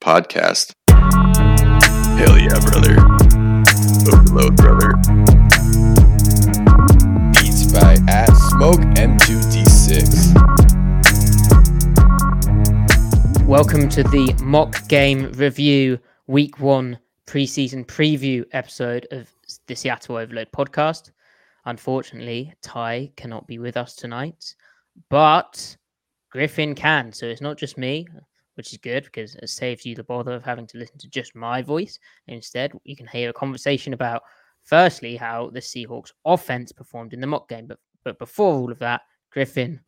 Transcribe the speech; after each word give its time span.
Podcast. 0.00 0.72
Hell 2.18 2.38
yeah, 2.38 2.58
brother. 2.60 2.96
Overload, 4.10 4.56
brother. 4.56 4.94
Beats 7.32 7.70
by 7.70 7.98
at 8.08 8.32
Smoke 8.50 8.80
M2D6. 8.96 10.32
Welcome 13.46 13.90
to 13.90 14.02
the 14.04 14.32
mock 14.42 14.88
game 14.88 15.30
review 15.32 15.98
week 16.26 16.60
one 16.60 16.98
preseason 17.26 17.84
preview 17.84 18.42
episode 18.52 19.06
of 19.10 19.28
the 19.66 19.74
Seattle 19.74 20.16
Overload 20.16 20.50
podcast. 20.50 21.10
Unfortunately, 21.66 22.54
Ty 22.62 23.12
cannot 23.16 23.46
be 23.46 23.58
with 23.58 23.76
us 23.76 23.94
tonight, 23.94 24.54
but 25.10 25.76
Griffin 26.30 26.74
can. 26.74 27.12
So 27.12 27.26
it's 27.26 27.42
not 27.42 27.58
just 27.58 27.76
me, 27.76 28.06
which 28.60 28.74
is 28.74 28.78
good 28.78 29.04
because 29.04 29.36
it 29.36 29.48
saves 29.48 29.86
you 29.86 29.94
the 29.94 30.04
bother 30.04 30.34
of 30.34 30.44
having 30.44 30.66
to 30.66 30.76
listen 30.76 30.98
to 30.98 31.08
just 31.08 31.34
my 31.34 31.62
voice. 31.62 31.98
Instead, 32.26 32.72
you 32.84 32.94
can 32.94 33.06
hear 33.06 33.30
a 33.30 33.32
conversation 33.32 33.94
about 33.94 34.22
firstly 34.64 35.16
how 35.16 35.48
the 35.48 35.60
Seahawks 35.60 36.12
offense 36.26 36.70
performed 36.70 37.14
in 37.14 37.22
the 37.22 37.26
mock 37.26 37.48
game. 37.48 37.66
But 37.66 37.78
but 38.04 38.18
before 38.18 38.52
all 38.52 38.70
of 38.70 38.78
that, 38.80 39.00
Griffin, 39.30 39.80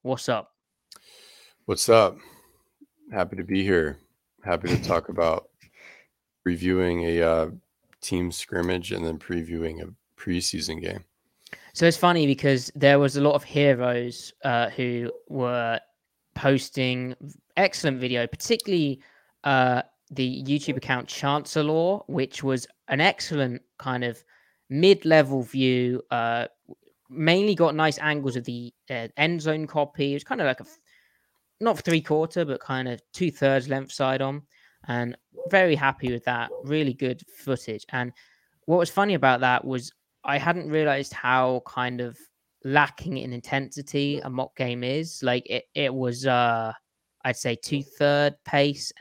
what's 0.00 0.30
up? 0.30 0.52
What's 1.66 1.90
up? 1.90 2.16
Happy 3.12 3.36
to 3.36 3.44
be 3.44 3.62
here. 3.62 3.98
Happy 4.42 4.68
to 4.68 4.82
talk 4.82 5.10
about 5.10 5.50
reviewing 6.44 7.02
a 7.02 7.20
uh, 7.20 7.50
team 8.00 8.32
scrimmage 8.32 8.92
and 8.92 9.04
then 9.04 9.18
previewing 9.18 9.82
a 9.82 9.92
preseason 10.18 10.80
game. 10.80 11.04
So 11.74 11.84
it's 11.84 11.98
funny 11.98 12.26
because 12.26 12.72
there 12.74 12.98
was 12.98 13.18
a 13.18 13.20
lot 13.20 13.34
of 13.34 13.44
heroes 13.44 14.32
uh, 14.44 14.70
who 14.70 15.12
were 15.28 15.78
posting 16.34 17.14
excellent 17.56 18.00
video, 18.00 18.26
particularly 18.26 19.00
uh, 19.44 19.82
the 20.10 20.44
YouTube 20.44 20.76
account 20.76 21.08
Chancellor, 21.08 21.98
which 22.06 22.42
was 22.42 22.66
an 22.88 23.00
excellent 23.00 23.62
kind 23.78 24.04
of 24.04 24.22
mid-level 24.70 25.42
view. 25.42 26.02
Uh, 26.10 26.46
mainly 27.10 27.54
got 27.54 27.74
nice 27.74 27.98
angles 27.98 28.36
of 28.36 28.44
the 28.44 28.72
uh, 28.90 29.08
end 29.16 29.40
zone 29.40 29.66
copy. 29.66 30.12
It 30.12 30.16
was 30.16 30.24
kind 30.24 30.40
of 30.40 30.46
like 30.46 30.60
a 30.60 30.66
not 31.60 31.78
three 31.78 32.00
quarter, 32.00 32.44
but 32.44 32.60
kind 32.60 32.88
of 32.88 33.00
two 33.12 33.30
thirds 33.30 33.68
length 33.68 33.92
side 33.92 34.20
on, 34.20 34.42
and 34.88 35.16
very 35.50 35.74
happy 35.74 36.12
with 36.12 36.24
that. 36.24 36.50
Really 36.64 36.94
good 36.94 37.22
footage. 37.36 37.84
And 37.90 38.12
what 38.66 38.78
was 38.78 38.90
funny 38.90 39.14
about 39.14 39.40
that 39.40 39.64
was 39.64 39.92
I 40.24 40.38
hadn't 40.38 40.70
realized 40.70 41.12
how 41.12 41.62
kind 41.66 42.00
of 42.00 42.18
lacking 42.64 43.18
in 43.18 43.32
intensity 43.32 44.20
a 44.20 44.30
mock 44.30 44.56
game 44.56 44.82
is. 44.82 45.22
Like 45.22 45.46
it, 45.50 45.64
it 45.74 45.92
was, 45.94 46.26
uh, 46.26 46.72
I'd 47.24 47.36
say 47.36 47.56
two 47.56 47.82
third 47.82 48.36
pace 48.44 48.92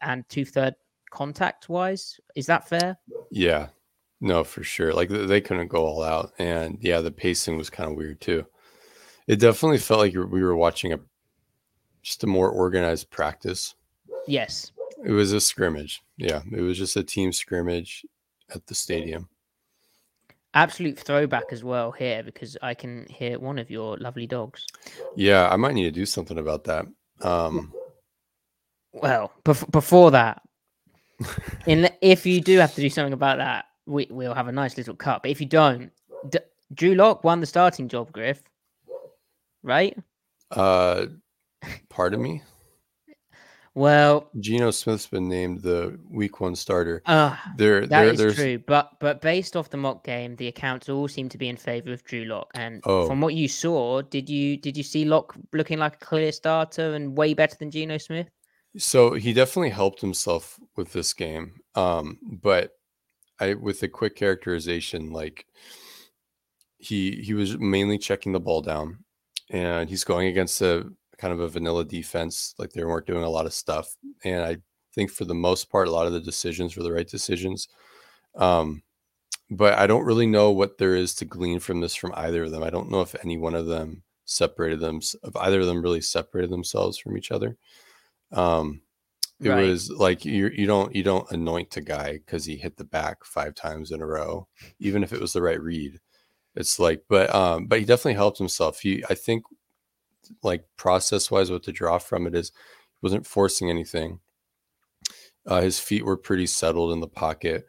and 0.00 0.28
two 0.28 0.44
third 0.44 0.74
contact 1.10 1.68
wise. 1.68 2.20
Is 2.34 2.46
that 2.46 2.68
fair? 2.68 2.96
Yeah, 3.30 3.68
no, 4.20 4.44
for 4.44 4.62
sure. 4.62 4.94
Like 4.94 5.08
they 5.08 5.40
couldn't 5.40 5.68
go 5.68 5.84
all 5.84 6.02
out, 6.02 6.32
and 6.38 6.78
yeah, 6.80 7.00
the 7.00 7.10
pacing 7.10 7.56
was 7.56 7.70
kind 7.70 7.90
of 7.90 7.96
weird 7.96 8.20
too. 8.20 8.46
It 9.26 9.36
definitely 9.40 9.78
felt 9.78 10.00
like 10.00 10.14
we 10.14 10.42
were 10.42 10.56
watching 10.56 10.92
a 10.92 11.00
just 12.02 12.24
a 12.24 12.26
more 12.26 12.50
organized 12.50 13.10
practice. 13.10 13.74
Yes, 14.26 14.72
it 15.04 15.10
was 15.10 15.32
a 15.32 15.40
scrimmage. 15.40 16.02
Yeah, 16.16 16.42
it 16.52 16.60
was 16.60 16.78
just 16.78 16.96
a 16.96 17.02
team 17.02 17.32
scrimmage 17.32 18.06
at 18.54 18.66
the 18.66 18.74
stadium. 18.74 19.28
Absolute 20.54 20.98
throwback 20.98 21.44
as 21.50 21.64
well 21.64 21.90
here 21.90 22.22
because 22.22 22.58
I 22.60 22.74
can 22.74 23.06
hear 23.08 23.38
one 23.38 23.58
of 23.58 23.70
your 23.70 23.96
lovely 23.96 24.26
dogs. 24.26 24.66
Yeah, 25.16 25.48
I 25.48 25.56
might 25.56 25.74
need 25.74 25.84
to 25.84 25.90
do 25.90 26.04
something 26.04 26.38
about 26.38 26.64
that. 26.64 26.84
Um, 27.22 27.72
well, 28.92 29.32
bef- 29.44 29.70
before 29.70 30.10
that, 30.10 30.42
in 31.66 31.88
if 32.00 32.26
you 32.26 32.40
do 32.40 32.58
have 32.58 32.74
to 32.74 32.80
do 32.80 32.90
something 32.90 33.12
about 33.12 33.38
that, 33.38 33.66
we 33.86 34.06
we'll 34.10 34.34
have 34.34 34.48
a 34.48 34.52
nice 34.52 34.76
little 34.76 34.94
cut. 34.94 35.22
But 35.22 35.30
if 35.30 35.40
you 35.40 35.46
don't, 35.46 35.90
D- 36.28 36.38
Drew 36.74 36.94
Lock 36.94 37.24
won 37.24 37.40
the 37.40 37.46
starting 37.46 37.88
job, 37.88 38.12
Griff. 38.12 38.42
Right? 39.62 39.96
Uh, 40.50 41.06
pardon 41.88 42.22
me. 42.22 42.42
Well, 43.74 44.28
Geno 44.38 44.70
Smith's 44.70 45.06
been 45.06 45.28
named 45.28 45.62
the 45.62 45.98
Week 46.10 46.40
One 46.40 46.54
starter. 46.54 47.02
Uh, 47.06 47.36
there, 47.56 47.86
that 47.86 48.16
there, 48.16 48.28
is 48.28 48.34
true. 48.34 48.58
But 48.58 49.00
but 49.00 49.22
based 49.22 49.56
off 49.56 49.70
the 49.70 49.78
mock 49.78 50.04
game, 50.04 50.36
the 50.36 50.48
accounts 50.48 50.90
all 50.90 51.08
seem 51.08 51.30
to 51.30 51.38
be 51.38 51.48
in 51.48 51.56
favor 51.56 51.92
of 51.92 52.04
Drew 52.04 52.26
Lock. 52.26 52.50
And 52.54 52.82
oh. 52.84 53.06
from 53.06 53.22
what 53.22 53.34
you 53.34 53.48
saw, 53.48 54.02
did 54.02 54.28
you 54.28 54.58
did 54.58 54.76
you 54.76 54.82
see 54.82 55.06
Lock 55.06 55.34
looking 55.54 55.78
like 55.78 55.94
a 55.94 56.04
clear 56.04 56.32
starter 56.32 56.94
and 56.94 57.16
way 57.16 57.32
better 57.32 57.56
than 57.58 57.70
Geno 57.70 57.96
Smith? 57.96 58.28
So 58.76 59.14
he 59.14 59.32
definitely 59.32 59.70
helped 59.70 60.02
himself 60.02 60.60
with 60.76 60.92
this 60.92 61.14
game. 61.14 61.60
Um, 61.74 62.18
but 62.22 62.72
I 63.40 63.54
with 63.54 63.80
the 63.80 63.88
quick 63.88 64.16
characterization, 64.16 65.12
like 65.12 65.46
he 66.76 67.22
he 67.22 67.32
was 67.32 67.58
mainly 67.58 67.96
checking 67.96 68.32
the 68.32 68.40
ball 68.40 68.60
down, 68.60 68.98
and 69.48 69.88
he's 69.88 70.04
going 70.04 70.28
against 70.28 70.60
a 70.60 70.92
kind 71.22 71.32
of 71.32 71.38
a 71.38 71.48
vanilla 71.48 71.84
defense. 71.84 72.52
Like 72.58 72.72
they 72.72 72.82
weren't 72.84 73.06
doing 73.06 73.22
a 73.22 73.30
lot 73.30 73.46
of 73.46 73.54
stuff. 73.54 73.96
And 74.24 74.42
I 74.42 74.56
think 74.92 75.12
for 75.12 75.24
the 75.24 75.36
most 75.36 75.70
part, 75.70 75.86
a 75.86 75.92
lot 75.92 76.08
of 76.08 76.12
the 76.12 76.20
decisions 76.20 76.76
were 76.76 76.82
the 76.82 76.92
right 76.92 77.08
decisions. 77.08 77.68
Um, 78.34 78.82
but 79.48 79.74
I 79.74 79.86
don't 79.86 80.04
really 80.04 80.26
know 80.26 80.50
what 80.50 80.78
there 80.78 80.96
is 80.96 81.14
to 81.16 81.24
glean 81.24 81.60
from 81.60 81.80
this 81.80 81.94
from 81.94 82.12
either 82.16 82.42
of 82.42 82.50
them. 82.50 82.64
I 82.64 82.70
don't 82.70 82.90
know 82.90 83.02
if 83.02 83.14
any 83.22 83.38
one 83.38 83.54
of 83.54 83.66
them 83.66 84.02
separated 84.24 84.80
them, 84.80 85.00
if 85.22 85.36
either 85.36 85.60
of 85.60 85.66
them 85.66 85.80
really 85.80 86.00
separated 86.00 86.50
themselves 86.50 86.98
from 86.98 87.16
each 87.16 87.30
other. 87.30 87.56
Um, 88.32 88.82
it 89.38 89.48
right. 89.48 89.68
was 89.68 89.90
like 89.90 90.24
you 90.24 90.50
you 90.54 90.66
don't 90.66 90.94
you 90.94 91.02
don't 91.02 91.30
anoint 91.30 91.76
a 91.76 91.80
guy 91.80 92.12
because 92.14 92.44
he 92.44 92.56
hit 92.56 92.76
the 92.76 92.84
back 92.84 93.24
five 93.24 93.54
times 93.54 93.92
in 93.92 94.00
a 94.00 94.06
row, 94.06 94.48
even 94.80 95.04
if 95.04 95.12
it 95.12 95.20
was 95.20 95.34
the 95.34 95.42
right 95.42 95.60
read. 95.60 96.00
It's 96.54 96.78
like, 96.78 97.02
but 97.08 97.32
um, 97.34 97.66
but 97.66 97.78
he 97.78 97.84
definitely 97.84 98.14
helped 98.14 98.38
himself. 98.38 98.80
He 98.80 99.04
I 99.10 99.14
think 99.14 99.44
like 100.42 100.64
process 100.76 101.30
wise 101.30 101.50
what 101.50 101.62
to 101.64 101.72
draw 101.72 101.98
from 101.98 102.26
it 102.26 102.34
is 102.34 102.50
he 102.50 102.98
wasn't 103.02 103.26
forcing 103.26 103.70
anything. 103.70 104.20
Uh, 105.46 105.60
his 105.60 105.80
feet 105.80 106.04
were 106.04 106.16
pretty 106.16 106.46
settled 106.46 106.92
in 106.92 107.00
the 107.00 107.08
pocket 107.08 107.66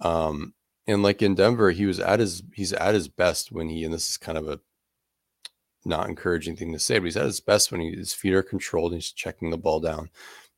um, 0.00 0.52
and 0.86 1.02
like 1.02 1.22
in 1.22 1.34
denver 1.34 1.70
he 1.70 1.86
was 1.86 1.98
at 1.98 2.20
his 2.20 2.42
he's 2.52 2.74
at 2.74 2.92
his 2.92 3.08
best 3.08 3.50
when 3.50 3.70
he 3.70 3.82
and 3.82 3.94
this 3.94 4.10
is 4.10 4.18
kind 4.18 4.36
of 4.36 4.46
a 4.46 4.60
not 5.86 6.06
encouraging 6.06 6.54
thing 6.54 6.70
to 6.70 6.78
say 6.78 6.98
but 6.98 7.06
he's 7.06 7.16
at 7.16 7.24
his 7.24 7.40
best 7.40 7.72
when 7.72 7.80
he, 7.80 7.92
his 7.92 8.12
feet 8.12 8.34
are 8.34 8.42
controlled 8.42 8.92
and 8.92 9.00
he's 9.00 9.10
checking 9.10 9.48
the 9.48 9.56
ball 9.56 9.80
down 9.80 10.10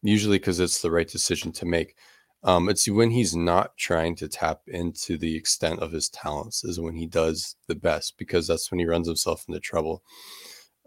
usually 0.03 0.39
because 0.39 0.61
it's 0.61 0.83
the 0.83 0.91
right 0.91 1.09
decision 1.09 1.53
to 1.53 1.67
make. 1.67 1.97
Um, 2.43 2.69
it's 2.69 2.89
when 2.89 3.11
he's 3.11 3.35
not 3.35 3.77
trying 3.77 4.15
to 4.17 4.29
tap 4.29 4.61
into 4.69 5.17
the 5.19 5.35
extent 5.35 5.81
of 5.81 5.91
his 5.91 6.09
talents 6.09 6.65
is 6.65 6.79
when 6.79 6.95
he 6.95 7.07
does 7.07 7.57
the 7.67 7.75
best 7.75 8.17
because 8.19 8.47
that's 8.47 8.71
when 8.71 8.79
he 8.79 8.87
runs 8.87 9.09
himself 9.09 9.45
into 9.49 9.59
trouble 9.59 10.03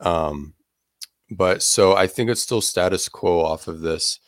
um, 0.01 0.53
but 1.31 1.61
so 1.61 1.95
I 1.95 2.07
think 2.07 2.29
it's 2.29 2.41
still 2.41 2.61
status 2.61 3.07
quo 3.09 3.43
off 3.43 3.67
of 3.67 3.81
this. 3.81 4.19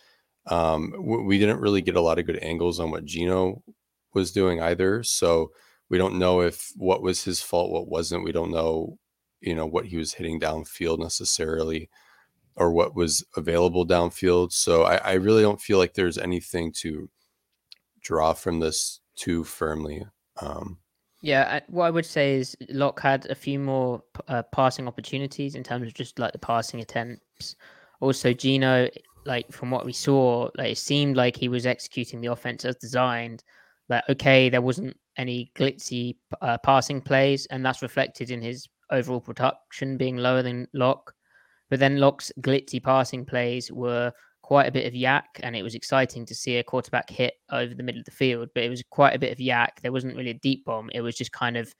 Um, 0.47 0.93
we 1.25 1.37
didn't 1.39 1.59
really 1.59 1.81
get 1.81 1.95
a 1.95 2.01
lot 2.01 2.19
of 2.19 2.25
good 2.25 2.39
angles 2.41 2.79
on 2.79 2.91
what 2.91 3.05
Geno 3.05 3.63
was 4.13 4.31
doing 4.31 4.61
either. 4.61 5.03
So 5.03 5.51
we 5.89 5.97
don't 5.97 6.19
know 6.19 6.41
if 6.41 6.71
what 6.75 7.01
was 7.01 7.23
his 7.23 7.41
fault, 7.41 7.71
what 7.71 7.87
wasn't. 7.87 8.23
We 8.23 8.31
don't 8.31 8.51
know, 8.51 8.97
you 9.39 9.55
know, 9.55 9.65
what 9.65 9.85
he 9.85 9.97
was 9.97 10.13
hitting 10.13 10.39
downfield 10.39 10.99
necessarily 10.99 11.89
or 12.55 12.71
what 12.71 12.95
was 12.95 13.23
available 13.35 13.85
downfield. 13.85 14.51
So 14.51 14.83
I, 14.83 14.95
I 14.97 15.13
really 15.13 15.41
don't 15.41 15.61
feel 15.61 15.77
like 15.77 15.93
there's 15.93 16.17
anything 16.17 16.71
to 16.79 17.09
draw 18.01 18.33
from 18.33 18.59
this 18.59 18.99
too 19.15 19.43
firmly. 19.43 20.05
Um, 20.41 20.77
yeah, 21.21 21.59
what 21.67 21.85
I 21.85 21.91
would 21.91 22.05
say 22.05 22.35
is 22.35 22.57
Lock 22.69 22.99
had 22.99 23.27
a 23.29 23.35
few 23.35 23.59
more 23.59 24.03
uh, 24.27 24.41
passing 24.51 24.87
opportunities 24.87 25.53
in 25.53 25.63
terms 25.63 25.87
of 25.87 25.93
just 25.93 26.17
like 26.17 26.31
the 26.31 26.39
passing 26.39 26.81
attempts. 26.81 27.55
Also, 27.99 28.33
Geno, 28.33 28.89
like 29.25 29.51
from 29.51 29.69
what 29.69 29.85
we 29.85 29.93
saw, 29.93 30.49
like 30.57 30.71
it 30.71 30.77
seemed 30.79 31.15
like 31.15 31.35
he 31.37 31.47
was 31.47 31.67
executing 31.67 32.21
the 32.21 32.31
offense 32.31 32.65
as 32.65 32.75
designed. 32.75 33.43
Like, 33.87 34.03
okay, 34.09 34.49
there 34.49 34.63
wasn't 34.63 34.97
any 35.17 35.51
glitzy 35.55 36.15
uh, 36.41 36.57
passing 36.57 37.01
plays, 37.01 37.45
and 37.47 37.63
that's 37.63 37.83
reflected 37.83 38.31
in 38.31 38.41
his 38.41 38.67
overall 38.89 39.21
production 39.21 39.97
being 39.97 40.17
lower 40.17 40.41
than 40.41 40.67
Lock. 40.73 41.13
But 41.69 41.79
then 41.79 41.99
Lock's 41.99 42.31
glitzy 42.41 42.81
passing 42.81 43.25
plays 43.25 43.71
were 43.71 44.11
quite 44.41 44.67
a 44.67 44.71
bit 44.71 44.85
of 44.85 44.93
YAC, 44.93 45.23
and 45.41 45.55
it 45.55 45.63
was 45.63 45.75
exciting 45.75 46.25
to 46.25 46.35
see 46.35 46.57
a 46.57 46.63
quarterback 46.63 47.09
hit 47.09 47.35
over 47.51 47.73
the 47.73 47.83
middle 47.83 47.99
of 47.99 48.05
the 48.05 48.11
field. 48.11 48.49
But 48.53 48.63
it 48.63 48.69
was 48.69 48.83
quite 48.89 49.15
a 49.15 49.19
bit 49.19 49.31
of 49.31 49.37
YAC. 49.37 49.81
There 49.81 49.91
wasn't 49.91 50.15
really 50.15 50.31
a 50.31 50.35
deep 50.35 50.65
bomb. 50.65 50.89
It 50.93 51.01
was 51.01 51.15
just 51.15 51.31
kind 51.31 51.57
of 51.57 51.73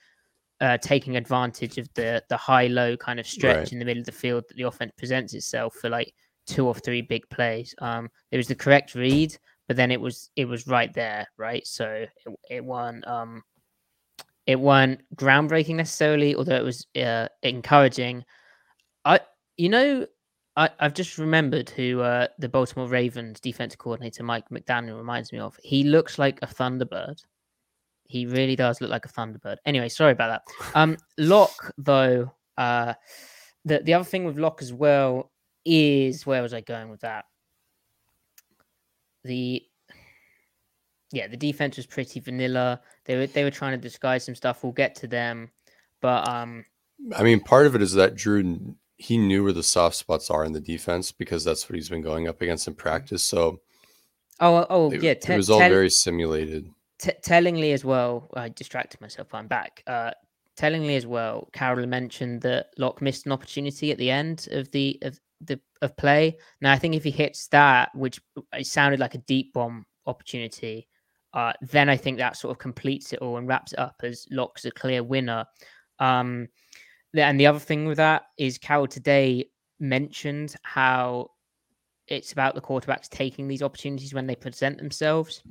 uh, 0.61 0.77
taking 0.77 1.17
advantage 1.17 1.77
of 1.77 1.89
the 1.95 2.23
the 2.29 2.37
high 2.37 2.67
low 2.67 2.95
kind 2.95 3.19
of 3.19 3.27
stretch 3.27 3.57
right. 3.57 3.73
in 3.73 3.79
the 3.79 3.85
middle 3.85 4.01
of 4.01 4.05
the 4.05 4.11
field 4.11 4.45
that 4.47 4.57
the 4.57 4.63
offense 4.63 4.91
presents 4.97 5.33
itself 5.33 5.75
for 5.75 5.89
like 5.89 6.13
two 6.45 6.67
or 6.67 6.75
three 6.75 7.01
big 7.01 7.27
plays. 7.29 7.73
Um, 7.79 8.09
it 8.31 8.37
was 8.37 8.47
the 8.47 8.55
correct 8.55 8.95
read, 8.95 9.35
but 9.67 9.75
then 9.75 9.91
it 9.91 9.99
was 9.99 10.29
it 10.35 10.45
was 10.45 10.67
right 10.67 10.93
there, 10.93 11.27
right? 11.37 11.65
So 11.65 11.87
it, 11.87 12.09
it 12.49 12.63
won. 12.63 13.03
Um, 13.07 13.43
it 14.47 14.59
weren't 14.59 15.01
groundbreaking 15.15 15.75
necessarily, 15.75 16.35
although 16.35 16.55
it 16.55 16.63
was 16.63 16.85
uh, 16.95 17.27
encouraging. 17.43 18.25
I, 19.05 19.19
you 19.57 19.69
know, 19.69 20.07
I, 20.61 20.69
have 20.79 20.93
just 20.93 21.17
remembered 21.17 21.71
who 21.71 22.01
uh, 22.01 22.27
the 22.37 22.47
Baltimore 22.47 22.87
Ravens 22.87 23.39
defensive 23.39 23.79
coordinator 23.79 24.23
Mike 24.23 24.51
Macdonald 24.51 24.97
reminds 24.97 25.31
me 25.33 25.39
of. 25.39 25.57
He 25.63 25.83
looks 25.83 26.19
like 26.19 26.37
a 26.43 26.47
Thunderbird. 26.47 27.23
He 28.07 28.27
really 28.27 28.55
does 28.55 28.79
look 28.79 28.91
like 28.91 29.05
a 29.05 29.09
Thunderbird. 29.09 29.57
Anyway, 29.65 29.89
sorry 29.89 30.11
about 30.11 30.43
that. 30.45 30.75
Um, 30.75 30.97
Lock 31.17 31.73
though, 31.79 32.31
uh, 32.57 32.93
the 33.65 33.79
the 33.79 33.95
other 33.95 34.05
thing 34.05 34.25
with 34.25 34.37
Lock 34.37 34.61
as 34.61 34.71
well 34.71 35.31
is 35.65 36.25
where 36.27 36.43
was 36.43 36.53
I 36.53 36.61
going 36.61 36.89
with 36.89 37.01
that? 37.01 37.25
The 39.23 39.63
yeah, 41.11 41.27
the 41.27 41.37
defense 41.37 41.77
was 41.77 41.87
pretty 41.87 42.19
vanilla. 42.19 42.81
They 43.05 43.15
were 43.17 43.27
they 43.27 43.43
were 43.43 43.51
trying 43.51 43.71
to 43.71 43.81
disguise 43.81 44.23
some 44.23 44.35
stuff. 44.35 44.63
We'll 44.63 44.73
get 44.73 44.93
to 44.95 45.07
them, 45.07 45.49
but 46.01 46.27
um, 46.29 46.65
I 47.15 47.23
mean, 47.23 47.39
part 47.39 47.65
of 47.65 47.73
it 47.73 47.81
is 47.81 47.93
that 47.93 48.15
Drew 48.15 48.75
he 49.01 49.17
knew 49.17 49.43
where 49.43 49.51
the 49.51 49.63
soft 49.63 49.95
spots 49.95 50.29
are 50.29 50.45
in 50.45 50.53
the 50.53 50.59
defense 50.59 51.11
because 51.11 51.43
that's 51.43 51.67
what 51.67 51.75
he's 51.75 51.89
been 51.89 52.03
going 52.03 52.27
up 52.27 52.39
against 52.41 52.67
in 52.67 52.75
practice. 52.75 53.23
So, 53.23 53.59
oh, 54.39 54.65
oh, 54.69 54.91
it, 54.91 55.01
yeah, 55.01 55.11
it 55.11 55.27
was 55.27 55.49
all 55.49 55.57
tell, 55.57 55.69
very 55.69 55.89
simulated. 55.89 56.69
T- 56.99 57.11
tellingly 57.23 57.71
as 57.71 57.83
well, 57.83 58.29
I 58.35 58.49
distracted 58.49 59.01
myself. 59.01 59.33
I'm 59.33 59.47
back. 59.47 59.81
Uh, 59.87 60.11
tellingly 60.55 60.95
as 60.95 61.07
well, 61.07 61.49
Carroll 61.51 61.87
mentioned 61.87 62.41
that 62.41 62.67
Lock 62.77 63.01
missed 63.01 63.25
an 63.25 63.31
opportunity 63.31 63.91
at 63.91 63.97
the 63.97 64.11
end 64.11 64.47
of 64.51 64.69
the 64.69 64.99
of 65.01 65.19
the 65.41 65.59
of 65.81 65.97
play. 65.97 66.37
Now, 66.61 66.71
I 66.71 66.77
think 66.77 66.93
if 66.93 67.03
he 67.03 67.09
hits 67.09 67.47
that, 67.47 67.89
which 67.95 68.21
it 68.53 68.67
sounded 68.67 68.99
like 68.99 69.15
a 69.15 69.25
deep 69.25 69.51
bomb 69.51 69.83
opportunity, 70.05 70.87
uh, 71.33 71.53
then 71.61 71.89
I 71.89 71.97
think 71.97 72.19
that 72.19 72.37
sort 72.37 72.51
of 72.51 72.59
completes 72.59 73.13
it 73.13 73.19
all 73.19 73.37
and 73.37 73.47
wraps 73.47 73.73
it 73.73 73.79
up 73.79 73.95
as 74.03 74.27
Lock's 74.29 74.65
a 74.65 74.71
clear 74.71 75.03
winner. 75.03 75.45
Um, 75.97 76.49
and 77.13 77.39
the 77.39 77.47
other 77.47 77.59
thing 77.59 77.85
with 77.85 77.97
that 77.97 78.23
is 78.37 78.57
Carroll 78.57 78.87
today 78.87 79.49
mentioned 79.79 80.55
how 80.63 81.31
it's 82.07 82.31
about 82.31 82.55
the 82.55 82.61
quarterbacks 82.61 83.09
taking 83.09 83.47
these 83.47 83.61
opportunities 83.61 84.13
when 84.13 84.27
they 84.27 84.35
present 84.35 84.77
themselves. 84.77 85.43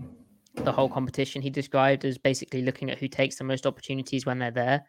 The 0.55 0.73
whole 0.73 0.89
competition 0.89 1.43
he 1.43 1.51
described 1.51 2.05
as 2.05 2.19
basically 2.19 2.63
looking 2.63 2.91
at 2.91 2.99
who 2.99 3.09
takes 3.09 3.37
the 3.37 3.45
most 3.45 3.67
opportunities 3.67 4.27
when 4.27 4.39
they're 4.39 4.51
there, 4.51 4.85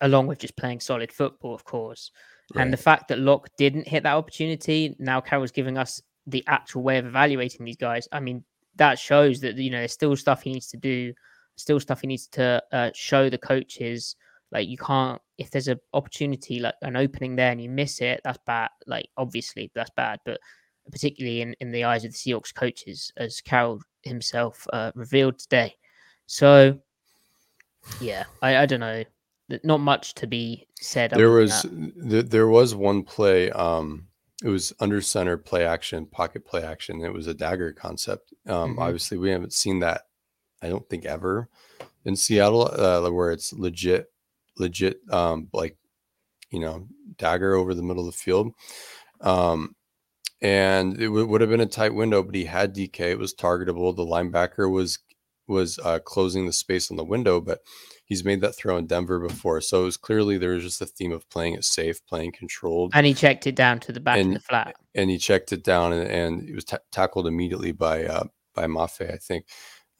along 0.00 0.26
with 0.26 0.38
just 0.38 0.56
playing 0.56 0.80
solid 0.80 1.10
football, 1.12 1.54
of 1.54 1.64
course. 1.64 2.10
Right. 2.54 2.62
And 2.62 2.72
the 2.72 2.76
fact 2.76 3.08
that 3.08 3.18
Lock 3.18 3.48
didn't 3.56 3.88
hit 3.88 4.02
that 4.02 4.14
opportunity, 4.14 4.94
now 4.98 5.20
Carroll's 5.20 5.52
giving 5.52 5.78
us 5.78 6.02
the 6.26 6.44
actual 6.46 6.82
way 6.82 6.98
of 6.98 7.06
evaluating 7.06 7.64
these 7.64 7.76
guys. 7.76 8.06
I 8.12 8.20
mean, 8.20 8.44
that 8.76 8.98
shows 8.98 9.40
that 9.40 9.56
you 9.56 9.70
know 9.70 9.78
there's 9.78 9.92
still 9.92 10.16
stuff 10.16 10.42
he 10.42 10.52
needs 10.52 10.68
to 10.68 10.76
do, 10.76 11.12
still 11.56 11.80
stuff 11.80 12.02
he 12.02 12.06
needs 12.06 12.26
to 12.28 12.62
uh, 12.72 12.90
show 12.94 13.30
the 13.30 13.38
coaches 13.38 14.16
like 14.52 14.68
you 14.68 14.76
can't 14.76 15.20
if 15.38 15.50
there's 15.50 15.68
an 15.68 15.80
opportunity 15.94 16.60
like 16.60 16.74
an 16.82 16.96
opening 16.96 17.36
there 17.36 17.50
and 17.50 17.62
you 17.62 17.70
miss 17.70 18.00
it, 18.00 18.20
that's 18.24 18.38
bad. 18.46 18.68
Like 18.86 19.08
obviously 19.16 19.70
that's 19.74 19.90
bad, 19.96 20.20
but 20.24 20.38
particularly 20.90 21.40
in, 21.40 21.54
in 21.60 21.70
the 21.70 21.84
eyes 21.84 22.04
of 22.04 22.12
the 22.12 22.16
Seahawks 22.16 22.54
coaches, 22.54 23.12
as 23.16 23.40
Carroll 23.40 23.80
himself 24.02 24.66
uh, 24.72 24.92
revealed 24.94 25.38
today. 25.38 25.74
So 26.26 26.78
yeah, 28.00 28.24
I, 28.42 28.58
I 28.58 28.66
don't 28.66 28.80
know. 28.80 29.04
Not 29.64 29.80
much 29.80 30.14
to 30.14 30.26
be 30.26 30.68
said. 30.80 31.10
There 31.10 31.30
was 31.30 31.62
th- 32.08 32.26
there 32.26 32.48
was 32.48 32.74
one 32.74 33.02
play. 33.02 33.50
Um, 33.50 34.06
it 34.44 34.48
was 34.48 34.72
under 34.78 35.00
center 35.00 35.36
play 35.36 35.64
action, 35.64 36.06
pocket 36.06 36.46
play 36.46 36.62
action. 36.62 37.04
It 37.04 37.12
was 37.12 37.26
a 37.26 37.34
dagger 37.34 37.72
concept. 37.72 38.32
Um, 38.46 38.72
mm-hmm. 38.72 38.78
Obviously, 38.82 39.18
we 39.18 39.30
haven't 39.30 39.52
seen 39.52 39.80
that. 39.80 40.02
I 40.62 40.68
don't 40.68 40.88
think 40.88 41.04
ever 41.04 41.48
in 42.04 42.16
Seattle, 42.16 42.70
uh, 42.72 43.10
where 43.10 43.32
it's 43.32 43.52
legit 43.52 44.09
legit 44.60 45.00
um 45.10 45.48
like 45.52 45.76
you 46.50 46.60
know 46.60 46.86
dagger 47.16 47.54
over 47.54 47.74
the 47.74 47.82
middle 47.82 48.06
of 48.06 48.12
the 48.12 48.18
field. 48.18 48.52
Um 49.20 49.74
and 50.42 50.94
it 50.94 51.06
w- 51.06 51.26
would 51.26 51.40
have 51.42 51.50
been 51.50 51.60
a 51.60 51.66
tight 51.66 51.94
window 51.94 52.22
but 52.22 52.34
he 52.34 52.44
had 52.44 52.74
dk 52.74 53.00
it 53.00 53.18
was 53.18 53.34
targetable. 53.34 53.94
The 53.94 54.04
linebacker 54.04 54.70
was 54.70 54.98
was 55.46 55.80
uh, 55.80 55.98
closing 55.98 56.46
the 56.46 56.52
space 56.52 56.90
on 56.92 56.96
the 56.96 57.04
window 57.04 57.40
but 57.40 57.58
he's 58.04 58.24
made 58.24 58.40
that 58.40 58.54
throw 58.56 58.76
in 58.76 58.86
denver 58.86 59.18
before. 59.18 59.60
So 59.60 59.82
it 59.82 59.84
was 59.86 59.96
clearly 59.96 60.38
there 60.38 60.50
was 60.50 60.62
just 60.62 60.80
a 60.80 60.86
theme 60.86 61.12
of 61.12 61.28
playing 61.28 61.54
it 61.54 61.64
safe 61.64 62.04
playing 62.06 62.32
controlled. 62.32 62.92
And 62.94 63.04
he 63.04 63.14
checked 63.14 63.46
it 63.48 63.56
down 63.56 63.80
to 63.80 63.92
the 63.92 64.00
back 64.00 64.18
and, 64.18 64.28
of 64.28 64.34
the 64.34 64.46
flat. 64.48 64.76
and 64.94 65.10
he 65.10 65.18
checked 65.18 65.52
it 65.52 65.64
down 65.64 65.92
and, 65.92 66.08
and 66.08 66.48
it 66.48 66.54
was 66.54 66.64
t- 66.64 66.76
tackled 66.92 67.26
immediately 67.26 67.72
by 67.72 68.04
uh 68.04 68.24
by 68.54 68.66
mafe 68.66 69.12
i 69.12 69.16
think 69.16 69.46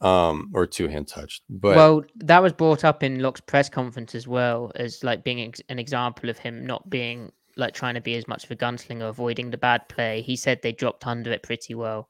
um, 0.01 0.51
or 0.53 0.65
two 0.65 0.87
hand 0.87 1.07
touched. 1.07 1.43
But 1.49 1.75
well, 1.75 2.03
that 2.17 2.41
was 2.41 2.53
brought 2.53 2.83
up 2.83 3.03
in 3.03 3.19
Lock's 3.19 3.41
press 3.41 3.69
conference 3.69 4.15
as 4.15 4.27
well 4.27 4.71
as 4.75 5.03
like 5.03 5.23
being 5.23 5.41
ex- 5.41 5.61
an 5.69 5.79
example 5.79 6.29
of 6.29 6.37
him 6.37 6.65
not 6.65 6.89
being 6.89 7.31
like 7.55 7.73
trying 7.73 7.95
to 7.95 8.01
be 8.01 8.15
as 8.15 8.27
much 8.27 8.43
of 8.43 8.51
a 8.51 8.55
gunslinger, 8.55 9.07
avoiding 9.07 9.51
the 9.51 9.57
bad 9.57 9.87
play. 9.89 10.21
He 10.21 10.35
said 10.35 10.61
they 10.61 10.71
dropped 10.71 11.05
under 11.05 11.31
it 11.31 11.43
pretty 11.43 11.75
well. 11.75 12.09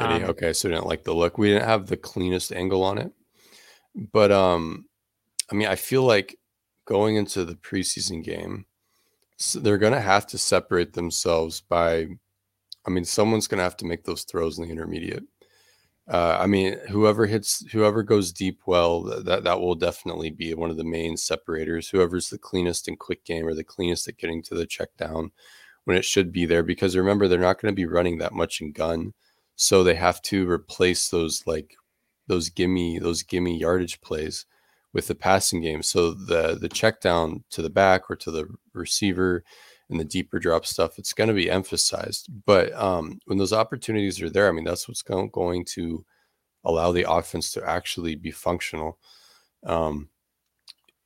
Um? 0.00 0.24
Okay, 0.24 0.52
so 0.52 0.68
didn't 0.68 0.86
like 0.86 1.04
the 1.04 1.14
look. 1.14 1.38
We 1.38 1.48
didn't 1.48 1.68
have 1.68 1.86
the 1.86 1.96
cleanest 1.96 2.52
angle 2.52 2.82
on 2.82 2.98
it, 2.98 3.12
but 4.12 4.32
um, 4.32 4.86
I 5.50 5.54
mean, 5.54 5.68
I 5.68 5.76
feel 5.76 6.02
like 6.02 6.36
going 6.84 7.16
into 7.16 7.44
the 7.44 7.54
preseason 7.54 8.22
game, 8.22 8.66
so 9.36 9.60
they're 9.60 9.78
gonna 9.78 10.00
have 10.00 10.26
to 10.28 10.38
separate 10.38 10.92
themselves 10.94 11.60
by. 11.60 12.06
I 12.86 12.90
mean, 12.90 13.04
someone's 13.04 13.46
gonna 13.46 13.62
have 13.62 13.76
to 13.78 13.86
make 13.86 14.04
those 14.04 14.24
throws 14.24 14.58
in 14.58 14.64
the 14.64 14.70
intermediate 14.70 15.24
uh, 16.06 16.36
I 16.38 16.46
mean, 16.46 16.78
whoever 16.90 17.26
hits, 17.26 17.64
whoever 17.72 18.02
goes 18.02 18.32
deep 18.32 18.60
well, 18.66 19.02
that 19.02 19.44
that 19.44 19.60
will 19.60 19.74
definitely 19.74 20.30
be 20.30 20.52
one 20.52 20.70
of 20.70 20.76
the 20.76 20.84
main 20.84 21.16
separators. 21.16 21.88
Whoever's 21.88 22.28
the 22.28 22.38
cleanest 22.38 22.88
in 22.88 22.96
quick 22.96 23.24
game 23.24 23.46
or 23.46 23.54
the 23.54 23.64
cleanest 23.64 24.06
at 24.08 24.18
getting 24.18 24.42
to 24.42 24.54
the 24.54 24.66
check 24.66 24.90
down 24.98 25.32
when 25.84 25.96
it 25.96 26.04
should 26.04 26.30
be 26.30 26.44
there. 26.44 26.62
Because 26.62 26.96
remember, 26.96 27.26
they're 27.26 27.38
not 27.38 27.60
going 27.60 27.72
to 27.72 27.76
be 27.76 27.86
running 27.86 28.18
that 28.18 28.34
much 28.34 28.60
in 28.60 28.72
gun, 28.72 29.14
so 29.56 29.82
they 29.82 29.94
have 29.94 30.20
to 30.22 30.48
replace 30.48 31.08
those 31.08 31.42
like 31.46 31.74
those 32.26 32.50
gimme 32.50 32.98
those 32.98 33.22
gimme 33.22 33.58
yardage 33.58 34.00
plays 34.02 34.44
with 34.92 35.06
the 35.08 35.14
passing 35.14 35.62
game. 35.62 35.82
So 35.82 36.12
the 36.12 36.58
the 36.60 36.68
check 36.68 37.00
down 37.00 37.44
to 37.50 37.62
the 37.62 37.70
back 37.70 38.10
or 38.10 38.16
to 38.16 38.30
the 38.30 38.46
receiver 38.74 39.42
and 39.90 40.00
the 40.00 40.04
deeper 40.04 40.38
drop 40.38 40.66
stuff, 40.66 40.98
it's 40.98 41.12
going 41.12 41.28
to 41.28 41.34
be 41.34 41.50
emphasized. 41.50 42.28
But 42.46 42.72
um, 42.72 43.18
when 43.26 43.38
those 43.38 43.52
opportunities 43.52 44.20
are 44.22 44.30
there, 44.30 44.48
I 44.48 44.52
mean, 44.52 44.64
that's 44.64 44.88
what's 44.88 45.02
going 45.02 45.64
to 45.66 46.04
allow 46.64 46.92
the 46.92 47.10
offense 47.10 47.52
to 47.52 47.68
actually 47.68 48.14
be 48.14 48.30
functional. 48.30 48.98
Um, 49.66 50.08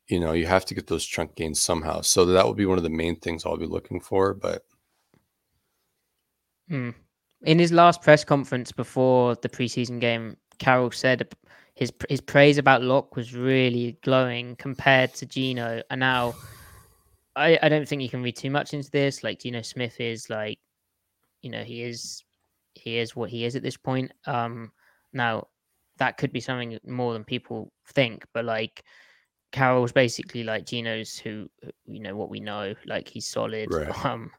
you 0.09 0.21
know, 0.21 0.33
you 0.33 0.47
have 0.47 0.65
to 0.67 0.75
get 0.75 0.87
those 0.87 1.05
chunk 1.05 1.35
gains 1.35 1.61
somehow. 1.61 2.01
So 2.01 2.25
that 2.25 2.45
will 2.45 2.55
be 2.55 2.67
one 2.67 2.79
of 2.79 2.85
the 2.85 2.91
main 2.91 3.17
things 3.17 3.45
I'll 3.45 3.57
be 3.57 3.67
looking 3.67 4.01
for. 4.01 4.33
But 4.33 4.63
hmm. 6.69 6.91
in 7.43 7.59
his 7.59 7.73
last 7.73 8.01
press 8.01 8.25
conference 8.25 8.73
before 8.73 9.35
the 9.37 9.49
preseason 9.49 10.01
game, 10.01 10.37
Carroll 10.59 10.91
said 10.91 11.29
his 11.75 11.93
his 12.09 12.21
praise 12.21 12.59
about 12.59 12.83
Lock 12.83 13.15
was 13.15 13.35
really 13.35 13.97
glowing 14.03 14.57
compared 14.57 15.15
to 15.15 15.27
Geno, 15.27 15.81
and 15.91 16.01
now 16.01 16.35
I, 17.39 17.59
I 17.63 17.69
don't 17.69 17.89
think 17.89 18.03
you 18.03 18.11
can 18.11 18.23
read 18.23 18.37
too 18.37 18.51
much 18.51 18.75
into 18.75 18.91
this. 18.91 19.23
Like 19.23 19.41
Geno 19.41 19.63
Smith 19.63 20.01
is 20.01 20.29
like, 20.29 20.59
you 21.43 21.51
know, 21.51 21.63
he 21.63 21.83
is 21.83 22.25
he 22.75 22.99
is 22.99 23.17
what 23.17 23.31
he 23.31 23.45
is 23.45 23.57
at 23.57 23.63
this 23.63 23.77
point. 23.77 24.13
Um, 24.27 24.73
now 25.13 25.47
that 25.99 26.17
could 26.17 26.33
be 26.33 26.41
something 26.41 26.79
more 26.85 27.13
than 27.13 27.25
people 27.25 27.73
think, 27.93 28.25
but 28.35 28.45
like 28.45 28.85
Carroll's 29.53 29.93
basically 29.93 30.45
like 30.45 30.67
Geno's 30.67 31.17
who 31.17 31.49
you 31.87 32.01
know 32.01 32.17
what 32.17 32.31
we 32.31 32.41
know, 32.41 32.75
like 32.87 33.09
he's 33.09 33.29
solid. 33.29 33.73
Right. 33.73 33.89
Um, 34.05 34.31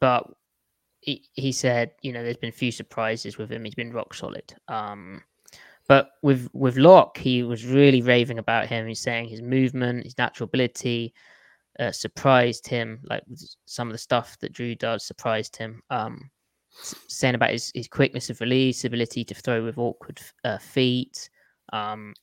but 0.00 0.28
he, 1.00 1.24
he 1.34 1.52
said, 1.52 1.92
you 2.02 2.12
know, 2.12 2.24
there's 2.24 2.36
been 2.36 2.50
few 2.50 2.72
surprises 2.72 3.38
with 3.38 3.52
him. 3.52 3.64
He's 3.64 3.74
been 3.74 3.92
rock 3.92 4.14
solid. 4.14 4.52
Um, 4.66 5.22
but 5.86 6.10
with 6.22 6.48
with 6.52 6.76
Lock, 6.76 7.18
he 7.18 7.42
was 7.42 7.64
really 7.66 8.02
raving 8.02 8.38
about 8.38 8.66
him. 8.66 8.86
He's 8.86 9.00
saying 9.00 9.28
his 9.28 9.42
movement, 9.42 10.04
his 10.04 10.18
natural 10.18 10.46
ability, 10.46 11.12
uh, 11.78 11.92
surprised 11.92 12.66
him. 12.66 13.00
Like 13.04 13.22
some 13.66 13.88
of 13.88 13.92
the 13.92 13.98
stuff 13.98 14.38
that 14.40 14.52
Drew 14.52 14.74
does 14.74 15.04
surprised 15.04 15.56
him. 15.56 15.82
Um, 15.90 16.30
saying 17.08 17.34
about 17.34 17.50
his, 17.50 17.70
his 17.74 17.88
quickness 17.88 18.30
of 18.30 18.40
release, 18.40 18.84
ability 18.84 19.24
to 19.24 19.34
throw 19.34 19.62
with 19.62 19.78
awkward 19.78 20.20
uh, 20.44 20.58
feet, 20.58 21.28
um, 21.72 22.14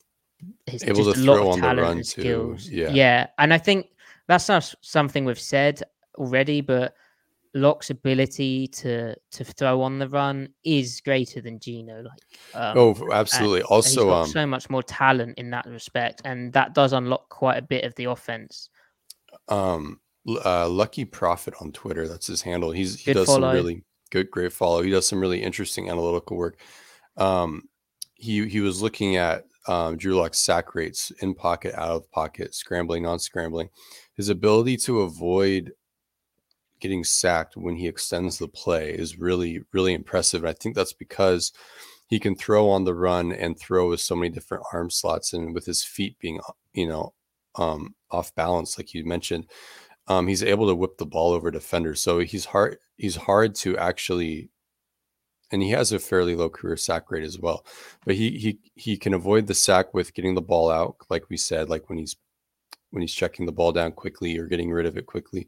his 0.65 0.83
Able 0.83 1.03
just 1.03 1.15
to 1.15 1.21
a 1.21 1.23
lot 1.23 1.35
throw 1.35 1.47
of 1.47 1.53
on 1.53 1.59
the 1.59 1.67
talent 1.67 1.81
run 1.81 1.97
and 1.97 2.05
too, 2.05 2.21
skills. 2.21 2.69
yeah. 2.69 2.89
yeah, 2.89 3.27
and 3.37 3.53
I 3.53 3.57
think 3.57 3.87
that's 4.27 4.47
not 4.47 4.73
something 4.81 5.25
we've 5.25 5.39
said 5.39 5.83
already, 6.17 6.61
but 6.61 6.93
Lock's 7.53 7.89
ability 7.89 8.67
to 8.67 9.15
to 9.31 9.43
throw 9.43 9.81
on 9.81 9.97
the 9.97 10.07
run 10.07 10.49
is 10.63 11.01
greater 11.01 11.41
than 11.41 11.59
Geno. 11.59 12.03
Like, 12.03 12.21
um, 12.53 12.77
oh, 12.77 13.11
absolutely. 13.11 13.63
Also, 13.63 14.11
um, 14.11 14.27
so 14.27 14.45
much 14.45 14.69
more 14.69 14.83
talent 14.83 15.37
in 15.37 15.49
that 15.49 15.65
respect, 15.65 16.21
and 16.25 16.53
that 16.53 16.73
does 16.73 16.93
unlock 16.93 17.27
quite 17.29 17.57
a 17.57 17.63
bit 17.63 17.83
of 17.85 17.95
the 17.95 18.05
offense. 18.05 18.69
Um, 19.49 19.99
uh, 20.27 20.67
Lucky 20.69 21.05
Prophet 21.05 21.53
on 21.59 21.71
Twitter. 21.71 22.07
That's 22.07 22.27
his 22.27 22.41
handle. 22.41 22.71
He's 22.71 22.99
he 22.99 23.13
Good 23.13 23.25
does 23.25 23.27
some 23.27 23.43
really 23.43 23.83
good, 24.11 24.31
great 24.31 24.53
follow. 24.53 24.81
He 24.81 24.91
does 24.91 25.07
some 25.07 25.19
really 25.19 25.41
interesting 25.41 25.89
analytical 25.89 26.37
work. 26.37 26.59
Um, 27.17 27.63
he 28.15 28.47
he 28.47 28.61
was 28.61 28.81
looking 28.81 29.15
at 29.17 29.45
um, 29.67 29.97
Drew 29.97 30.15
Lock's 30.15 30.39
sack 30.39 30.75
rates 30.75 31.11
in 31.21 31.33
pocket, 31.33 31.75
out 31.75 31.91
of 31.91 32.11
pocket, 32.11 32.55
scrambling, 32.55 33.03
non 33.03 33.19
scrambling. 33.19 33.69
His 34.15 34.29
ability 34.29 34.77
to 34.77 35.01
avoid 35.01 35.73
getting 36.79 37.03
sacked 37.03 37.57
when 37.57 37.75
he 37.75 37.87
extends 37.87 38.37
the 38.37 38.47
play 38.47 38.91
is 38.91 39.19
really 39.19 39.61
really 39.73 39.93
impressive. 39.93 40.43
And 40.43 40.49
I 40.49 40.53
think 40.53 40.75
that's 40.75 40.93
because 40.93 41.51
he 42.07 42.19
can 42.19 42.35
throw 42.35 42.69
on 42.69 42.85
the 42.85 42.95
run 42.95 43.31
and 43.31 43.57
throw 43.57 43.89
with 43.89 44.01
so 44.01 44.15
many 44.15 44.29
different 44.29 44.63
arm 44.73 44.89
slots 44.89 45.33
and 45.33 45.53
with 45.53 45.65
his 45.65 45.83
feet 45.83 46.17
being 46.19 46.39
you 46.73 46.87
know 46.87 47.13
um, 47.59 47.93
off 48.09 48.33
balance, 48.35 48.77
like 48.77 48.93
you 48.93 49.05
mentioned 49.05 49.45
um, 50.09 50.27
he's 50.27 50.43
able 50.43 50.67
to 50.67 50.75
whip 50.75 50.97
the 50.97 51.05
ball 51.05 51.31
over 51.31 51.51
defenders. 51.51 52.01
So 52.01 52.19
he's 52.19 52.45
hard. 52.45 52.77
He's 52.97 53.15
hard 53.15 53.55
to 53.55 53.77
actually, 53.77 54.49
and 55.51 55.61
he 55.61 55.69
has 55.69 55.91
a 55.91 55.99
fairly 55.99 56.35
low 56.35 56.49
career 56.49 56.75
sack 56.75 57.11
rate 57.11 57.23
as 57.23 57.39
well. 57.39 57.65
But 58.05 58.15
he 58.15 58.31
he 58.31 58.59
he 58.75 58.97
can 58.97 59.13
avoid 59.13 59.47
the 59.47 59.53
sack 59.53 59.93
with 59.93 60.15
getting 60.15 60.33
the 60.33 60.41
ball 60.41 60.71
out, 60.71 60.97
like 61.09 61.29
we 61.29 61.37
said, 61.37 61.69
like 61.69 61.89
when 61.89 61.99
he's 61.99 62.17
when 62.89 63.01
he's 63.01 63.13
checking 63.13 63.45
the 63.45 63.51
ball 63.51 63.71
down 63.71 63.91
quickly 63.91 64.37
or 64.37 64.47
getting 64.47 64.71
rid 64.71 64.87
of 64.87 64.97
it 64.97 65.05
quickly, 65.05 65.47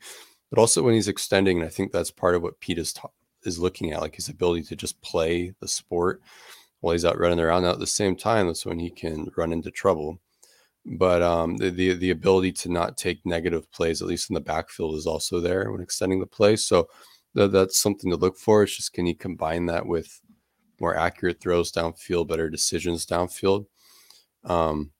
but 0.51 0.59
also 0.59 0.83
when 0.83 0.93
he's 0.93 1.07
extending. 1.07 1.57
And 1.57 1.65
I 1.65 1.69
think 1.71 1.91
that's 1.91 2.11
part 2.11 2.35
of 2.35 2.43
what 2.43 2.59
Pete 2.59 2.77
is 2.77 2.93
ta- 2.93 3.09
is 3.43 3.57
looking 3.59 3.91
at, 3.91 4.01
like 4.01 4.15
his 4.15 4.29
ability 4.29 4.63
to 4.65 4.75
just 4.75 5.01
play 5.01 5.53
the 5.59 5.67
sport 5.67 6.21
while 6.81 6.93
he's 6.93 7.05
out 7.05 7.19
running 7.19 7.39
around. 7.39 7.63
Now 7.63 7.71
at 7.71 7.79
the 7.79 7.87
same 7.87 8.15
time, 8.15 8.47
that's 8.47 8.65
when 8.65 8.77
he 8.79 8.91
can 8.91 9.31
run 9.35 9.51
into 9.51 9.71
trouble 9.71 10.19
but 10.85 11.21
um, 11.21 11.57
the, 11.57 11.69
the 11.69 11.93
the 11.93 12.09
ability 12.11 12.51
to 12.51 12.69
not 12.69 12.97
take 12.97 13.25
negative 13.25 13.71
plays, 13.71 14.01
at 14.01 14.07
least 14.07 14.29
in 14.29 14.33
the 14.33 14.41
backfield, 14.41 14.95
is 14.95 15.05
also 15.05 15.39
there 15.39 15.71
when 15.71 15.81
extending 15.81 16.19
the 16.19 16.25
play. 16.25 16.55
So 16.55 16.89
th- 17.35 17.51
that's 17.51 17.79
something 17.79 18.09
to 18.09 18.17
look 18.17 18.37
for. 18.37 18.63
It's 18.63 18.75
just 18.75 18.93
can 18.93 19.05
he 19.05 19.13
combine 19.13 19.67
that 19.67 19.85
with 19.85 20.19
more 20.79 20.95
accurate 20.95 21.39
throws 21.39 21.71
downfield, 21.71 22.27
better 22.27 22.49
decisions 22.49 23.05
downfield? 23.05 23.67
Um, 24.43 24.91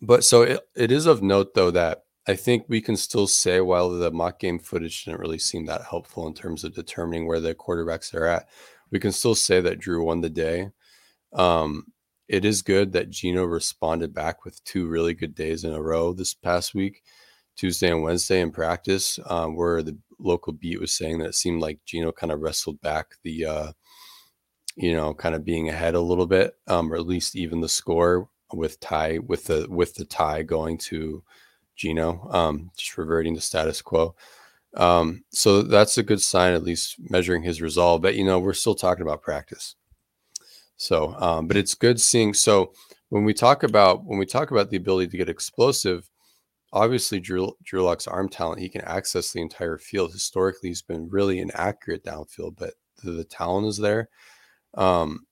but 0.00 0.24
so 0.24 0.42
it, 0.42 0.60
it 0.74 0.90
is 0.90 1.06
of 1.06 1.22
note 1.22 1.54
though 1.54 1.70
that 1.72 2.04
I 2.26 2.34
think 2.34 2.64
we 2.68 2.80
can 2.80 2.96
still 2.96 3.26
say 3.26 3.60
while 3.60 3.90
the 3.90 4.10
mock 4.10 4.38
game 4.38 4.58
footage 4.58 5.04
didn't 5.04 5.20
really 5.20 5.38
seem 5.38 5.66
that 5.66 5.82
helpful 5.82 6.26
in 6.26 6.34
terms 6.34 6.64
of 6.64 6.74
determining 6.74 7.26
where 7.26 7.40
the 7.40 7.54
quarterbacks 7.54 8.14
are 8.14 8.26
at, 8.26 8.48
we 8.90 8.98
can 8.98 9.12
still 9.12 9.34
say 9.34 9.60
that 9.60 9.78
Drew 9.78 10.04
won 10.04 10.20
the 10.20 10.30
day. 10.30 10.68
Um, 11.32 11.86
it 12.28 12.44
is 12.44 12.62
good 12.62 12.92
that 12.92 13.10
Geno 13.10 13.44
responded 13.44 14.12
back 14.12 14.44
with 14.44 14.62
two 14.64 14.86
really 14.86 15.14
good 15.14 15.34
days 15.34 15.64
in 15.64 15.72
a 15.72 15.82
row 15.82 16.12
this 16.12 16.34
past 16.34 16.74
week, 16.74 17.02
Tuesday 17.56 17.90
and 17.90 18.02
Wednesday 18.02 18.40
in 18.40 18.50
practice, 18.50 19.18
um, 19.26 19.56
where 19.56 19.82
the 19.82 19.96
local 20.18 20.52
beat 20.52 20.80
was 20.80 20.92
saying 20.92 21.18
that 21.18 21.28
it 21.28 21.34
seemed 21.34 21.62
like 21.62 21.84
Geno 21.86 22.12
kind 22.12 22.32
of 22.32 22.40
wrestled 22.40 22.80
back 22.82 23.14
the, 23.22 23.46
uh, 23.46 23.72
you 24.76 24.92
know, 24.92 25.14
kind 25.14 25.34
of 25.34 25.44
being 25.44 25.68
ahead 25.68 25.94
a 25.94 26.00
little 26.00 26.26
bit, 26.26 26.56
um, 26.66 26.92
or 26.92 26.96
at 26.96 27.06
least 27.06 27.34
even 27.34 27.60
the 27.60 27.68
score 27.68 28.28
with 28.52 28.78
tie 28.80 29.18
with 29.18 29.44
the 29.44 29.66
with 29.68 29.94
the 29.94 30.04
tie 30.04 30.42
going 30.42 30.78
to 30.78 31.22
Geno, 31.76 32.28
um, 32.30 32.70
just 32.76 32.96
reverting 32.98 33.34
to 33.34 33.40
status 33.40 33.80
quo. 33.82 34.14
Um, 34.76 35.24
so 35.30 35.62
that's 35.62 35.96
a 35.98 36.02
good 36.02 36.20
sign, 36.20 36.52
at 36.52 36.62
least 36.62 36.96
measuring 36.98 37.42
his 37.42 37.62
resolve. 37.62 38.02
But 38.02 38.16
you 38.16 38.24
know, 38.24 38.38
we're 38.38 38.52
still 38.52 38.74
talking 38.74 39.02
about 39.02 39.22
practice. 39.22 39.74
So, 40.78 41.14
um, 41.18 41.46
but 41.48 41.56
it's 41.56 41.74
good 41.74 42.00
seeing. 42.00 42.32
So 42.32 42.72
when 43.10 43.24
we 43.24 43.34
talk 43.34 43.64
about 43.64 44.04
when 44.04 44.18
we 44.18 44.26
talk 44.26 44.50
about 44.50 44.70
the 44.70 44.76
ability 44.76 45.10
to 45.10 45.16
get 45.18 45.28
explosive, 45.28 46.08
obviously 46.72 47.20
Drew 47.20 47.52
Drew 47.64 47.82
Lock's 47.82 48.06
arm 48.06 48.28
talent, 48.28 48.60
he 48.60 48.68
can 48.68 48.82
access 48.82 49.32
the 49.32 49.42
entire 49.42 49.76
field. 49.76 50.12
Historically, 50.12 50.70
he's 50.70 50.82
been 50.82 51.10
really 51.10 51.40
inaccurate 51.40 52.04
downfield, 52.04 52.56
but 52.56 52.74
the, 53.02 53.10
the 53.10 53.24
talent 53.24 53.66
is 53.66 53.76
there. 53.76 54.08
Um, 54.74 55.26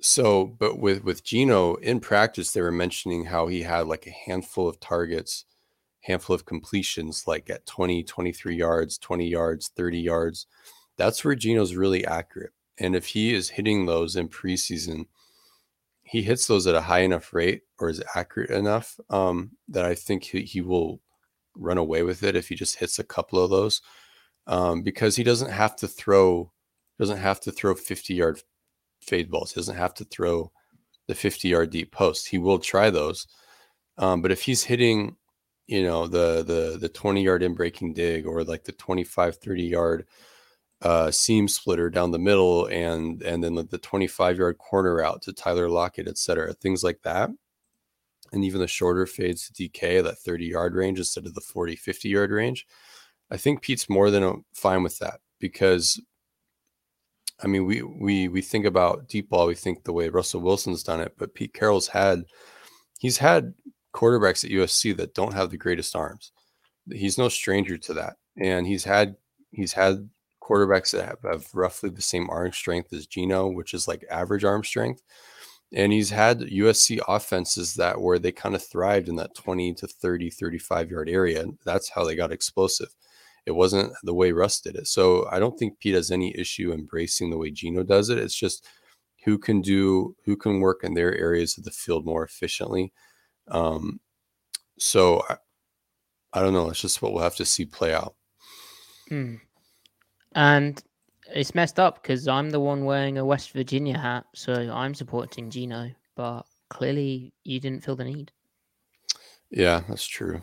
so, 0.00 0.46
but 0.46 0.78
with 0.78 1.04
with 1.04 1.24
Geno 1.24 1.74
in 1.76 2.00
practice, 2.00 2.52
they 2.52 2.62
were 2.62 2.72
mentioning 2.72 3.26
how 3.26 3.48
he 3.48 3.62
had 3.62 3.86
like 3.86 4.06
a 4.06 4.30
handful 4.30 4.68
of 4.68 4.80
targets, 4.80 5.44
handful 6.00 6.34
of 6.34 6.46
completions, 6.46 7.24
like 7.26 7.50
at 7.50 7.66
20, 7.66 8.04
23 8.04 8.56
yards, 8.56 8.98
20 8.98 9.28
yards, 9.28 9.68
30 9.76 9.98
yards. 10.00 10.46
That's 10.96 11.24
where 11.24 11.34
Geno's 11.34 11.74
really 11.74 12.06
accurate. 12.06 12.52
And 12.78 12.94
if 12.94 13.06
he 13.06 13.34
is 13.34 13.48
hitting 13.48 13.86
those 13.86 14.16
in 14.16 14.28
preseason, 14.28 15.06
he 16.02 16.22
hits 16.22 16.46
those 16.46 16.66
at 16.66 16.74
a 16.74 16.80
high 16.80 17.00
enough 17.00 17.32
rate 17.32 17.62
or 17.78 17.88
is 17.88 18.02
accurate 18.14 18.50
enough 18.50 18.98
um, 19.10 19.52
that 19.68 19.84
I 19.84 19.94
think 19.94 20.24
he, 20.24 20.42
he 20.42 20.60
will 20.60 21.00
run 21.56 21.78
away 21.78 22.02
with 22.02 22.22
it 22.22 22.36
if 22.36 22.48
he 22.48 22.54
just 22.54 22.76
hits 22.76 22.98
a 22.98 23.04
couple 23.04 23.42
of 23.42 23.50
those 23.50 23.80
um, 24.46 24.82
because 24.82 25.16
he 25.16 25.24
doesn't 25.24 25.50
have 25.50 25.74
to 25.76 25.88
throw 25.88 26.52
doesn't 26.98 27.18
have 27.18 27.40
to 27.40 27.52
throw 27.52 27.74
50 27.74 28.14
yard 28.14 28.42
fade 29.00 29.30
balls. 29.30 29.52
He 29.52 29.60
doesn't 29.60 29.76
have 29.76 29.94
to 29.94 30.04
throw 30.04 30.50
the 31.08 31.14
50 31.14 31.48
yard 31.48 31.70
deep 31.70 31.92
post. 31.92 32.28
He 32.28 32.38
will 32.38 32.58
try 32.58 32.90
those. 32.90 33.26
Um, 33.98 34.22
but 34.22 34.32
if 34.32 34.42
he's 34.42 34.64
hitting, 34.64 35.16
you 35.66 35.82
know, 35.82 36.06
the 36.06 36.42
the 36.42 36.78
the 36.78 36.88
20 36.88 37.22
yard 37.22 37.42
in 37.42 37.54
breaking 37.54 37.94
dig 37.94 38.26
or 38.26 38.44
like 38.44 38.64
the 38.64 38.72
25, 38.72 39.36
30 39.36 39.62
yard 39.62 40.06
uh, 40.82 41.10
seam 41.10 41.48
splitter 41.48 41.88
down 41.88 42.10
the 42.10 42.18
middle 42.18 42.66
and 42.66 43.22
and 43.22 43.42
then 43.42 43.54
the, 43.54 43.62
the 43.64 43.78
25 43.78 44.38
yard 44.38 44.58
corner 44.58 45.02
out 45.02 45.22
to 45.22 45.32
Tyler 45.32 45.68
Lockett, 45.68 46.08
et 46.08 46.18
cetera, 46.18 46.52
things 46.54 46.84
like 46.84 47.00
that. 47.02 47.30
And 48.32 48.44
even 48.44 48.60
the 48.60 48.66
shorter 48.66 49.06
fades 49.06 49.48
to 49.48 49.52
DK, 49.52 50.02
that 50.02 50.18
30 50.18 50.46
yard 50.46 50.74
range 50.74 50.98
instead 50.98 51.26
of 51.26 51.34
the 51.34 51.40
40, 51.40 51.76
50 51.76 52.08
yard 52.08 52.30
range. 52.30 52.66
I 53.30 53.36
think 53.36 53.62
Pete's 53.62 53.88
more 53.88 54.10
than 54.10 54.22
uh, 54.22 54.32
fine 54.52 54.82
with 54.82 54.98
that 54.98 55.20
because 55.40 56.00
I 57.42 57.48
mean, 57.48 57.66
we 57.66 57.82
we 57.82 58.28
we 58.28 58.40
think 58.40 58.64
about 58.64 59.08
deep 59.08 59.28
ball, 59.28 59.46
we 59.46 59.54
think 59.54 59.84
the 59.84 59.92
way 59.92 60.08
Russell 60.08 60.40
Wilson's 60.40 60.82
done 60.82 61.00
it, 61.00 61.14
but 61.18 61.34
Pete 61.34 61.52
Carroll's 61.52 61.88
had 61.88 62.24
he's 62.98 63.18
had 63.18 63.54
quarterbacks 63.94 64.44
at 64.44 64.50
USC 64.50 64.96
that 64.96 65.14
don't 65.14 65.34
have 65.34 65.50
the 65.50 65.58
greatest 65.58 65.94
arms. 65.94 66.32
He's 66.90 67.18
no 67.18 67.28
stranger 67.28 67.76
to 67.78 67.94
that, 67.94 68.16
and 68.38 68.66
he's 68.66 68.84
had 68.84 69.16
he's 69.50 69.72
had 69.74 70.08
quarterbacks 70.46 70.92
that 70.92 71.04
have, 71.04 71.22
have 71.22 71.46
roughly 71.54 71.90
the 71.90 72.02
same 72.02 72.28
arm 72.30 72.52
strength 72.52 72.92
as 72.92 73.06
Geno, 73.06 73.48
which 73.48 73.74
is 73.74 73.88
like 73.88 74.04
average 74.10 74.44
arm 74.44 74.62
strength. 74.62 75.02
And 75.72 75.92
he's 75.92 76.10
had 76.10 76.40
USC 76.40 77.00
offenses 77.08 77.74
that 77.74 78.00
where 78.00 78.18
they 78.18 78.30
kind 78.32 78.54
of 78.54 78.64
thrived 78.64 79.08
in 79.08 79.16
that 79.16 79.34
20 79.34 79.74
to 79.74 79.86
30, 79.86 80.30
35 80.30 80.90
yard 80.90 81.08
area. 81.08 81.44
That's 81.64 81.90
how 81.90 82.04
they 82.04 82.14
got 82.14 82.32
explosive. 82.32 82.94
It 83.46 83.52
wasn't 83.52 83.92
the 84.02 84.14
way 84.14 84.32
Russ 84.32 84.60
did 84.60 84.76
it. 84.76 84.86
So 84.86 85.28
I 85.30 85.38
don't 85.38 85.58
think 85.58 85.78
Pete 85.78 85.94
has 85.94 86.10
any 86.10 86.36
issue 86.36 86.72
embracing 86.72 87.30
the 87.30 87.38
way 87.38 87.50
Geno 87.50 87.82
does 87.82 88.10
it. 88.10 88.18
It's 88.18 88.34
just 88.34 88.66
who 89.24 89.38
can 89.38 89.60
do, 89.60 90.14
who 90.24 90.36
can 90.36 90.60
work 90.60 90.84
in 90.84 90.94
their 90.94 91.16
areas 91.16 91.58
of 91.58 91.64
the 91.64 91.70
field 91.72 92.06
more 92.06 92.24
efficiently. 92.24 92.92
Um, 93.48 94.00
so 94.78 95.22
I, 95.28 95.36
I 96.32 96.42
don't 96.42 96.52
know. 96.52 96.70
It's 96.70 96.80
just 96.80 97.02
what 97.02 97.12
we'll 97.12 97.22
have 97.22 97.36
to 97.36 97.44
see 97.44 97.64
play 97.64 97.92
out. 97.92 98.14
Mm. 99.10 99.40
And 100.36 100.80
it's 101.34 101.54
messed 101.54 101.80
up 101.80 102.02
because 102.02 102.28
I'm 102.28 102.50
the 102.50 102.60
one 102.60 102.84
wearing 102.84 103.18
a 103.18 103.24
West 103.24 103.50
Virginia 103.52 103.98
hat, 103.98 104.26
so 104.34 104.52
I'm 104.72 104.94
supporting 104.94 105.50
Geno. 105.50 105.90
But 106.14 106.42
clearly, 106.68 107.32
you 107.42 107.58
didn't 107.58 107.82
feel 107.82 107.96
the 107.96 108.04
need. 108.04 108.30
Yeah, 109.50 109.82
that's 109.88 110.06
true. 110.06 110.40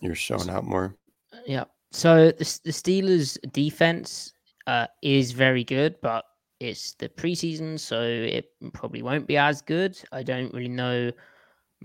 You're 0.00 0.14
showing 0.14 0.50
out 0.50 0.64
more. 0.64 0.94
Yeah. 1.46 1.64
So 1.92 2.26
the, 2.26 2.60
the 2.64 2.70
Steelers' 2.70 3.38
defense 3.52 4.34
uh, 4.66 4.86
is 5.02 5.32
very 5.32 5.64
good, 5.64 5.96
but 6.02 6.24
it's 6.60 6.94
the 6.94 7.08
preseason, 7.08 7.80
so 7.80 8.02
it 8.02 8.50
probably 8.74 9.02
won't 9.02 9.26
be 9.26 9.36
as 9.36 9.62
good. 9.62 9.98
I 10.12 10.22
don't 10.22 10.52
really 10.52 10.68
know 10.68 11.10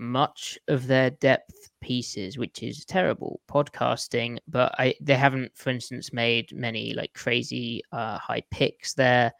much 0.02 0.58
of 0.68 0.86
their 0.86 1.10
depth 1.10 1.70
pieces, 1.80 2.36
which 2.36 2.62
is 2.62 2.84
terrible 2.84 3.40
podcasting. 3.48 4.38
But 4.48 4.74
I 4.78 4.94
they 5.00 5.14
haven't, 5.14 5.52
for 5.56 5.70
instance, 5.70 6.12
made 6.12 6.52
many 6.52 6.92
like 6.94 7.14
crazy 7.14 7.82
uh, 7.92 8.18
high 8.18 8.42
picks 8.50 8.94
there. 8.94 9.32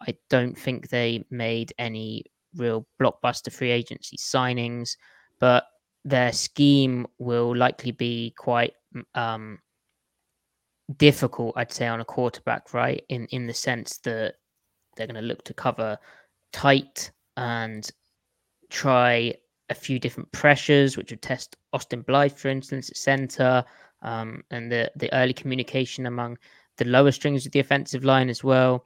I 0.00 0.16
don't 0.30 0.56
think 0.56 0.88
they 0.88 1.24
made 1.30 1.72
any 1.78 2.24
real 2.56 2.86
blockbuster 3.00 3.52
free 3.52 3.70
agency 3.70 4.16
signings, 4.16 4.96
but 5.38 5.64
their 6.04 6.32
scheme 6.32 7.06
will 7.18 7.54
likely 7.54 7.90
be 7.92 8.32
quite 8.38 8.72
um, 9.14 9.58
difficult, 10.96 11.54
I'd 11.56 11.72
say, 11.72 11.86
on 11.86 12.00
a 12.00 12.04
quarterback, 12.04 12.72
right? 12.72 13.04
In 13.08 13.26
in 13.26 13.46
the 13.46 13.54
sense 13.54 13.98
that 13.98 14.36
they're 14.96 15.06
going 15.06 15.20
to 15.20 15.28
look 15.28 15.44
to 15.44 15.54
cover 15.54 15.98
tight 16.52 17.10
and 17.36 17.88
try 18.70 19.34
a 19.70 19.74
few 19.74 19.98
different 19.98 20.30
pressures, 20.32 20.96
which 20.96 21.10
would 21.10 21.22
test 21.22 21.56
Austin 21.72 22.02
Blythe, 22.02 22.36
for 22.36 22.48
instance, 22.48 22.90
at 22.90 22.96
center, 22.96 23.64
um, 24.02 24.42
and 24.50 24.70
the 24.70 24.90
the 24.96 25.12
early 25.12 25.32
communication 25.32 26.06
among 26.06 26.38
the 26.76 26.84
lower 26.84 27.12
strings 27.12 27.44
of 27.44 27.52
the 27.52 27.60
offensive 27.60 28.04
line 28.04 28.28
as 28.28 28.44
well. 28.44 28.84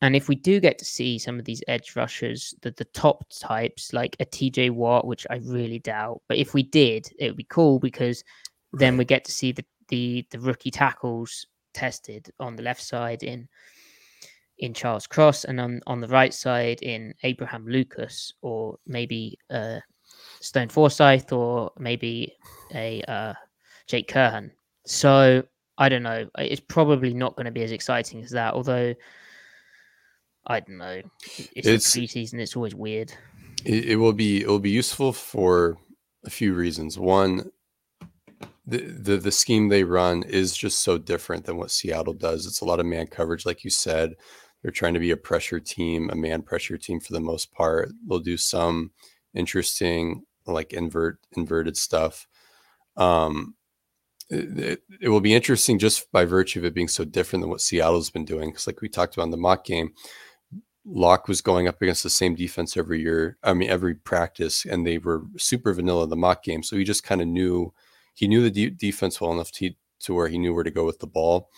And 0.00 0.14
if 0.14 0.28
we 0.28 0.34
do 0.34 0.60
get 0.60 0.78
to 0.78 0.84
see 0.84 1.18
some 1.18 1.38
of 1.38 1.44
these 1.44 1.62
edge 1.66 1.96
rushers, 1.96 2.54
the, 2.62 2.72
the 2.72 2.84
top 2.86 3.24
types 3.40 3.92
like 3.92 4.16
a 4.20 4.26
TJ 4.26 4.70
Watt, 4.70 5.06
which 5.06 5.26
I 5.30 5.36
really 5.36 5.78
doubt, 5.78 6.20
but 6.28 6.36
if 6.36 6.52
we 6.52 6.62
did, 6.62 7.08
it 7.18 7.28
would 7.28 7.36
be 7.36 7.44
cool 7.44 7.78
because 7.78 8.22
then 8.72 8.96
we 8.96 9.04
get 9.04 9.24
to 9.24 9.32
see 9.32 9.52
the, 9.52 9.64
the 9.88 10.26
the 10.30 10.40
rookie 10.40 10.70
tackles 10.70 11.46
tested 11.72 12.30
on 12.38 12.56
the 12.56 12.62
left 12.62 12.82
side 12.82 13.22
in 13.22 13.48
in 14.58 14.72
Charles 14.72 15.06
Cross 15.06 15.44
and 15.44 15.60
on, 15.60 15.80
on 15.86 16.00
the 16.00 16.08
right 16.08 16.32
side 16.32 16.80
in 16.82 17.12
Abraham 17.22 17.66
Lucas 17.66 18.32
or 18.40 18.78
maybe 18.86 19.36
uh, 19.50 19.80
Stone 20.44 20.68
Forsyth 20.68 21.32
or 21.32 21.72
maybe 21.78 22.34
a 22.74 23.02
uh, 23.08 23.32
Jake 23.86 24.08
Curhan. 24.08 24.50
So 24.86 25.42
I 25.78 25.88
don't 25.88 26.02
know. 26.02 26.28
It's 26.36 26.60
probably 26.60 27.14
not 27.14 27.34
going 27.34 27.46
to 27.46 27.50
be 27.50 27.62
as 27.62 27.72
exciting 27.72 28.22
as 28.22 28.30
that. 28.32 28.52
Although 28.52 28.94
I 30.46 30.60
don't 30.60 30.76
know. 30.76 31.00
It's, 31.56 31.66
it's 31.66 31.96
preseason. 31.96 32.40
It's 32.40 32.56
always 32.56 32.74
weird. 32.74 33.12
It, 33.64 33.86
it 33.86 33.96
will 33.96 34.12
be. 34.12 34.42
It 34.42 34.48
will 34.48 34.58
be 34.58 34.70
useful 34.70 35.14
for 35.14 35.78
a 36.26 36.30
few 36.30 36.52
reasons. 36.52 36.98
One, 36.98 37.50
the, 38.66 38.78
the 38.78 39.16
the 39.16 39.32
scheme 39.32 39.68
they 39.68 39.82
run 39.82 40.24
is 40.24 40.54
just 40.54 40.80
so 40.80 40.98
different 40.98 41.46
than 41.46 41.56
what 41.56 41.70
Seattle 41.70 42.12
does. 42.12 42.46
It's 42.46 42.60
a 42.60 42.66
lot 42.66 42.80
of 42.80 42.86
man 42.86 43.06
coverage, 43.06 43.46
like 43.46 43.64
you 43.64 43.70
said. 43.70 44.12
They're 44.60 44.70
trying 44.70 44.94
to 44.94 45.00
be 45.00 45.12
a 45.12 45.16
pressure 45.16 45.60
team, 45.60 46.10
a 46.10 46.14
man 46.14 46.42
pressure 46.42 46.76
team 46.76 47.00
for 47.00 47.14
the 47.14 47.20
most 47.20 47.50
part. 47.52 47.90
They'll 48.06 48.18
do 48.18 48.36
some 48.36 48.90
interesting 49.34 50.24
like 50.52 50.72
invert 50.72 51.18
inverted 51.36 51.76
stuff. 51.76 52.26
Um, 52.96 53.54
it, 54.30 54.82
it, 55.00 55.08
will 55.08 55.20
be 55.20 55.34
interesting 55.34 55.78
just 55.78 56.10
by 56.10 56.24
virtue 56.24 56.58
of 56.58 56.64
it 56.64 56.74
being 56.74 56.88
so 56.88 57.04
different 57.04 57.42
than 57.42 57.50
what 57.50 57.60
Seattle's 57.60 58.10
been 58.10 58.24
doing. 58.24 58.50
Because 58.50 58.66
like 58.66 58.80
we 58.80 58.88
talked 58.88 59.14
about 59.14 59.24
in 59.24 59.30
the 59.30 59.36
mock 59.36 59.64
game, 59.64 59.92
Lock 60.86 61.28
was 61.28 61.40
going 61.40 61.66
up 61.68 61.80
against 61.80 62.02
the 62.02 62.10
same 62.10 62.34
defense 62.34 62.76
every 62.76 63.00
year. 63.00 63.38
I 63.42 63.54
mean, 63.54 63.70
every 63.70 63.94
practice, 63.94 64.64
and 64.64 64.86
they 64.86 64.98
were 64.98 65.22
super 65.36 65.72
vanilla 65.72 66.06
the 66.06 66.16
mock 66.16 66.42
game. 66.42 66.62
So 66.62 66.76
he 66.76 66.84
just 66.84 67.04
kind 67.04 67.20
of 67.20 67.28
knew 67.28 67.72
he 68.14 68.28
knew 68.28 68.42
the 68.42 68.50
de- 68.50 68.70
defense 68.70 69.20
well 69.20 69.32
enough 69.32 69.50
to 69.52 69.70
to 70.00 70.14
where 70.14 70.28
he 70.28 70.38
knew 70.38 70.54
where 70.54 70.64
to 70.64 70.70
go 70.70 70.84
with 70.84 71.00
the 71.00 71.06
ball. 71.06 71.50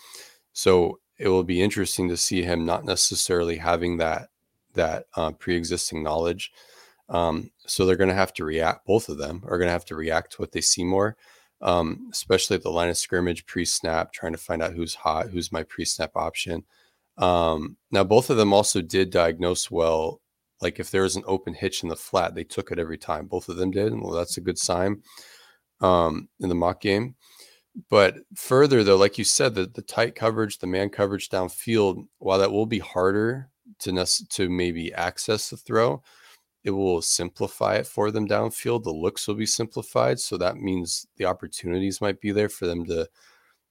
So 0.53 0.99
it 1.17 1.27
will 1.29 1.43
be 1.43 1.61
interesting 1.61 2.09
to 2.09 2.17
see 2.17 2.43
him 2.43 2.65
not 2.65 2.85
necessarily 2.85 3.57
having 3.57 3.97
that 3.97 4.29
that 4.73 5.05
uh, 5.15 5.31
pre-existing 5.31 6.03
knowledge. 6.03 6.51
Um, 7.09 7.51
so 7.65 7.85
they're 7.85 7.95
going 7.95 8.09
to 8.09 8.15
have 8.15 8.33
to 8.33 8.45
react. 8.45 8.85
Both 8.85 9.09
of 9.09 9.17
them 9.17 9.43
are 9.47 9.57
going 9.57 9.67
to 9.67 9.73
have 9.73 9.85
to 9.85 9.95
react 9.95 10.33
to 10.33 10.41
what 10.41 10.51
they 10.51 10.61
see 10.61 10.83
more, 10.83 11.15
um, 11.61 12.09
especially 12.11 12.55
at 12.55 12.63
the 12.63 12.69
line 12.69 12.89
of 12.89 12.97
scrimmage 12.97 13.45
pre-snap, 13.45 14.11
trying 14.11 14.33
to 14.33 14.37
find 14.37 14.61
out 14.61 14.73
who's 14.73 14.95
hot, 14.95 15.29
who's 15.29 15.51
my 15.51 15.63
pre-snap 15.63 16.11
option. 16.15 16.63
Um, 17.17 17.77
now 17.91 18.03
both 18.03 18.29
of 18.29 18.37
them 18.37 18.53
also 18.53 18.81
did 18.81 19.09
diagnose 19.09 19.71
well. 19.71 20.21
Like 20.61 20.79
if 20.79 20.91
there 20.91 21.03
was 21.03 21.15
an 21.15 21.23
open 21.27 21.53
hitch 21.53 21.83
in 21.83 21.89
the 21.89 21.95
flat, 21.95 22.35
they 22.35 22.43
took 22.43 22.71
it 22.71 22.79
every 22.79 22.97
time. 22.97 23.27
Both 23.27 23.47
of 23.47 23.57
them 23.57 23.71
did. 23.71 23.91
And 23.91 24.01
well, 24.01 24.13
that's 24.13 24.37
a 24.37 24.41
good 24.41 24.57
sign 24.57 25.03
um, 25.81 26.29
in 26.39 26.49
the 26.49 26.55
mock 26.55 26.81
game. 26.81 27.15
But 27.89 28.15
further, 28.35 28.83
though, 28.83 28.97
like 28.97 29.17
you 29.17 29.23
said, 29.23 29.53
the, 29.53 29.67
the 29.67 29.83
tight 29.83 30.15
coverage, 30.15 30.57
the 30.57 30.67
man 30.67 30.89
coverage 30.89 31.29
downfield, 31.29 32.07
while 32.17 32.39
that 32.39 32.51
will 32.51 32.65
be 32.65 32.79
harder 32.79 33.49
to 33.79 34.05
to 34.29 34.49
maybe 34.49 34.93
access 34.93 35.49
the 35.49 35.57
throw, 35.57 36.01
it 36.67 36.71
will 36.71 37.01
simplify 37.01 37.75
it 37.75 37.87
for 37.87 38.11
them 38.11 38.27
downfield. 38.27 38.83
The 38.83 38.91
looks 38.91 39.25
will 39.25 39.35
be 39.35 39.45
simplified, 39.45 40.19
so 40.19 40.35
that 40.37 40.57
means 40.57 41.07
the 41.15 41.23
opportunities 41.23 42.01
might 42.01 42.19
be 42.19 42.31
there 42.33 42.49
for 42.49 42.67
them 42.67 42.85
to 42.87 43.07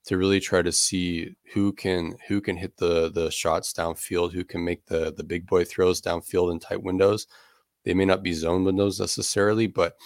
to 0.06 0.16
really 0.16 0.40
try 0.40 0.62
to 0.62 0.72
see 0.72 1.36
who 1.52 1.74
can 1.74 2.14
who 2.26 2.40
can 2.40 2.56
hit 2.56 2.78
the 2.78 3.10
the 3.10 3.30
shots 3.30 3.74
downfield, 3.74 4.32
who 4.32 4.44
can 4.44 4.64
make 4.64 4.86
the 4.86 5.12
the 5.12 5.24
big 5.24 5.46
boy 5.46 5.62
throws 5.62 6.00
downfield 6.00 6.50
in 6.50 6.58
tight 6.58 6.82
windows. 6.82 7.26
They 7.84 7.92
may 7.92 8.06
not 8.06 8.22
be 8.22 8.32
zone 8.32 8.64
windows 8.64 8.98
necessarily, 8.98 9.66
but 9.66 9.96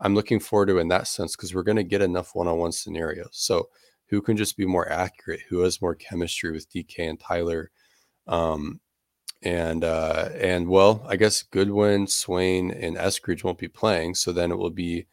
I'm 0.00 0.14
looking 0.14 0.38
forward 0.38 0.66
to 0.66 0.78
in 0.78 0.88
that 0.88 1.06
sense 1.06 1.34
because 1.34 1.54
we're 1.54 1.62
going 1.62 1.76
to 1.76 1.82
get 1.82 2.02
enough 2.02 2.34
one-on-one 2.34 2.72
scenarios. 2.72 3.30
So 3.32 3.70
who 4.08 4.20
can 4.20 4.36
just 4.36 4.58
be 4.58 4.66
more 4.66 4.86
accurate? 4.90 5.40
Who 5.48 5.60
has 5.60 5.80
more 5.80 5.94
chemistry 5.94 6.52
with 6.52 6.70
DK 6.70 7.08
and 7.08 7.18
Tyler? 7.18 7.70
Um, 8.26 8.80
and 9.44 9.84
uh, 9.84 10.30
and 10.38 10.68
well, 10.68 11.04
I 11.08 11.16
guess 11.16 11.42
Goodwin, 11.42 12.06
Swain, 12.06 12.70
and 12.70 12.96
Eskridge 12.96 13.44
won't 13.44 13.58
be 13.58 13.68
playing, 13.68 14.14
so 14.14 14.32
then 14.32 14.50
it 14.50 14.58
will 14.58 14.70
be 14.70 15.06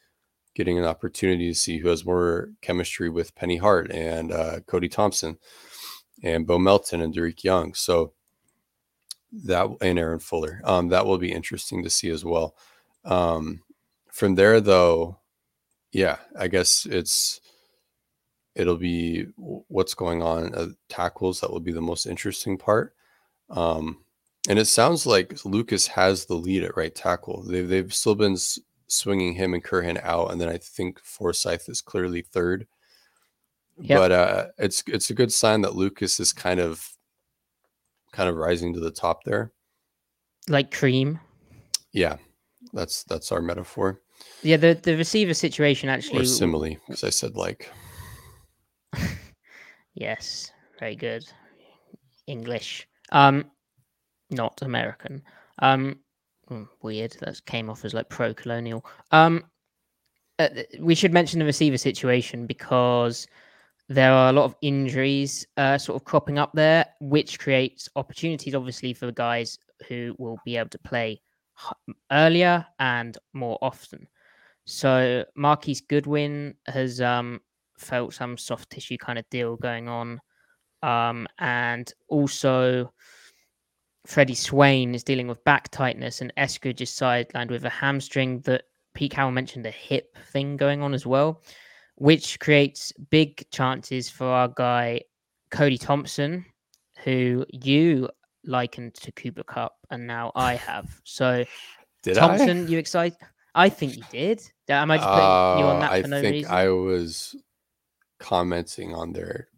getting 0.56 0.78
an 0.80 0.86
opportunity 0.86 1.48
to 1.50 1.56
see 1.56 1.78
who 1.78 1.90
has 1.90 2.06
more 2.06 2.50
chemistry 2.62 3.10
with 3.10 3.36
Penny 3.36 3.58
Hart 3.58 3.92
and 3.92 4.32
uh, 4.32 4.60
Cody 4.68 4.90
Thompson 4.90 5.38
and 6.24 6.46
Bo 6.48 6.60
Melton 6.60 7.02
and 7.02 7.14
Dareke 7.14 7.44
Young. 7.44 7.74
So 7.74 8.14
that 9.46 9.70
and 9.82 10.00
Aaron 10.00 10.20
Fuller. 10.20 10.62
Um, 10.64 10.90
that 10.90 11.06
will 11.06 11.18
be 11.18 11.32
interesting 11.32 11.84
to 11.84 11.90
see 11.90 12.10
as 12.10 12.26
well. 12.26 12.56
Um, 13.06 13.62
from 14.12 14.36
there 14.36 14.60
though 14.62 15.18
yeah 15.94 16.18
i 16.38 16.48
guess 16.48 16.86
it's 16.86 17.42
it'll 18.56 18.78
be 18.78 19.26
what's 19.38 19.94
going 19.94 20.22
on 20.22 20.54
uh, 20.54 20.68
tackles 20.90 21.40
that 21.40 21.50
will 21.50 21.60
be 21.60 21.72
the 21.72 21.82
most 21.82 22.06
interesting 22.06 22.58
part 22.58 22.94
um 23.50 24.04
and 24.50 24.60
it 24.60 24.66
sounds 24.66 25.06
like 25.06 25.46
lucas 25.46 25.88
has 25.88 26.26
the 26.26 26.36
lead 26.36 26.64
at 26.64 26.76
right 26.76 26.96
tackle 26.96 27.44
they've, 27.44 27.68
they've 27.68 27.94
still 27.94 28.16
been 28.16 28.34
s- 28.34 28.60
swinging 28.88 29.34
him 29.34 29.54
and 29.54 29.64
Curhan 29.64 30.04
out 30.04 30.32
and 30.32 30.42
then 30.42 30.50
i 30.50 30.58
think 30.58 31.00
forsyth 31.00 31.70
is 31.70 31.82
clearly 31.82 32.22
third 32.22 32.68
yep. 33.80 34.00
but 34.00 34.12
uh 34.12 34.46
it's 34.58 34.84
it's 34.88 35.10
a 35.10 35.14
good 35.14 35.32
sign 35.32 35.62
that 35.62 35.76
lucas 35.76 36.20
is 36.20 36.34
kind 36.34 36.60
of 36.60 36.90
kind 38.12 38.28
of 38.28 38.36
rising 38.36 38.74
to 38.74 38.80
the 38.80 38.92
top 38.92 39.24
there 39.24 39.52
like 40.50 40.72
cream 40.72 41.20
yeah 41.94 42.18
that's 42.74 43.04
that's 43.04 43.32
our 43.32 43.42
metaphor. 43.42 44.02
Yeah, 44.44 44.58
the 44.58 44.74
the 44.82 44.96
receiver 44.96 45.34
situation 45.34 45.90
actually 45.90 46.22
or 46.22 46.26
simile 46.26 46.78
because 46.88 47.04
I 47.04 47.10
said 47.10 47.36
like. 47.36 47.70
yes, 49.94 50.52
very 50.80 50.96
good. 50.96 51.24
English, 52.28 52.88
um, 53.12 53.46
not 54.32 54.62
American. 54.62 55.22
Um, 55.60 56.00
hmm, 56.48 56.64
weird. 56.82 57.16
That 57.20 57.44
came 57.46 57.70
off 57.70 57.86
as 57.86 57.94
like 57.94 58.10
pro-colonial. 58.10 58.86
Um, 59.12 59.44
uh, 60.40 60.50
we 60.80 60.96
should 60.96 61.14
mention 61.14 61.40
the 61.40 61.46
receiver 61.46 61.78
situation 61.78 62.48
because 62.48 63.28
there 63.90 64.14
are 64.14 64.30
a 64.30 64.34
lot 64.34 64.46
of 64.46 64.56
injuries 64.62 65.46
uh, 65.58 65.78
sort 65.78 65.96
of 65.96 66.06
cropping 66.06 66.40
up 66.40 66.52
there, 66.54 66.86
which 67.00 67.40
creates 67.40 67.90
opportunities, 67.96 68.56
obviously, 68.56 68.94
for 68.94 69.06
the 69.06 69.12
guys 69.12 69.58
who 69.88 70.16
will 70.18 70.40
be 70.46 70.58
able 70.58 70.70
to 70.70 70.80
play 70.80 71.22
earlier 72.12 72.66
and 72.80 73.18
more 73.34 73.58
often. 73.62 74.08
So 74.66 75.26
Marquise 75.36 75.82
Goodwin 75.82 76.56
has 76.68 77.02
um, 77.02 77.42
felt 77.78 78.14
some 78.14 78.38
soft 78.38 78.70
tissue 78.70 78.98
kind 78.98 79.20
of 79.20 79.30
deal 79.30 79.58
going 79.58 79.88
on. 79.88 80.22
Um, 80.84 81.28
and 81.40 81.92
also 82.08 82.92
Freddie 84.06 84.36
Swain 84.36 84.96
is 84.96 85.04
dealing 85.04 85.28
with 85.28 85.44
back 85.44 85.70
tightness 85.70 86.22
and 86.22 86.34
Eskridge 86.38 86.82
is 86.82 86.90
sidelined 86.90 87.52
with 87.52 87.66
a 87.66 87.70
hamstring 87.70 88.40
that 88.42 88.64
Pete 88.94 89.12
Carroll 89.12 89.32
mentioned 89.32 89.66
a 89.66 89.72
hip 89.72 90.18
thing 90.32 90.58
going 90.58 90.82
on 90.82 90.94
as 90.94 91.06
well, 91.06 91.42
which 91.96 92.40
creates 92.40 92.92
big 93.10 93.48
chances 93.52 94.10
for 94.10 94.26
our 94.26 94.48
guy 94.48 95.02
Cody 95.52 95.78
Thompson, 95.78 96.46
who 97.04 97.46
you 97.50 98.10
likened 98.44 98.96
to 98.96 99.12
Cooper 99.12 99.44
Kupp, 99.44 99.78
and 99.90 100.08
now 100.08 100.32
I 100.36 100.56
have. 100.56 100.90
So, 101.04 101.46
did 102.04 102.16
Thompson, 102.16 102.66
I? 102.66 102.70
you 102.70 102.78
excited? 102.80 103.18
I 103.54 103.70
think 103.70 103.98
you 103.98 104.04
did. 104.12 104.42
Am 104.70 104.90
I 104.90 104.98
just 104.98 105.10
putting 105.10 105.24
uh, 105.24 105.56
you 105.60 105.66
on 105.66 105.80
that 105.82 105.92
I 105.92 106.02
for 106.02 106.08
no 106.08 106.22
think 106.22 106.34
reason? 106.34 106.52
I 106.52 106.70
was 106.70 107.36
commenting 108.20 108.94
on 108.96 109.12
their 109.12 109.50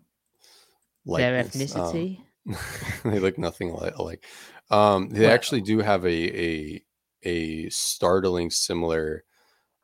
their 1.06 1.44
ethnicity. 1.44 2.18
Um, 2.18 2.26
they 3.04 3.20
look 3.20 3.38
nothing 3.38 3.70
alike. 3.72 4.26
Um, 4.70 5.10
they 5.10 5.22
Well- 5.22 5.32
actually 5.32 5.62
do 5.62 5.80
have 5.80 6.06
a 6.06 6.10
a 6.42 6.84
a 7.24 7.70
startling 7.70 8.50
similar 8.50 9.24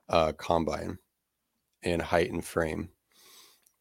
uh, 0.10 0.34
combine 0.34 0.98
and 1.84 2.02
height 2.02 2.32
and 2.32 2.44
frame. 2.44 2.90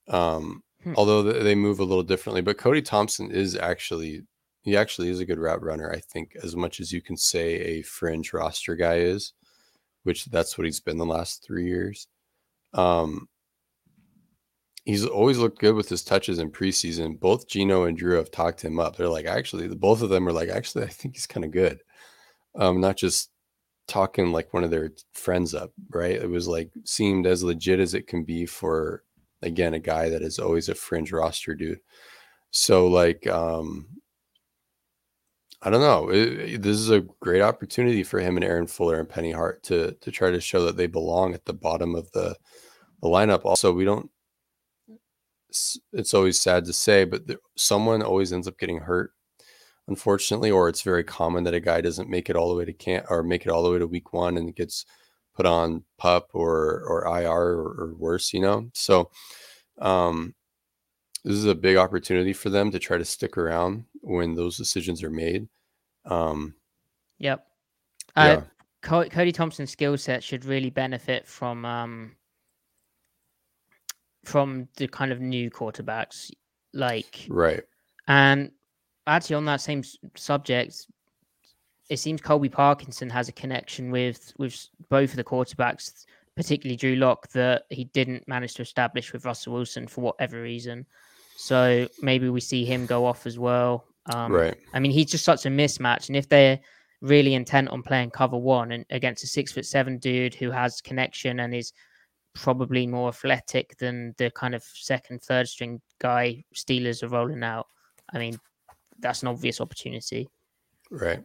Um, 0.09 0.63
Hmm. 0.85 0.95
although 0.97 1.25
they 1.25 1.57
move 1.57 1.81
a 1.81 1.85
little 1.85 2.05
differently, 2.05 2.41
but 2.41 2.57
Cody 2.57 2.81
Thompson 2.83 3.33
is 3.33 3.57
actually 3.57 4.23
he 4.63 4.77
actually 4.77 5.09
is 5.09 5.19
a 5.19 5.25
good 5.27 5.39
route 5.41 5.63
runner. 5.63 5.91
I 5.91 5.99
think 5.99 6.37
as 6.43 6.55
much 6.55 6.79
as 6.79 6.93
you 6.93 7.03
can 7.03 7.17
say 7.17 7.55
a 7.57 7.83
fringe 7.83 8.33
roster 8.33 8.77
guy 8.77 8.99
is, 8.99 9.33
which 10.05 10.27
that's 10.27 10.57
what 10.57 10.67
he's 10.67 10.79
been 10.81 10.99
the 10.99 11.05
last 11.07 11.43
three 11.45 11.67
years. 11.67 12.07
Um, 12.75 13.29
he's 14.89 15.05
always 15.05 15.37
looked 15.37 15.59
good 15.59 15.75
with 15.75 15.87
his 15.87 16.03
touches 16.03 16.39
in 16.39 16.51
preseason. 16.51 17.21
Both 17.21 17.47
Geno 17.47 17.85
and 17.85 17.95
Drew 17.97 18.17
have 18.17 18.31
talked 18.31 18.63
him 18.65 18.81
up. 18.81 18.97
They're 18.97 19.07
like, 19.07 19.27
actually, 19.27 19.67
the 19.69 19.77
both 19.77 20.01
of 20.01 20.09
them 20.09 20.27
are 20.27 20.33
like, 20.33 20.49
actually, 20.49 20.85
I 20.85 20.89
think 20.89 21.15
he's 21.15 21.27
kind 21.27 21.45
of 21.45 21.51
good. 21.51 21.81
Um, 22.55 22.81
not 22.81 22.97
just 22.97 23.31
talking 23.87 24.33
like 24.33 24.55
one 24.55 24.65
of 24.65 24.71
their 24.71 24.91
friends 25.13 25.55
up, 25.55 25.73
right? 25.91 26.13
It 26.17 26.31
was 26.31 26.49
like 26.49 26.71
seemed 26.85 27.27
as 27.27 27.43
legit 27.45 27.81
as 27.81 27.93
it 27.93 28.07
can 28.07 28.25
be 28.25 28.47
for 28.47 29.05
again 29.43 29.75
a 29.75 29.79
guy 29.79 30.09
that 30.09 30.23
is 30.23 30.39
always 30.39 30.71
a 30.71 30.75
fringe 30.75 31.13
roster 31.13 31.55
dude. 31.55 31.81
So 32.51 32.87
like, 32.89 33.27
um, 33.27 33.89
I 35.61 35.69
don't 35.71 35.81
know. 35.83 36.09
It- 36.11 36.55
it- 36.55 36.63
this 36.63 36.77
is 36.79 36.91
a 36.91 37.01
great 37.21 37.43
opportunity 37.43 38.03
for 38.05 38.21
him 38.21 38.37
and 38.37 38.45
Aaron 38.45 38.67
Fuller 38.67 39.01
and 39.01 39.09
Penny 39.09 39.33
Hart 39.33 39.63
to 39.65 39.93
to 40.01 40.11
try 40.11 40.31
to 40.31 40.41
show 40.41 40.65
that 40.65 40.77
they 40.79 40.87
belong 40.87 41.35
at 41.35 41.45
the 41.45 41.53
bottom 41.55 41.95
of 41.95 42.11
the 42.13 42.37
the 43.03 43.09
lineup. 43.09 43.45
Also, 43.45 43.71
we 43.73 43.85
don't. 43.85 44.11
It's 45.93 46.15
always 46.15 46.39
sad 46.39 46.65
to 46.67 46.73
say, 46.73 47.05
but 47.05 47.27
there, 47.27 47.39
someone 47.57 48.03
always 48.03 48.33
ends 48.33 48.49
up 48.49 48.59
getting 48.59 48.79
hurt, 48.81 49.13
unfortunately, 49.89 50.51
or 50.51 50.69
it's 50.69 50.83
very 50.83 51.05
common 51.05 51.45
that 51.45 51.55
a 51.55 51.61
guy 51.61 51.81
doesn't 51.81 52.11
make 52.11 52.31
it 52.31 52.37
all 52.37 52.49
the 52.51 52.55
way 52.57 52.65
to 52.67 52.73
camp 52.73 53.07
or 53.11 53.23
make 53.23 53.47
it 53.47 53.51
all 53.51 53.63
the 53.63 53.71
way 53.71 53.79
to 53.79 53.87
week 53.87 54.13
one 54.13 54.37
and 54.37 54.55
gets 54.57 54.85
put 55.35 55.47
on 55.47 55.85
pup 55.99 56.31
or 56.35 56.83
or 56.87 57.07
IR 57.21 57.31
or, 57.33 57.85
or 57.85 57.95
worse, 57.97 58.33
you 58.33 58.41
know. 58.41 58.71
So, 58.75 59.11
um, 59.79 60.35
this 61.25 61.35
is 61.37 61.47
a 61.47 61.55
big 61.55 61.77
opportunity 61.77 62.33
for 62.33 62.51
them 62.51 62.71
to 62.71 62.79
try 62.79 62.99
to 62.99 63.05
stick 63.05 63.37
around 63.39 63.85
when 64.03 64.35
those 64.35 64.57
decisions 64.57 65.03
are 65.03 65.11
made. 65.11 65.49
Um, 66.05 66.55
Yep. 67.19 67.47
yeah, 68.17 68.23
Uh, 68.23 68.43
Co- 68.83 69.09
Cody 69.09 69.33
Thompson's 69.33 69.71
skill 69.71 69.99
set 69.99 70.23
should 70.23 70.45
really 70.45 70.71
benefit 70.71 71.27
from 71.27 71.65
um 71.65 72.17
from 74.25 74.69
the 74.77 74.89
kind 74.89 75.13
of 75.13 75.21
new 75.21 75.51
quarterbacks, 75.51 76.31
like 76.73 77.27
right. 77.29 77.63
and 78.07 78.51
actually 79.07 79.37
on 79.37 79.45
that 79.47 79.61
same 79.61 79.83
subject, 80.17 80.87
it 81.89 81.99
seems 81.99 82.21
Colby 82.21 82.49
Parkinson 82.49 83.09
has 83.11 83.29
a 83.29 83.33
connection 83.33 83.91
with 83.91 84.33
with 84.39 84.69
both 84.89 85.11
of 85.11 85.17
the 85.17 85.25
quarterbacks, 85.25 86.05
particularly 86.37 86.77
Drew 86.77 86.97
Lock, 86.97 87.29
that 87.31 87.65
he 87.71 87.85
didn't 87.85 88.27
manage 88.29 88.55
to 88.55 88.63
establish 88.63 89.13
with 89.13 89.25
Russell 89.25 89.55
Wilson 89.55 89.87
for 89.87 90.03
whatever 90.03 90.43
reason. 90.43 90.87
So 91.37 91.89
maybe 92.03 92.29
we 92.29 92.41
see 92.41 92.65
him 92.65 92.85
go 92.85 93.07
off 93.07 93.27
as 93.27 93.39
well. 93.39 93.85
Um, 94.13 94.33
right. 94.33 94.57
I 94.75 94.81
mean, 94.81 94.91
he's 94.91 95.11
just 95.11 95.25
such 95.25 95.47
a 95.47 95.51
mismatch. 95.51 96.09
And 96.09 96.17
if 96.17 96.29
they're 96.29 96.59
really 97.01 97.35
intent 97.35 97.69
on 97.69 97.83
playing 97.83 98.11
cover 98.11 98.37
one 98.37 98.73
and 98.73 98.85
against 98.91 99.23
a 99.23 99.27
six 99.27 99.53
foot 99.53 99.65
seven 99.65 99.99
dude 99.99 100.35
who 100.35 100.51
has 100.51 100.81
connection 100.81 101.41
and 101.41 101.55
is 101.55 101.73
probably 102.35 102.87
more 102.87 103.09
athletic 103.09 103.77
than 103.79 104.15
the 104.19 104.31
kind 104.31 104.55
of 104.55 104.63
second, 104.63 105.23
third 105.23 105.49
string 105.49 105.81
guy 105.99 106.45
Steelers 106.55 107.03
are 107.03 107.09
rolling 107.09 107.43
out, 107.43 107.67
I 108.13 108.19
mean, 108.19 108.39
that's 108.99 109.23
an 109.23 109.29
obvious 109.29 109.61
opportunity. 109.61 110.29
Right. 110.91 111.23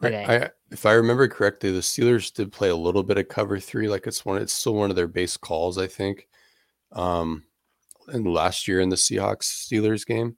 Right. 0.00 0.14
Okay. 0.14 0.44
I, 0.44 0.50
if 0.70 0.86
I 0.86 0.92
remember 0.92 1.26
correctly, 1.26 1.72
the 1.72 1.80
Steelers 1.80 2.32
did 2.32 2.52
play 2.52 2.68
a 2.68 2.76
little 2.76 3.02
bit 3.02 3.18
of 3.18 3.28
cover 3.28 3.58
three. 3.58 3.88
Like 3.88 4.06
it's 4.06 4.24
one, 4.24 4.40
it's 4.40 4.52
still 4.52 4.74
one 4.74 4.90
of 4.90 4.96
their 4.96 5.08
base 5.08 5.36
calls, 5.36 5.76
I 5.76 5.88
think. 5.88 6.28
Um, 6.92 7.44
and 8.06 8.26
last 8.26 8.68
year 8.68 8.80
in 8.80 8.88
the 8.88 8.96
Seahawks 8.96 9.42
Steelers 9.42 10.06
game. 10.06 10.36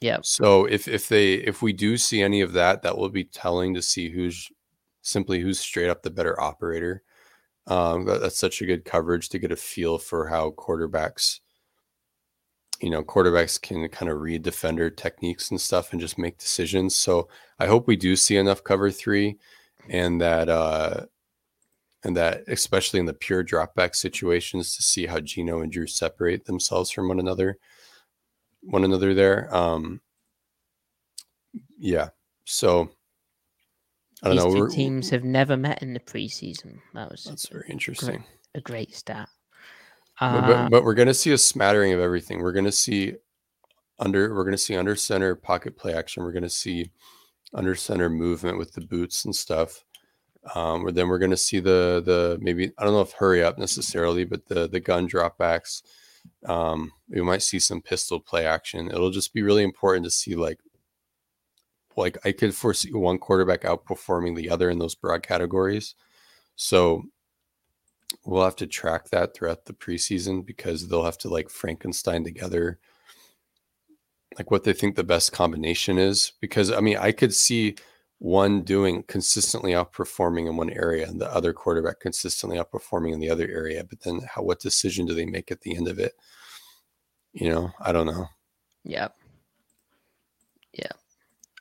Yeah. 0.00 0.18
So 0.22 0.66
if 0.66 0.86
if 0.86 1.08
they 1.08 1.34
if 1.34 1.62
we 1.62 1.72
do 1.72 1.96
see 1.96 2.22
any 2.22 2.40
of 2.42 2.52
that, 2.52 2.82
that 2.82 2.96
will 2.96 3.08
be 3.08 3.24
telling 3.24 3.74
to 3.74 3.82
see 3.82 4.10
who's 4.10 4.48
simply 5.02 5.40
who's 5.40 5.58
straight 5.58 5.88
up 5.88 6.02
the 6.02 6.10
better 6.10 6.40
operator. 6.40 7.02
Um, 7.68 8.06
that, 8.06 8.22
that's 8.22 8.38
such 8.38 8.62
a 8.62 8.66
good 8.66 8.84
coverage 8.84 9.28
to 9.28 9.38
get 9.38 9.52
a 9.52 9.56
feel 9.56 9.98
for 9.98 10.26
how 10.26 10.50
quarterbacks, 10.52 11.40
you 12.80 12.88
know, 12.88 13.04
quarterbacks 13.04 13.60
can 13.60 13.88
kind 13.90 14.10
of 14.10 14.20
read 14.20 14.42
defender 14.42 14.88
techniques 14.88 15.50
and 15.50 15.60
stuff 15.60 15.92
and 15.92 16.00
just 16.00 16.16
make 16.16 16.38
decisions. 16.38 16.96
So 16.96 17.28
I 17.58 17.66
hope 17.66 17.86
we 17.86 17.96
do 17.96 18.16
see 18.16 18.38
enough 18.38 18.64
cover 18.64 18.90
three, 18.90 19.36
and 19.90 20.20
that 20.20 20.48
uh, 20.48 21.04
and 22.04 22.16
that 22.16 22.44
especially 22.48 23.00
in 23.00 23.06
the 23.06 23.12
pure 23.12 23.44
dropback 23.44 23.94
situations 23.94 24.74
to 24.76 24.82
see 24.82 25.04
how 25.04 25.20
Geno 25.20 25.60
and 25.60 25.70
Drew 25.70 25.86
separate 25.86 26.46
themselves 26.46 26.90
from 26.90 27.08
one 27.08 27.20
another, 27.20 27.58
one 28.62 28.84
another 28.84 29.12
there. 29.12 29.54
Um, 29.54 30.00
yeah. 31.78 32.08
So 32.44 32.88
I 34.22 34.28
don't 34.28 34.36
These 34.36 34.44
know. 34.44 34.52
two 34.54 34.60
we're- 34.62 34.74
teams 34.74 35.10
have 35.10 35.24
never 35.24 35.56
met 35.56 35.82
in 35.82 35.94
the 35.94 36.00
preseason. 36.00 36.78
That 36.94 37.10
was 37.10 37.24
That's 37.24 37.48
very 37.48 37.66
interesting. 37.68 38.24
a 38.54 38.60
great 38.60 38.94
stat. 38.94 39.28
But, 40.20 40.26
Uh, 40.26 40.46
but, 40.46 40.70
but 40.70 40.84
we're 40.84 40.94
going 40.94 41.08
to 41.08 41.14
see 41.14 41.30
a 41.32 41.38
smattering 41.38 41.92
of 41.92 42.00
everything. 42.00 42.40
We're 42.42 42.52
going 42.52 42.64
to 42.64 42.72
see 42.72 43.14
under 44.00 44.34
we're 44.34 44.44
going 44.44 44.52
to 44.52 44.58
see 44.58 44.76
under 44.76 44.96
center 44.96 45.34
pocket 45.36 45.76
play 45.76 45.94
action. 45.94 46.22
We're 46.24 46.32
going 46.32 46.42
to 46.42 46.48
see 46.50 46.90
under 47.54 47.74
center 47.74 48.08
movement 48.10 48.58
with 48.58 48.72
the 48.72 48.80
boots 48.80 49.24
and 49.24 49.34
stuff. 49.34 49.84
Um, 50.54 50.84
or 50.86 50.90
then 50.92 51.08
we're 51.08 51.18
going 51.18 51.30
to 51.30 51.36
see 51.36 51.60
the 51.60 52.02
the 52.04 52.38
maybe 52.40 52.72
I 52.78 52.84
don't 52.84 52.92
know 52.94 53.00
if 53.00 53.12
hurry 53.12 53.42
up 53.44 53.58
necessarily, 53.58 54.24
but 54.24 54.46
the 54.46 54.68
the 54.68 54.80
gun 54.80 55.08
dropbacks. 55.08 55.82
Um, 56.46 56.92
we 57.08 57.22
might 57.22 57.42
see 57.42 57.58
some 57.60 57.80
pistol 57.80 58.18
play 58.20 58.44
action. 58.46 58.88
It'll 58.88 59.10
just 59.10 59.32
be 59.32 59.42
really 59.42 59.62
important 59.62 60.04
to 60.04 60.10
see 60.10 60.34
like 60.34 60.58
like 61.98 62.18
I 62.24 62.32
could 62.32 62.54
foresee 62.54 62.92
one 62.92 63.18
quarterback 63.18 63.62
outperforming 63.62 64.36
the 64.36 64.50
other 64.50 64.70
in 64.70 64.78
those 64.78 64.94
broad 64.94 65.22
categories. 65.22 65.94
So 66.56 67.02
we'll 68.24 68.44
have 68.44 68.56
to 68.56 68.66
track 68.66 69.10
that 69.10 69.34
throughout 69.34 69.64
the 69.64 69.72
preseason 69.72 70.44
because 70.44 70.88
they'll 70.88 71.04
have 71.04 71.18
to 71.18 71.28
like 71.28 71.50
Frankenstein 71.50 72.24
together 72.24 72.78
like 74.36 74.50
what 74.50 74.64
they 74.64 74.72
think 74.72 74.94
the 74.94 75.04
best 75.04 75.32
combination 75.32 75.98
is 75.98 76.32
because 76.40 76.70
I 76.70 76.80
mean 76.80 76.96
I 76.96 77.12
could 77.12 77.34
see 77.34 77.76
one 78.18 78.62
doing 78.62 79.04
consistently 79.04 79.72
outperforming 79.72 80.48
in 80.48 80.56
one 80.56 80.70
area 80.70 81.06
and 81.06 81.20
the 81.20 81.32
other 81.32 81.52
quarterback 81.52 82.00
consistently 82.00 82.58
outperforming 82.58 83.12
in 83.12 83.20
the 83.20 83.30
other 83.30 83.48
area 83.48 83.84
but 83.84 84.00
then 84.00 84.20
how 84.34 84.42
what 84.42 84.60
decision 84.60 85.06
do 85.06 85.14
they 85.14 85.26
make 85.26 85.50
at 85.50 85.60
the 85.62 85.76
end 85.76 85.88
of 85.88 85.98
it 85.98 86.12
you 87.32 87.50
know 87.50 87.70
I 87.80 87.92
don't 87.92 88.06
know 88.06 88.26
Yeah. 88.84 89.08
Yeah. 90.72 90.92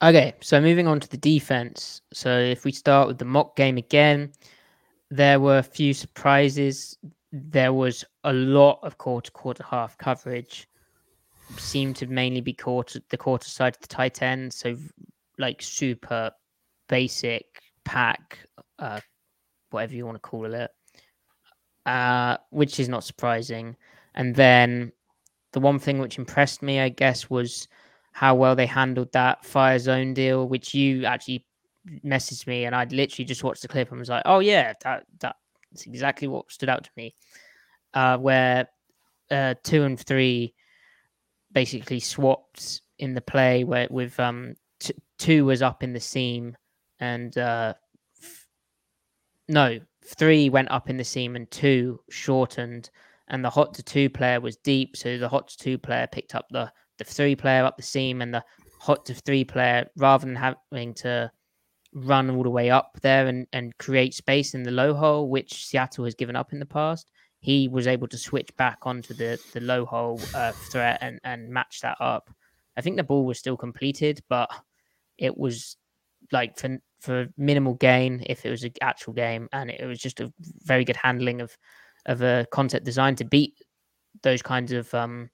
Okay, 0.04 0.36
so 0.42 0.62
moving 0.62 0.88
on 0.88 1.00
to 1.00 1.10
the 1.10 1.18
defense. 1.18 2.02
So 2.14 2.38
if 2.38 2.66
we 2.66 2.72
start 2.72 3.08
with 3.08 3.18
the 3.18 3.26
mock 3.26 3.56
game 3.56 3.78
again, 3.78 4.32
there 5.10 5.40
were 5.40 5.58
a 5.58 5.64
few 5.64 5.94
surprises. 5.94 6.98
There 7.32 7.74
was 7.74 8.06
a 8.24 8.34
lot 8.34 8.80
of 8.84 9.00
quarter 9.00 9.32
quarter 9.32 9.64
half 9.64 9.98
coverage. 9.98 10.68
Seemed 11.58 11.96
to 11.98 12.08
mainly 12.08 12.42
be 12.42 12.54
quarter 12.54 13.00
the 13.10 13.18
quarter 13.18 13.50
side 13.50 13.76
of 13.76 13.82
the 13.82 13.88
tight 13.88 14.22
end. 14.22 14.54
So 14.54 14.76
like 15.40 15.62
super 15.62 16.32
basic 16.90 17.46
pack, 17.84 18.40
uh, 18.78 19.00
whatever 19.72 19.96
you 19.96 20.06
want 20.06 20.18
to 20.18 20.30
call 20.30 20.54
it. 20.54 20.70
Uh, 21.88 22.38
which 22.52 22.80
is 22.80 22.90
not 22.90 23.04
surprising. 23.04 23.76
And 24.14 24.36
then 24.36 24.92
the 25.54 25.60
one 25.60 25.80
thing 25.80 26.00
which 26.00 26.20
impressed 26.20 26.62
me, 26.62 26.82
I 26.82 26.90
guess, 26.90 27.30
was 27.30 27.68
how 28.18 28.34
well 28.34 28.56
they 28.56 28.66
handled 28.66 29.12
that 29.12 29.46
fire 29.46 29.78
zone 29.78 30.12
deal, 30.12 30.48
which 30.48 30.74
you 30.74 31.06
actually 31.06 31.46
messaged 32.04 32.48
me, 32.48 32.66
and 32.66 32.76
I'd 32.76 32.92
literally 32.92 33.26
just 33.26 33.44
watched 33.44 33.62
the 33.62 33.68
clip 33.68 33.92
and 33.92 34.00
was 34.00 34.10
like, 34.10 34.24
"Oh 34.26 34.40
yeah, 34.40 34.74
that 34.82 35.06
that's 35.20 35.86
exactly 35.86 36.28
what 36.28 36.52
stood 36.52 36.68
out 36.68 36.84
to 36.84 36.90
me." 36.98 37.14
Uh, 37.94 38.18
where 38.18 38.70
uh, 39.30 39.54
two 39.64 39.84
and 39.84 40.00
three 40.00 40.56
basically 41.52 42.00
swapped 42.00 42.82
in 42.98 43.14
the 43.14 43.22
play, 43.22 43.64
where 43.64 43.88
with 43.92 44.20
um 44.20 44.56
t- 44.80 44.96
two 45.20 45.46
was 45.46 45.62
up 45.62 45.84
in 45.84 45.94
the 45.94 46.00
seam, 46.00 46.58
and 47.00 47.38
uh, 47.38 47.76
f- 48.24 48.48
no, 49.48 49.80
three 50.04 50.50
went 50.50 50.72
up 50.72 50.90
in 50.90 50.98
the 50.98 51.04
seam, 51.04 51.36
and 51.36 51.52
two 51.52 52.00
shortened 52.10 52.90
and 53.28 53.46
the 53.46 53.50
hot 53.52 53.76
to 53.76 53.84
two 53.84 54.10
player 54.10 54.42
was 54.42 54.58
deep. 54.58 54.98
So 54.98 55.20
the 55.20 55.30
hot 55.30 55.50
to 55.50 55.58
two 55.58 55.78
player 55.78 56.08
picked 56.08 56.34
up 56.34 56.48
the 56.50 56.72
the 56.98 57.04
three 57.04 57.36
player 57.36 57.64
up 57.64 57.78
the 57.78 57.84
seam, 57.84 58.22
and 58.22 58.34
the 58.34 58.44
hot 58.80 59.06
to 59.06 59.14
three 59.14 59.44
player, 59.44 59.88
rather 59.98 60.26
than 60.26 60.36
having 60.36 60.94
to 60.96 61.32
run 61.94 62.30
all 62.30 62.44
the 62.44 62.50
way 62.50 62.70
up 62.70 62.98
there 63.02 63.28
and, 63.28 63.48
and 63.54 63.78
create 63.78 64.14
space 64.14 64.54
in 64.54 64.64
the 64.64 64.72
low 64.72 64.94
hole, 64.94 65.30
which 65.30 65.66
Seattle 65.66 66.06
has 66.06 66.16
given 66.16 66.36
up 66.36 66.54
in 66.54 66.60
the 66.60 66.66
past, 66.66 67.10
he 67.40 67.68
was 67.68 67.88
able 67.88 68.08
to 68.08 68.18
switch 68.18 68.56
back 68.58 68.80
onto 68.84 69.14
the 69.14 69.40
the 69.54 69.62
low 69.62 69.86
hole 69.86 70.20
uh, 70.34 70.52
threat 70.52 70.98
and 71.02 71.20
and 71.24 71.50
match 71.50 71.82
that 71.82 71.98
up. 72.00 72.30
I 72.76 72.82
think 72.82 72.98
the 72.98 73.04
ball 73.04 73.26
was 73.26 73.40
still 73.40 73.58
completed, 73.58 74.22
but 74.30 74.50
it 75.18 75.38
was 75.38 75.78
like 76.32 76.58
for 76.58 76.78
for 77.00 77.28
minimal 77.38 77.76
gain 77.76 78.24
if 78.28 78.46
it 78.46 78.50
was 78.50 78.64
an 78.64 78.74
actual 78.82 79.14
game, 79.14 79.48
and 79.54 79.70
it 79.70 79.86
was 79.86 80.00
just 80.00 80.20
a 80.20 80.32
very 80.64 80.84
good 80.84 80.96
handling 80.98 81.42
of 81.42 81.58
of 82.06 82.22
a 82.22 82.46
concept 82.52 82.86
designed 82.86 83.18
to 83.18 83.26
beat 83.26 83.54
those 84.24 84.42
kinds 84.42 84.72
of 84.72 84.92
um, 84.94 85.30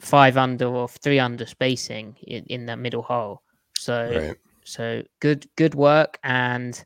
five 0.00 0.36
under 0.36 0.66
or 0.66 0.88
three 0.88 1.18
under 1.18 1.46
spacing 1.46 2.16
in, 2.22 2.44
in 2.46 2.66
the 2.66 2.76
middle 2.76 3.02
hole. 3.02 3.42
So 3.76 4.10
Right. 4.10 4.36
so 4.64 5.02
good 5.20 5.46
good 5.56 5.74
work 5.74 6.18
and 6.24 6.82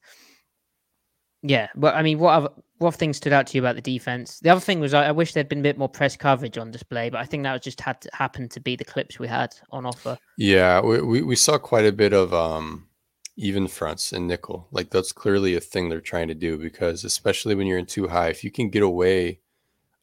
yeah. 1.42 1.68
But 1.74 1.94
I 1.94 2.02
mean, 2.02 2.18
what 2.18 2.34
other 2.34 2.48
what 2.78 2.94
things 2.96 3.16
stood 3.16 3.32
out 3.32 3.46
to 3.48 3.56
you 3.56 3.62
about 3.62 3.76
the 3.76 3.82
defense? 3.82 4.40
The 4.40 4.50
other 4.50 4.60
thing 4.60 4.80
was 4.80 4.94
I, 4.94 5.06
I 5.06 5.12
wish 5.12 5.32
there'd 5.32 5.48
been 5.48 5.60
a 5.60 5.62
bit 5.62 5.78
more 5.78 5.88
press 5.88 6.16
coverage 6.16 6.58
on 6.58 6.70
display, 6.70 7.08
but 7.08 7.20
I 7.20 7.24
think 7.24 7.44
that 7.44 7.52
was 7.52 7.62
just 7.62 7.80
had 7.80 8.00
to 8.02 8.10
happen 8.12 8.48
to 8.48 8.60
be 8.60 8.76
the 8.76 8.84
clips 8.84 9.18
we 9.18 9.28
had 9.28 9.54
on 9.70 9.86
offer. 9.86 10.18
Yeah, 10.36 10.80
we, 10.80 11.00
we, 11.00 11.22
we 11.22 11.36
saw 11.36 11.58
quite 11.58 11.86
a 11.86 11.92
bit 11.92 12.12
of 12.12 12.34
um, 12.34 12.88
even 13.36 13.68
fronts 13.68 14.12
and 14.12 14.26
nickel. 14.26 14.66
Like 14.72 14.90
that's 14.90 15.12
clearly 15.12 15.54
a 15.54 15.60
thing 15.60 15.88
they're 15.88 16.00
trying 16.00 16.28
to 16.28 16.34
do 16.34 16.58
because 16.58 17.04
especially 17.04 17.54
when 17.54 17.66
you're 17.66 17.78
in 17.78 17.86
two 17.86 18.08
high, 18.08 18.28
if 18.28 18.42
you 18.42 18.50
can 18.50 18.70
get 18.70 18.82
away 18.82 19.40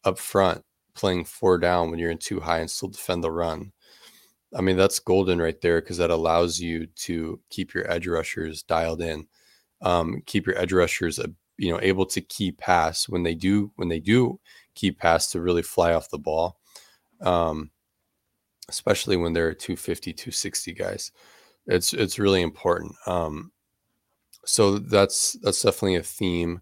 up 0.03 0.17
front 0.17 0.63
playing 0.93 1.25
four 1.25 1.57
down 1.57 1.89
when 1.89 1.99
you're 1.99 2.11
in 2.11 2.17
two 2.17 2.39
high 2.39 2.59
and 2.59 2.69
still 2.71 2.89
defend 2.89 3.23
the 3.23 3.31
run, 3.31 3.71
I 4.55 4.61
mean 4.61 4.77
that's 4.77 4.99
golden 4.99 5.41
right 5.41 5.59
there 5.61 5.81
because 5.81 5.97
that 5.97 6.11
allows 6.11 6.59
you 6.59 6.87
to 6.87 7.39
keep 7.49 7.73
your 7.73 7.89
edge 7.91 8.07
rushers 8.07 8.63
dialed 8.63 9.01
in, 9.01 9.27
um, 9.81 10.21
keep 10.25 10.47
your 10.47 10.57
edge 10.57 10.73
rushers 10.73 11.19
uh, 11.19 11.27
you 11.57 11.71
know 11.71 11.79
able 11.81 12.05
to 12.07 12.21
key 12.21 12.51
pass 12.51 13.09
when 13.09 13.23
they 13.23 13.35
do 13.35 13.71
when 13.75 13.89
they 13.89 13.99
do 13.99 14.39
key 14.75 14.91
pass 14.91 15.31
to 15.31 15.41
really 15.41 15.63
fly 15.63 15.93
off 15.93 16.09
the 16.09 16.19
ball. 16.19 16.57
Um, 17.21 17.71
especially 18.71 19.17
when 19.17 19.33
they're 19.33 19.53
250 19.53 20.13
260 20.13 20.73
guys 20.73 21.11
it's 21.67 21.93
it's 21.93 22.17
really 22.17 22.41
important 22.41 22.95
um 23.05 23.51
so 24.45 24.79
that's 24.79 25.33
that's 25.41 25.61
definitely 25.61 25.95
a 25.95 26.03
theme 26.03 26.61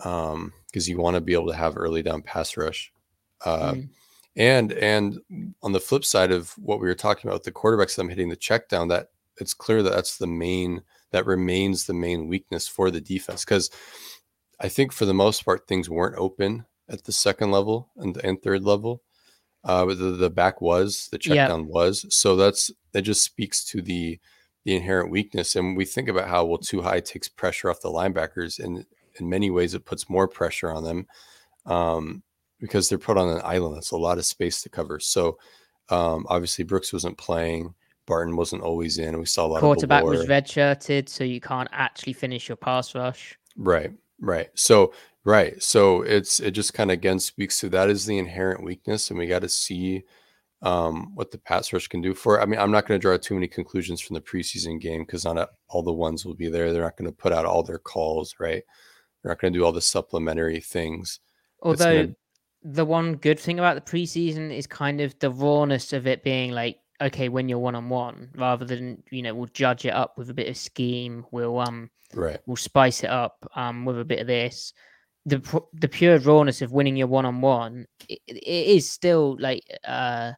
um 0.00 0.52
because 0.66 0.88
you 0.88 0.98
want 0.98 1.14
to 1.14 1.20
be 1.20 1.34
able 1.34 1.48
to 1.48 1.56
have 1.56 1.76
early 1.76 2.02
down 2.02 2.22
pass 2.22 2.56
rush 2.56 2.91
uh 3.44 3.72
Mm. 3.72 3.88
and 4.36 4.72
and 4.72 5.18
on 5.62 5.72
the 5.72 5.80
flip 5.80 6.04
side 6.04 6.30
of 6.32 6.50
what 6.58 6.80
we 6.80 6.86
were 6.86 6.94
talking 6.94 7.28
about 7.30 7.44
the 7.44 7.52
quarterbacks 7.52 7.96
them 7.96 8.08
hitting 8.08 8.28
the 8.28 8.36
check 8.36 8.68
down 8.68 8.88
that 8.88 9.08
it's 9.38 9.54
clear 9.54 9.82
that 9.82 9.92
that's 9.92 10.18
the 10.18 10.26
main 10.26 10.82
that 11.10 11.26
remains 11.26 11.86
the 11.86 11.94
main 11.94 12.28
weakness 12.28 12.66
for 12.68 12.90
the 12.90 13.00
defense. 13.00 13.44
Because 13.44 13.70
i 14.60 14.68
think 14.68 14.92
for 14.92 15.04
the 15.06 15.14
most 15.14 15.44
part 15.44 15.66
things 15.66 15.90
weren't 15.90 16.16
open 16.18 16.64
at 16.88 17.04
the 17.04 17.12
second 17.12 17.50
level 17.50 17.90
and, 17.96 18.16
and 18.18 18.42
third 18.42 18.62
level. 18.64 19.02
Uh 19.64 19.84
the, 19.86 20.12
the 20.12 20.30
back 20.30 20.60
was 20.60 21.08
the 21.12 21.18
check 21.18 21.34
Yeah. 21.36 21.48
down 21.48 21.66
was. 21.66 22.04
So 22.10 22.36
that's 22.36 22.70
that 22.92 23.02
just 23.02 23.22
speaks 23.22 23.64
to 23.66 23.80
the 23.82 24.18
the 24.64 24.76
inherent 24.76 25.10
weakness. 25.10 25.56
And 25.56 25.76
we 25.76 25.84
think 25.84 26.08
about 26.08 26.28
how 26.28 26.44
well 26.44 26.58
two 26.58 26.82
high 26.82 27.00
takes 27.00 27.28
pressure 27.28 27.68
off 27.70 27.80
the 27.80 27.88
linebackers 27.88 28.58
and 28.62 28.84
in 29.18 29.28
many 29.28 29.50
ways 29.50 29.74
it 29.74 29.84
puts 29.84 30.08
more 30.08 30.28
pressure 30.28 30.70
on 30.70 30.84
them. 30.84 31.06
Um 31.66 32.22
because 32.62 32.88
they're 32.88 32.96
put 32.96 33.18
on 33.18 33.28
an 33.28 33.42
island 33.44 33.76
that's 33.76 33.90
a 33.90 33.96
lot 33.96 34.16
of 34.16 34.24
space 34.24 34.62
to 34.62 34.70
cover 34.70 34.98
so 34.98 35.36
um 35.90 36.24
obviously 36.30 36.64
brooks 36.64 36.94
wasn't 36.94 37.18
playing 37.18 37.74
barton 38.06 38.36
wasn't 38.36 38.62
always 38.62 38.98
in 38.98 39.18
we 39.18 39.26
saw 39.26 39.46
a 39.46 39.48
lot 39.48 39.60
Quarterback 39.60 40.02
of 40.02 40.08
was 40.08 40.26
redshirted, 40.26 41.08
so 41.08 41.24
you 41.24 41.40
can't 41.40 41.68
actually 41.72 42.12
finish 42.12 42.48
your 42.48 42.56
pass 42.56 42.94
rush. 42.94 43.38
Right, 43.56 43.92
right. 44.20 44.48
So, 44.54 44.92
right. 45.24 45.62
So 45.62 46.02
it's 46.02 46.40
it 46.40 46.52
just 46.52 46.74
kind 46.74 46.90
of 46.90 46.94
again 46.94 47.18
speaks 47.18 47.60
to 47.60 47.68
that 47.70 47.90
is 47.90 48.06
the 48.06 48.18
inherent 48.18 48.64
weakness, 48.64 49.10
and 49.10 49.18
we 49.18 49.26
got 49.26 49.42
to 49.42 49.48
see 49.48 50.04
um, 50.62 51.14
what 51.14 51.30
the 51.30 51.38
pass 51.38 51.72
rush 51.72 51.88
can 51.88 52.00
do 52.00 52.14
for. 52.14 52.38
it. 52.38 52.42
I 52.42 52.46
mean, 52.46 52.60
I'm 52.60 52.70
not 52.70 52.86
going 52.86 52.98
to 52.98 53.02
draw 53.02 53.16
too 53.16 53.34
many 53.34 53.48
conclusions 53.48 54.00
from 54.00 54.14
the 54.14 54.20
preseason 54.20 54.80
game 54.80 55.02
because 55.02 55.24
not 55.24 55.50
all 55.68 55.82
the 55.82 55.92
ones 55.92 56.24
will 56.24 56.34
be 56.34 56.48
there. 56.48 56.72
They're 56.72 56.82
not 56.82 56.96
going 56.96 57.10
to 57.10 57.16
put 57.16 57.32
out 57.32 57.44
all 57.44 57.62
their 57.62 57.78
calls, 57.78 58.36
right? 58.38 58.62
They're 59.22 59.30
not 59.30 59.40
going 59.40 59.52
to 59.52 59.58
do 59.58 59.64
all 59.64 59.72
the 59.72 59.80
supplementary 59.80 60.60
things. 60.60 61.20
Although 61.60 62.14
the 62.64 62.84
one 62.84 63.16
good 63.16 63.40
thing 63.40 63.58
about 63.58 63.74
the 63.74 63.90
preseason 63.90 64.56
is 64.56 64.66
kind 64.66 65.00
of 65.00 65.18
the 65.18 65.30
rawness 65.30 65.92
of 65.92 66.06
it 66.06 66.22
being 66.22 66.52
like, 66.52 66.78
okay, 67.00 67.28
when 67.28 67.48
you're 67.48 67.58
one 67.58 67.74
on 67.74 67.88
one, 67.88 68.30
rather 68.36 68.64
than 68.64 69.02
you 69.10 69.22
know 69.22 69.34
we'll 69.34 69.46
judge 69.46 69.84
it 69.84 69.92
up 69.92 70.16
with 70.16 70.30
a 70.30 70.34
bit 70.34 70.48
of 70.48 70.56
scheme. 70.56 71.24
We'll 71.30 71.58
um 71.58 71.90
Right, 72.14 72.40
we'll 72.46 72.56
spice 72.56 73.04
it 73.04 73.10
up 73.10 73.48
um 73.56 73.84
with 73.84 73.98
a 73.98 74.04
bit 74.04 74.20
of 74.20 74.26
this. 74.26 74.72
The 75.26 75.62
the 75.74 75.88
pure 75.88 76.18
rawness 76.18 76.62
of 76.62 76.72
winning 76.72 76.96
your 76.96 77.06
one 77.06 77.26
on 77.26 77.40
one, 77.40 77.86
it 78.08 78.22
is 78.44 78.90
still 78.90 79.36
like 79.38 79.62
uh 79.86 80.32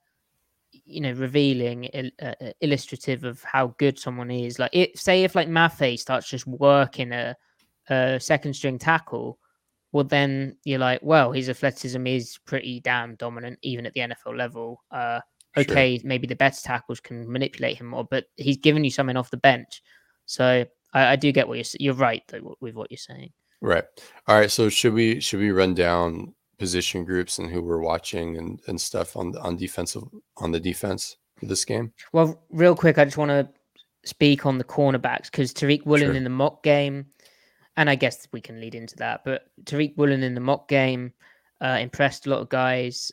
you 0.85 1.01
know 1.01 1.13
revealing 1.13 1.85
il- 1.85 2.11
uh, 2.23 2.35
uh, 2.41 2.53
illustrative 2.61 3.25
of 3.25 3.43
how 3.43 3.69
good 3.79 3.99
someone 3.99 4.31
is 4.31 4.59
like 4.59 4.71
it 4.75 4.99
say 4.99 5.25
if 5.25 5.35
like 5.35 5.49
Mafe 5.49 5.99
starts 5.99 6.29
just 6.29 6.47
working 6.47 7.13
a, 7.13 7.35
a 7.89 8.19
second 8.21 8.55
string 8.55 8.79
tackle 8.79 9.39
well 9.95 10.05
then 10.05 10.55
you're 10.65 10.79
like 10.79 11.01
well 11.03 11.33
his 11.33 11.49
athleticism 11.49 12.07
is 12.07 12.39
pretty 12.45 12.81
damn 12.81 13.15
dominant 13.15 13.59
even 13.63 13.87
at 13.87 13.95
the 13.95 14.01
NFL 14.01 14.37
level 14.37 14.83
uh 14.91 15.21
Sure. 15.57 15.63
okay 15.63 16.01
maybe 16.05 16.27
the 16.27 16.35
better 16.37 16.61
tackles 16.63 16.99
can 17.01 17.31
manipulate 17.31 17.79
him 17.79 17.87
more 17.87 18.05
but 18.05 18.25
he's 18.37 18.57
given 18.57 18.83
you 18.85 18.91
something 18.91 19.17
off 19.17 19.31
the 19.31 19.37
bench 19.37 19.83
so 20.27 20.65
I, 20.93 21.07
I 21.13 21.17
do 21.17 21.31
get 21.33 21.47
what 21.49 21.59
you're 21.59 21.65
you're 21.79 21.95
right 21.95 22.23
though 22.29 22.57
with 22.61 22.75
what 22.75 22.91
you're 22.91 22.99
saying 22.99 23.31
right. 23.61 23.85
All 24.27 24.37
right. 24.39 24.51
So 24.51 24.69
should 24.69 24.93
we 24.93 25.21
should 25.21 25.41
we 25.41 25.51
run 25.53 25.73
down 25.75 26.35
position 26.59 27.05
groups 27.05 27.39
and 27.39 27.51
who 27.51 27.63
we're 27.63 27.81
watching 27.81 28.37
and 28.37 28.61
and 28.67 28.79
stuff 28.81 29.17
on 29.17 29.31
the 29.31 29.41
on 29.41 29.57
defensive 29.57 30.03
on 30.39 30.51
the 30.53 30.61
defense 30.61 31.17
for 31.39 31.47
this 31.47 31.65
game? 31.65 31.93
Well, 32.13 32.43
real 32.51 32.75
quick, 32.77 32.99
I 32.99 33.05
just 33.07 33.17
want 33.17 33.31
to 33.31 33.49
speak 34.05 34.45
on 34.45 34.59
the 34.59 34.65
cornerbacks 34.65 35.31
because 35.31 35.55
Tariq 35.55 35.87
Woolen 35.87 36.09
Sure. 36.09 36.15
in 36.15 36.25
the 36.25 36.31
mock 36.31 36.63
game, 36.63 37.07
and 37.77 37.91
I 37.91 37.95
guess 37.95 38.29
we 38.33 38.41
can 38.41 38.61
lead 38.61 38.75
into 38.75 38.97
that. 38.97 39.23
But 39.25 39.43
Tariq 39.65 39.97
Woolen 39.97 40.23
in 40.23 40.35
the 40.35 40.41
mock 40.41 40.69
game 40.69 41.13
uh, 41.61 41.79
impressed 41.81 42.27
a 42.27 42.31
lot 42.31 42.41
of 42.41 42.49
guys. 42.49 43.13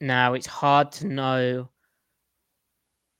Now 0.00 0.34
it's 0.34 0.46
hard 0.46 0.92
to 0.92 1.06
know 1.06 1.68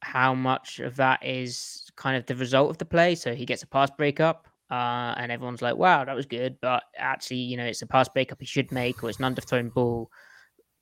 how 0.00 0.34
much 0.34 0.80
of 0.80 0.96
that 0.96 1.24
is 1.24 1.90
kind 1.96 2.16
of 2.16 2.26
the 2.26 2.36
result 2.36 2.70
of 2.70 2.78
the 2.78 2.84
play. 2.84 3.14
So 3.14 3.34
he 3.34 3.46
gets 3.46 3.62
a 3.62 3.66
pass 3.66 3.90
breakup, 3.90 4.46
uh, 4.70 5.14
and 5.16 5.32
everyone's 5.32 5.62
like, 5.62 5.76
"Wow, 5.76 6.04
that 6.04 6.16
was 6.16 6.26
good," 6.26 6.58
but 6.60 6.82
actually, 6.96 7.38
you 7.38 7.56
know, 7.56 7.64
it's 7.64 7.82
a 7.82 7.86
pass 7.86 8.08
breakup 8.08 8.40
he 8.40 8.46
should 8.46 8.70
make, 8.70 9.02
or 9.02 9.08
it's 9.08 9.18
an 9.18 9.34
underthrown 9.34 9.72
ball. 9.72 10.10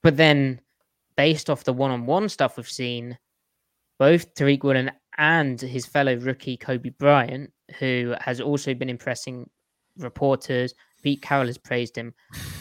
But 0.03 0.17
then, 0.17 0.61
based 1.17 1.49
off 1.49 1.65
the 1.65 1.73
one-on-one 1.73 2.29
stuff 2.29 2.57
we've 2.57 2.69
seen, 2.69 3.17
both 3.99 4.35
Tariq 4.35 4.65
Woolen 4.65 4.91
and 5.19 5.61
his 5.61 5.87
fellow 5.87 6.17
rookie 6.17 6.57
Coby 6.57 6.97
Bryant, 6.99 7.53
who 7.79 8.15
has 8.21 8.41
also 8.41 8.75
been 8.75 8.91
impressing 8.91 9.49
reporters, 9.99 10.75
Pete 11.03 11.23
Carroll 11.23 11.47
has 11.47 11.59
praised 11.59 11.97
him, 11.97 12.15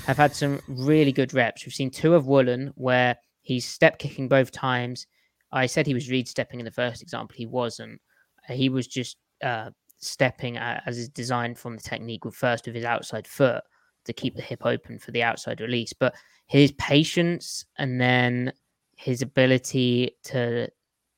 have 0.06 0.18
had 0.18 0.36
some 0.36 0.60
really 0.68 1.12
good 1.12 1.34
reps. 1.34 1.66
We've 1.66 1.74
seen 1.74 1.92
two 1.92 2.16
of 2.16 2.28
Woolen 2.28 2.72
where 2.76 3.16
he's 3.42 3.66
step 3.66 4.00
kicking 4.00 4.28
both 4.28 4.52
times. 4.52 5.08
I 5.52 5.66
said 5.66 5.86
he 5.86 5.94
was 5.94 6.10
read 6.10 6.28
stepping 6.28 6.60
in 6.60 6.66
the 6.66 6.72
first 6.72 7.02
example. 7.02 7.36
He 7.36 7.46
wasn't. 7.46 8.00
He 8.48 8.70
was 8.70 8.88
just 8.88 9.18
uh, 9.44 9.70
stepping 10.00 10.58
as 10.58 10.98
is 10.98 11.10
designed 11.10 11.58
from 11.58 11.76
the 11.76 11.82
technique 11.82 12.26
with 12.26 12.36
first 12.36 12.66
with 12.66 12.76
his 12.76 12.86
outside 12.86 13.28
foot 13.28 13.64
to 14.06 14.14
keep 14.14 14.36
the 14.36 14.42
hip 14.42 14.66
open 14.66 14.98
for 14.98 15.12
the 15.12 15.24
outside 15.24 15.62
release. 15.62 15.94
But 15.94 16.16
his 16.48 16.72
patience 16.74 17.66
and 17.78 18.02
then 18.02 18.52
his 18.96 19.22
ability 19.22 20.18
to 20.26 20.68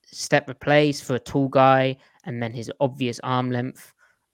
step 0.05 0.49
replace 0.49 1.01
for 1.01 1.15
a 1.15 1.19
tall 1.19 1.47
guy 1.47 1.97
and 2.25 2.41
then 2.41 2.53
his 2.53 2.71
obvious 2.79 3.19
arm 3.23 3.51
length 3.51 3.92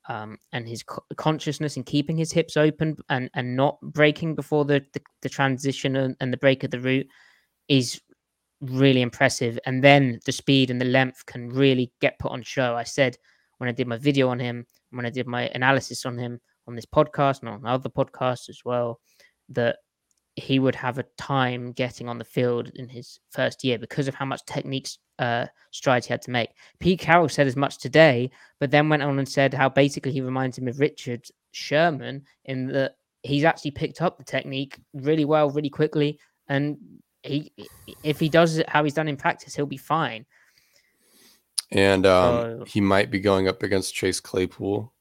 um, 0.09 0.37
and 0.51 0.67
his 0.67 0.83
co- 0.83 1.05
consciousness 1.15 1.77
in 1.77 1.83
keeping 1.83 2.17
his 2.17 2.31
hips 2.31 2.57
open 2.57 2.97
and, 3.09 3.29
and 3.35 3.55
not 3.55 3.79
breaking 3.81 4.35
before 4.35 4.65
the, 4.65 4.83
the, 4.93 5.01
the 5.21 5.29
transition 5.29 5.95
and, 5.95 6.15
and 6.19 6.33
the 6.33 6.37
break 6.37 6.63
of 6.63 6.71
the 6.71 6.79
route 6.79 7.07
is 7.67 8.01
really 8.59 9.01
impressive. 9.01 9.59
And 9.65 9.83
then 9.83 10.19
the 10.25 10.31
speed 10.31 10.71
and 10.71 10.81
the 10.81 10.85
length 10.85 11.25
can 11.27 11.49
really 11.49 11.91
get 12.01 12.19
put 12.19 12.31
on 12.31 12.41
show. 12.41 12.75
I 12.75 12.83
said 12.83 13.17
when 13.59 13.69
I 13.69 13.71
did 13.71 13.87
my 13.87 13.97
video 13.97 14.29
on 14.29 14.39
him, 14.39 14.65
when 14.89 15.05
I 15.05 15.11
did 15.11 15.27
my 15.27 15.43
analysis 15.49 16.05
on 16.05 16.17
him 16.17 16.41
on 16.67 16.75
this 16.75 16.87
podcast 16.87 17.41
and 17.41 17.49
on 17.49 17.65
other 17.65 17.89
podcasts 17.89 18.49
as 18.49 18.61
well, 18.65 18.99
that 19.49 19.77
he 20.35 20.57
would 20.57 20.75
have 20.75 20.97
a 20.97 21.05
time 21.17 21.71
getting 21.71 22.09
on 22.09 22.17
the 22.17 22.25
field 22.25 22.71
in 22.75 22.89
his 22.89 23.19
first 23.29 23.63
year 23.63 23.77
because 23.77 24.07
of 24.07 24.15
how 24.15 24.25
much 24.25 24.41
techniques 24.45 24.97
uh, 25.19 25.45
strides 25.71 26.07
he 26.07 26.13
had 26.13 26.21
to 26.23 26.31
make. 26.31 26.49
Pete 26.79 26.99
Carroll 26.99 27.29
said 27.29 27.45
as 27.45 27.55
much 27.55 27.77
today, 27.77 28.31
but 28.59 28.71
then 28.71 28.89
went 28.89 29.03
on 29.03 29.19
and 29.19 29.29
said 29.29 29.53
how 29.53 29.69
basically 29.69 30.11
he 30.11 30.21
reminds 30.21 30.57
him 30.57 30.67
of 30.67 30.79
Richard 30.79 31.27
Sherman 31.51 32.23
in 32.45 32.67
that 32.67 32.95
he's 33.23 33.43
actually 33.43 33.71
picked 33.71 34.01
up 34.01 34.17
the 34.17 34.23
technique 34.23 34.77
really 34.93 35.25
well, 35.25 35.49
really 35.51 35.69
quickly, 35.69 36.19
and 36.47 36.77
he 37.23 37.51
if 38.03 38.19
he 38.19 38.29
does 38.29 38.57
it 38.57 38.69
how 38.69 38.83
he's 38.83 38.93
done 38.93 39.07
in 39.07 39.17
practice, 39.17 39.53
he'll 39.55 39.65
be 39.65 39.77
fine. 39.77 40.25
And 41.71 42.05
um, 42.05 42.59
So- 42.59 42.65
he 42.65 42.81
might 42.81 43.11
be 43.11 43.19
going 43.19 43.47
up 43.47 43.61
against 43.61 43.93
Chase 43.93 44.19
Claypool 44.19 44.91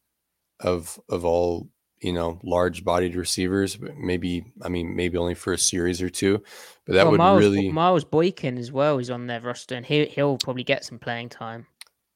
of 0.60 0.98
of 1.08 1.24
all 1.24 1.68
you 2.00 2.12
know, 2.12 2.38
large 2.42 2.84
bodied 2.84 3.16
receivers. 3.16 3.78
Maybe, 3.96 4.44
I 4.62 4.68
mean, 4.68 4.94
maybe 4.94 5.16
only 5.16 5.34
for 5.34 5.52
a 5.52 5.58
series 5.58 6.00
or 6.02 6.10
two, 6.10 6.42
but 6.86 6.94
that 6.94 7.04
well, 7.04 7.12
would 7.12 7.18
Miles, 7.18 7.40
really. 7.40 7.70
Miles 7.70 8.04
Boykin 8.04 8.58
as 8.58 8.72
well 8.72 8.98
is 8.98 9.10
on 9.10 9.26
their 9.26 9.40
roster, 9.40 9.74
and 9.74 9.86
he 9.86 10.06
he'll 10.06 10.38
probably 10.38 10.64
get 10.64 10.84
some 10.84 10.98
playing 10.98 11.28
time. 11.28 11.66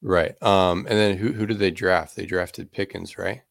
Right. 0.01 0.41
Um. 0.41 0.85
And 0.89 0.97
then 0.97 1.17
who 1.17 1.33
who 1.33 1.45
did 1.45 1.59
they 1.59 1.71
draft? 1.71 2.15
They 2.15 2.25
drafted 2.25 2.71
Pickens, 2.71 3.17
right? 3.17 3.41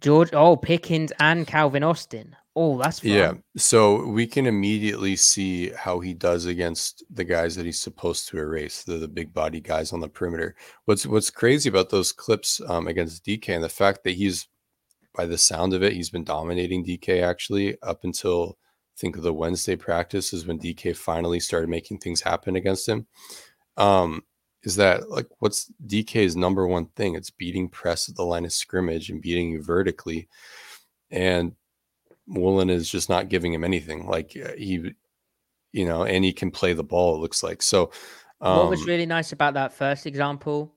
George. 0.00 0.30
Oh, 0.32 0.56
Pickens 0.56 1.12
and 1.18 1.46
Calvin 1.46 1.82
Austin. 1.82 2.36
Oh, 2.56 2.76
that's 2.78 3.00
fun. 3.00 3.10
yeah. 3.12 3.32
So 3.56 4.06
we 4.06 4.26
can 4.26 4.46
immediately 4.46 5.14
see 5.14 5.70
how 5.70 6.00
he 6.00 6.14
does 6.14 6.46
against 6.46 7.04
the 7.10 7.24
guys 7.24 7.54
that 7.56 7.64
he's 7.64 7.78
supposed 7.78 8.28
to 8.28 8.38
erase, 8.38 8.82
the, 8.82 8.94
the 8.94 9.08
big 9.08 9.32
body 9.32 9.60
guys 9.60 9.92
on 9.92 10.00
the 10.00 10.08
perimeter. 10.08 10.56
What's 10.84 11.06
what's 11.06 11.30
crazy 11.30 11.68
about 11.68 11.90
those 11.90 12.12
clips 12.12 12.60
um, 12.68 12.88
against 12.88 13.24
DK 13.24 13.50
and 13.50 13.64
the 13.64 13.68
fact 13.68 14.02
that 14.04 14.16
he's 14.16 14.48
by 15.14 15.26
the 15.26 15.38
sound 15.38 15.74
of 15.74 15.82
it, 15.82 15.92
he's 15.92 16.10
been 16.10 16.24
dominating 16.24 16.84
DK 16.84 17.22
actually 17.22 17.80
up 17.82 18.04
until 18.04 18.58
I 18.60 18.96
think 18.98 19.16
of 19.16 19.22
the 19.22 19.32
Wednesday 19.32 19.76
practice 19.76 20.32
is 20.32 20.46
when 20.46 20.58
DK 20.58 20.96
finally 20.96 21.40
started 21.40 21.68
making 21.68 21.98
things 21.98 22.20
happen 22.20 22.56
against 22.56 22.88
him. 22.88 23.06
Um, 23.76 24.22
is 24.62 24.76
that 24.76 25.08
like 25.08 25.26
what's 25.38 25.72
DK's 25.86 26.36
number 26.36 26.66
one 26.66 26.86
thing? 26.96 27.14
It's 27.14 27.30
beating 27.30 27.68
press 27.68 28.08
at 28.08 28.16
the 28.16 28.24
line 28.24 28.44
of 28.44 28.52
scrimmage 28.52 29.08
and 29.08 29.22
beating 29.22 29.50
you 29.50 29.62
vertically. 29.62 30.28
And 31.10 31.54
Woolen 32.26 32.70
is 32.70 32.88
just 32.88 33.08
not 33.08 33.28
giving 33.28 33.52
him 33.52 33.64
anything. 33.64 34.06
Like 34.06 34.36
uh, 34.36 34.52
he, 34.56 34.92
you 35.72 35.84
know, 35.86 36.04
and 36.04 36.24
he 36.24 36.32
can 36.32 36.50
play 36.50 36.74
the 36.74 36.84
ball, 36.84 37.16
it 37.16 37.20
looks 37.20 37.42
like. 37.42 37.62
So, 37.62 37.90
um, 38.40 38.58
what 38.58 38.70
was 38.70 38.82
um 38.82 38.86
really 38.86 39.06
nice 39.06 39.32
about 39.32 39.54
that 39.54 39.72
first 39.72 40.06
example 40.06 40.72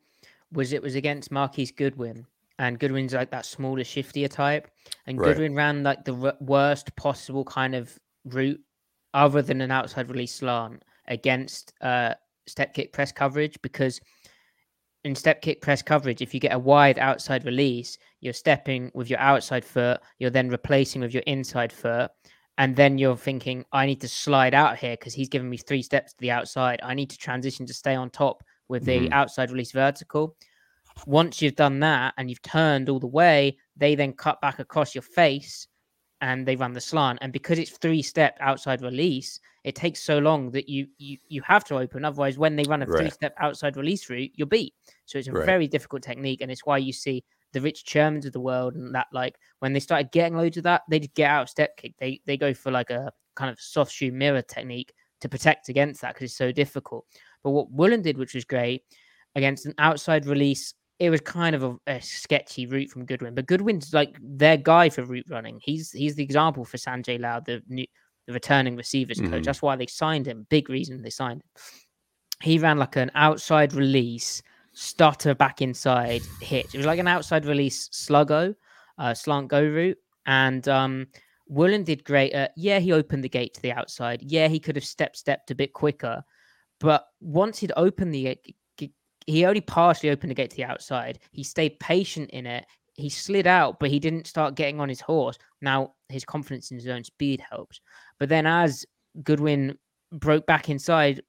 was 0.51 0.71
it 0.71 0.81
was 0.81 0.95
against 0.95 1.31
Marquise 1.31 1.71
Goodwin 1.71 2.25
and 2.59 2.79
Goodwin's 2.79 3.13
like 3.13 3.31
that 3.31 3.45
smaller, 3.45 3.83
shiftier 3.83 4.29
type, 4.29 4.69
and 5.07 5.19
right. 5.19 5.27
Goodwin 5.27 5.55
ran 5.55 5.83
like 5.83 6.05
the 6.05 6.15
r- 6.15 6.37
worst 6.39 6.95
possible 6.95 7.43
kind 7.43 7.75
of 7.75 7.97
route, 8.25 8.61
other 9.13 9.41
than 9.41 9.61
an 9.61 9.71
outside 9.71 10.09
release 10.09 10.35
slant 10.35 10.83
against 11.07 11.73
uh, 11.81 12.13
step 12.47 12.73
kick 12.73 12.93
press 12.93 13.11
coverage 13.11 13.57
because 13.61 13.99
in 15.03 15.15
step 15.15 15.41
kick 15.41 15.61
press 15.61 15.81
coverage, 15.81 16.21
if 16.21 16.33
you 16.33 16.39
get 16.39 16.53
a 16.53 16.59
wide 16.59 16.97
outside 16.97 17.45
release, 17.45 17.97
you're 18.21 18.33
stepping 18.33 18.89
with 18.93 19.09
your 19.09 19.19
outside 19.19 19.65
foot, 19.65 19.99
you're 20.19 20.29
then 20.29 20.49
replacing 20.49 21.01
with 21.01 21.13
your 21.13 21.23
inside 21.27 21.73
foot, 21.73 22.09
and 22.57 22.75
then 22.75 22.97
you're 22.97 23.17
thinking, 23.17 23.65
I 23.73 23.85
need 23.85 23.99
to 24.01 24.07
slide 24.07 24.53
out 24.53 24.77
here 24.77 24.93
because 24.93 25.13
he's 25.13 25.29
giving 25.29 25.49
me 25.49 25.57
three 25.57 25.81
steps 25.81 26.13
to 26.13 26.19
the 26.19 26.31
outside. 26.31 26.79
I 26.83 26.93
need 26.93 27.09
to 27.09 27.17
transition 27.17 27.65
to 27.65 27.73
stay 27.73 27.95
on 27.95 28.11
top 28.11 28.43
with 28.69 28.85
the 28.85 28.99
mm-hmm. 28.99 29.13
outside 29.13 29.51
release 29.51 29.71
vertical. 29.71 30.35
Once 31.05 31.41
you've 31.41 31.55
done 31.55 31.79
that 31.79 32.13
and 32.17 32.29
you've 32.29 32.41
turned 32.41 32.89
all 32.89 32.99
the 32.99 33.07
way, 33.07 33.57
they 33.75 33.95
then 33.95 34.13
cut 34.13 34.39
back 34.41 34.59
across 34.59 34.95
your 34.95 35.01
face 35.01 35.67
and 36.21 36.45
they 36.45 36.55
run 36.55 36.73
the 36.73 36.81
slant. 36.81 37.19
And 37.21 37.33
because 37.33 37.59
it's 37.59 37.71
three 37.71 38.01
step 38.01 38.37
outside 38.39 38.81
release, 38.81 39.39
it 39.63 39.75
takes 39.75 40.01
so 40.01 40.19
long 40.19 40.51
that 40.51 40.69
you 40.69 40.87
you 40.97 41.17
you 41.27 41.41
have 41.41 41.63
to 41.65 41.77
open. 41.77 42.05
Otherwise, 42.05 42.37
when 42.37 42.55
they 42.55 42.63
run 42.63 42.81
a 42.81 42.85
right. 42.85 43.01
three 43.01 43.09
step 43.09 43.33
outside 43.39 43.75
release 43.75 44.09
route, 44.09 44.31
you're 44.35 44.47
beat. 44.47 44.73
So 45.05 45.17
it's 45.17 45.27
a 45.27 45.33
right. 45.33 45.45
very 45.45 45.67
difficult 45.67 46.03
technique, 46.03 46.41
and 46.41 46.49
it's 46.49 46.65
why 46.65 46.77
you 46.77 46.93
see 46.93 47.23
the 47.53 47.61
Rich 47.61 47.85
Shermans 47.85 48.25
of 48.25 48.33
the 48.33 48.39
world 48.39 48.75
and 48.75 48.93
that 48.95 49.07
like 49.13 49.35
when 49.59 49.73
they 49.73 49.79
started 49.79 50.11
getting 50.11 50.35
loads 50.35 50.57
of 50.57 50.63
that, 50.63 50.81
they 50.89 50.99
just 50.99 51.13
get 51.13 51.29
out 51.29 51.43
of 51.43 51.49
step 51.49 51.77
kick. 51.77 51.93
They 51.99 52.21
they 52.25 52.37
go 52.37 52.53
for 52.53 52.71
like 52.71 52.89
a 52.89 53.11
kind 53.35 53.51
of 53.51 53.59
soft 53.59 53.91
shoe 53.91 54.11
mirror 54.11 54.41
technique 54.41 54.93
to 55.21 55.29
protect 55.29 55.69
against 55.69 56.01
that 56.01 56.13
because 56.13 56.25
it's 56.25 56.37
so 56.37 56.51
difficult. 56.51 57.05
But 57.43 57.51
what 57.51 57.71
Woolen 57.71 58.01
did, 58.01 58.17
which 58.17 58.33
was 58.33 58.45
great, 58.45 58.83
against 59.35 59.65
an 59.65 59.73
outside 59.77 60.25
release 60.25 60.73
it 61.03 61.09
was 61.09 61.19
kind 61.19 61.53
of 61.53 61.63
a, 61.63 61.77
a, 61.87 62.01
sketchy 62.01 62.65
route 62.65 62.89
from 62.89 63.05
Goodwin, 63.05 63.35
but 63.35 63.45
Goodwin's 63.45 63.93
like 63.93 64.15
their 64.21 64.55
guy 64.55 64.89
for 64.89 65.03
route 65.03 65.25
running. 65.29 65.59
He's 65.61 65.91
he's 65.91 66.15
the 66.15 66.23
example 66.23 66.63
for 66.63 66.77
Sanjay 66.77 67.19
Lal, 67.19 67.41
the 67.41 67.61
new 67.67 67.85
the 68.25 68.33
returning 68.33 68.77
receivers 68.77 69.17
mm-hmm. 69.17 69.31
coach. 69.31 69.43
That's 69.43 69.61
why 69.61 69.75
they 69.75 69.87
signed 69.87 70.25
him. 70.25 70.47
Big 70.49 70.69
reason 70.69 71.01
they 71.01 71.09
signed 71.09 71.41
him. 71.41 71.49
He 72.41 72.57
ran 72.57 72.77
like 72.77 72.95
an 72.95 73.11
outside 73.15 73.73
release, 73.73 74.41
stutter 74.71 75.35
back 75.35 75.61
inside 75.61 76.21
hit. 76.39 76.67
It 76.73 76.77
was 76.77 76.85
like 76.85 76.99
an 76.99 77.07
outside 77.09 77.45
release 77.45 77.89
sluggo, 77.89 78.55
uh, 78.97 79.13
slant 79.13 79.49
go 79.49 79.61
route. 79.61 79.97
And 80.25 80.65
um, 80.69 81.07
Woolen 81.49 81.83
did 81.83 82.05
great. 82.05 82.31
At, 82.31 82.53
yeah, 82.55 82.79
he 82.79 82.93
opened 82.93 83.25
the 83.25 83.29
gate 83.29 83.55
to 83.55 83.61
the 83.61 83.73
outside. 83.73 84.21
Yeah, 84.23 84.47
he 84.47 84.59
could 84.61 84.77
have 84.77 84.85
step 84.85 85.17
stepped 85.17 85.51
a 85.51 85.55
bit 85.55 85.73
quicker. 85.73 86.23
But 86.79 87.05
once 87.19 87.59
he'd 87.59 87.73
opened 87.75 88.13
the 88.13 88.37
he 89.27 89.45
only 89.45 89.61
partially 89.61 90.09
opened 90.09 90.31
the 90.31 90.35
gate 90.35 90.49
to 90.51 90.55
the 90.55 90.65
outside. 90.65 91.19
He 91.31 91.43
stayed 91.43 91.79
patient 91.79 92.29
in 92.31 92.45
it. 92.45 92.65
He 92.95 93.09
slid 93.09 93.47
out, 93.47 93.79
but 93.79 93.89
he 93.89 93.99
didn't 93.99 94.27
start 94.27 94.55
getting 94.55 94.79
on 94.79 94.89
his 94.89 95.01
horse. 95.01 95.37
Now 95.61 95.93
his 96.09 96.25
confidence 96.25 96.71
in 96.71 96.77
his 96.77 96.87
own 96.87 97.03
speed 97.03 97.43
helps. 97.49 97.79
But 98.19 98.29
then 98.29 98.45
as 98.45 98.85
Goodwin 99.23 99.77
broke 100.11 100.45
back 100.45 100.69
inside, 100.69 101.21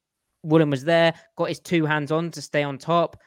Woolen 0.43 0.69
was 0.69 0.83
there, 0.83 1.13
got 1.37 1.49
his 1.49 1.59
two 1.59 1.85
hands 1.85 2.11
on 2.11 2.29
to 2.31 2.41
stay 2.41 2.63
on 2.63 2.77
top, 2.77 3.17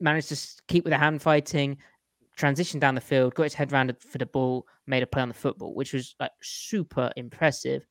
managed 0.00 0.28
to 0.28 0.62
keep 0.66 0.84
with 0.84 0.92
the 0.92 0.98
hand 0.98 1.22
fighting, 1.22 1.78
transitioned 2.36 2.80
down 2.80 2.94
the 2.94 3.00
field, 3.00 3.34
got 3.34 3.44
his 3.44 3.54
head 3.54 3.72
rounded 3.72 3.98
for 3.98 4.18
the 4.18 4.26
ball, 4.26 4.66
made 4.86 5.02
a 5.02 5.06
play 5.06 5.22
on 5.22 5.28
the 5.28 5.34
football, 5.34 5.74
which 5.74 5.92
was 5.92 6.14
like 6.18 6.32
super 6.42 7.12
impressive. 7.16 7.86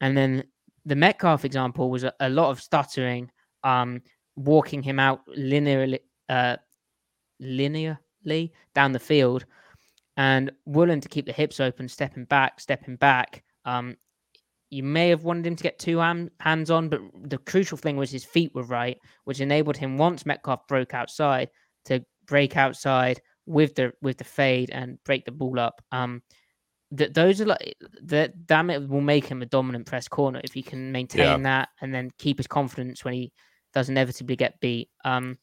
And 0.00 0.16
then 0.16 0.44
the 0.84 0.96
Metcalf 0.96 1.44
example 1.44 1.90
was 1.90 2.04
a, 2.04 2.12
a 2.20 2.28
lot 2.28 2.50
of 2.50 2.60
stuttering, 2.60 3.30
um, 3.64 4.02
walking 4.44 4.82
him 4.82 4.98
out 4.98 5.20
linearly, 5.26 6.00
uh, 6.28 6.56
linearly 7.42 8.50
down 8.74 8.92
the 8.92 8.98
field, 8.98 9.44
and 10.16 10.50
willing 10.66 11.00
to 11.00 11.08
keep 11.08 11.26
the 11.26 11.32
hips 11.32 11.60
open, 11.60 11.88
stepping 11.88 12.24
back, 12.24 12.60
stepping 12.60 12.96
back. 12.96 13.42
Um, 13.64 13.96
you 14.70 14.82
may 14.82 15.08
have 15.08 15.24
wanted 15.24 15.46
him 15.46 15.56
to 15.56 15.62
get 15.62 15.78
two 15.78 15.98
hands 15.98 16.70
on, 16.70 16.88
but 16.88 17.00
the 17.24 17.38
crucial 17.38 17.76
thing 17.76 17.96
was 17.96 18.10
his 18.10 18.24
feet 18.24 18.54
were 18.54 18.62
right, 18.62 18.96
which 19.24 19.40
enabled 19.40 19.76
him 19.76 19.98
once 19.98 20.24
Metcalf 20.24 20.66
broke 20.68 20.94
outside 20.94 21.50
to 21.86 22.04
break 22.26 22.56
outside 22.56 23.20
with 23.46 23.74
the 23.74 23.92
with 24.00 24.16
the 24.18 24.24
fade 24.24 24.70
and 24.70 25.02
break 25.04 25.24
the 25.24 25.32
ball 25.32 25.58
up. 25.58 25.82
Um, 25.90 26.22
that 26.92 27.14
those 27.14 27.40
are 27.40 27.46
like 27.46 27.76
that. 28.02 28.46
Damn 28.46 28.70
it, 28.70 28.88
will 28.88 29.00
make 29.00 29.26
him 29.26 29.42
a 29.42 29.46
dominant 29.46 29.86
press 29.86 30.06
corner 30.06 30.40
if 30.44 30.52
he 30.52 30.62
can 30.62 30.92
maintain 30.92 31.24
yeah. 31.24 31.36
that 31.38 31.68
and 31.80 31.92
then 31.92 32.10
keep 32.18 32.38
his 32.38 32.46
confidence 32.46 33.04
when 33.04 33.14
he 33.14 33.32
does 33.74 33.88
inevitably 33.88 34.36
get 34.36 34.60
beat. 34.60 34.90
Um, 35.04 35.38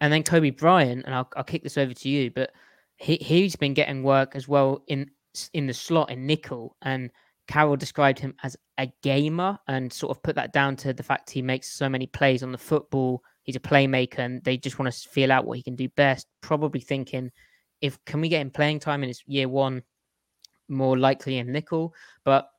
and 0.00 0.12
then 0.12 0.22
Coby 0.22 0.56
Bryant, 0.56 1.04
and 1.06 1.14
I'll, 1.14 1.28
I'll 1.36 1.44
kick 1.44 1.62
this 1.62 1.78
over 1.78 1.94
to 1.94 2.08
you, 2.08 2.30
but 2.30 2.50
he 2.96 3.16
he's 3.16 3.56
been 3.56 3.74
getting 3.74 4.02
work 4.02 4.34
as 4.34 4.46
well 4.48 4.82
in 4.88 5.10
in 5.52 5.66
the 5.66 5.74
slot 5.74 6.10
in 6.10 6.26
nickel, 6.26 6.76
and 6.82 7.10
Carroll 7.48 7.76
described 7.76 8.18
him 8.18 8.34
as 8.42 8.56
a 8.78 8.90
gamer, 9.02 9.58
and 9.68 9.92
sort 9.92 10.16
of 10.16 10.22
put 10.22 10.34
that 10.36 10.52
down 10.52 10.76
to 10.76 10.92
the 10.92 11.02
fact 11.02 11.30
he 11.30 11.42
makes 11.42 11.72
so 11.72 11.88
many 11.88 12.06
plays 12.06 12.42
on 12.42 12.52
the 12.52 12.58
football. 12.58 13.22
He's 13.42 13.56
a 13.56 13.60
playmaker, 13.60 14.18
and 14.18 14.42
they 14.44 14.56
just 14.56 14.78
want 14.78 14.92
to 14.92 15.08
feel 15.08 15.32
out 15.32 15.46
what 15.46 15.56
he 15.56 15.62
can 15.62 15.76
do 15.76 15.88
best. 15.90 16.26
Probably 16.40 16.80
thinking, 16.80 17.30
if 17.80 18.02
can 18.04 18.20
we 18.20 18.28
get 18.28 18.40
him 18.40 18.50
playing 18.50 18.80
time 18.80 19.02
in 19.02 19.08
his 19.08 19.22
year 19.26 19.48
one, 19.48 19.82
more 20.68 20.98
likely 20.98 21.38
in 21.38 21.52
nickel. 21.52 21.94
But 22.24 22.50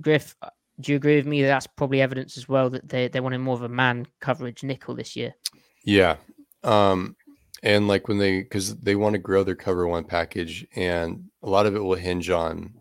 Griff, 0.00 0.34
do 0.80 0.92
you 0.92 0.96
agree 0.96 1.16
with 1.16 1.26
me? 1.26 1.42
That's 1.42 1.66
probably 1.66 2.00
evidence 2.00 2.36
as 2.36 2.48
well 2.48 2.70
that 2.70 2.88
they 2.88 3.08
they 3.08 3.20
wanted 3.20 3.38
more 3.38 3.54
of 3.54 3.62
a 3.62 3.68
man 3.68 4.06
coverage 4.20 4.62
nickel 4.62 4.94
this 4.94 5.16
year. 5.16 5.34
Yeah, 5.84 6.16
um, 6.62 7.16
and 7.62 7.88
like 7.88 8.08
when 8.08 8.18
they 8.18 8.40
because 8.42 8.76
they 8.76 8.96
want 8.96 9.14
to 9.14 9.18
grow 9.18 9.44
their 9.44 9.54
cover 9.54 9.86
one 9.86 10.04
package, 10.04 10.66
and 10.74 11.24
a 11.42 11.48
lot 11.48 11.66
of 11.66 11.76
it 11.76 11.80
will 11.80 11.94
hinge 11.94 12.30
on 12.30 12.74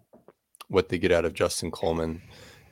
what 0.68 0.90
they 0.90 0.98
get 0.98 1.12
out 1.12 1.26
of 1.26 1.34
Justin 1.34 1.72
Coleman, 1.72 2.22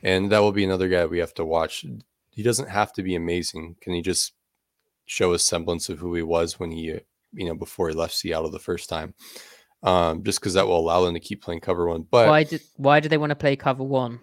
and 0.02 0.30
that 0.32 0.40
will 0.40 0.52
be 0.52 0.64
another 0.64 0.88
guy 0.88 1.04
we 1.06 1.18
have 1.18 1.34
to 1.34 1.44
watch. 1.44 1.84
He 2.30 2.42
doesn't 2.42 2.68
have 2.68 2.92
to 2.94 3.02
be 3.02 3.14
amazing. 3.14 3.76
Can 3.80 3.92
he 3.92 4.02
just 4.02 4.32
show 5.04 5.32
a 5.32 5.38
semblance 5.38 5.88
of 5.88 5.98
who 5.98 6.14
he 6.14 6.22
was 6.22 6.58
when 6.58 6.70
he, 6.70 6.98
you 7.32 7.46
know, 7.46 7.54
before 7.54 7.88
he 7.88 7.94
left 7.94 8.14
Seattle 8.14 8.50
the 8.50 8.58
first 8.58 8.88
time? 8.88 9.14
Um, 9.82 10.22
just 10.24 10.40
because 10.40 10.54
that 10.54 10.66
will 10.66 10.78
allow 10.78 11.04
them 11.04 11.14
to 11.14 11.20
keep 11.20 11.42
playing 11.42 11.60
cover 11.60 11.88
one. 11.88 12.06
But 12.10 12.28
why 12.28 12.44
did 12.44 12.62
why 12.76 13.00
do 13.00 13.08
they 13.08 13.18
want 13.18 13.30
to 13.30 13.36
play 13.36 13.56
cover 13.56 13.84
one? 13.84 14.20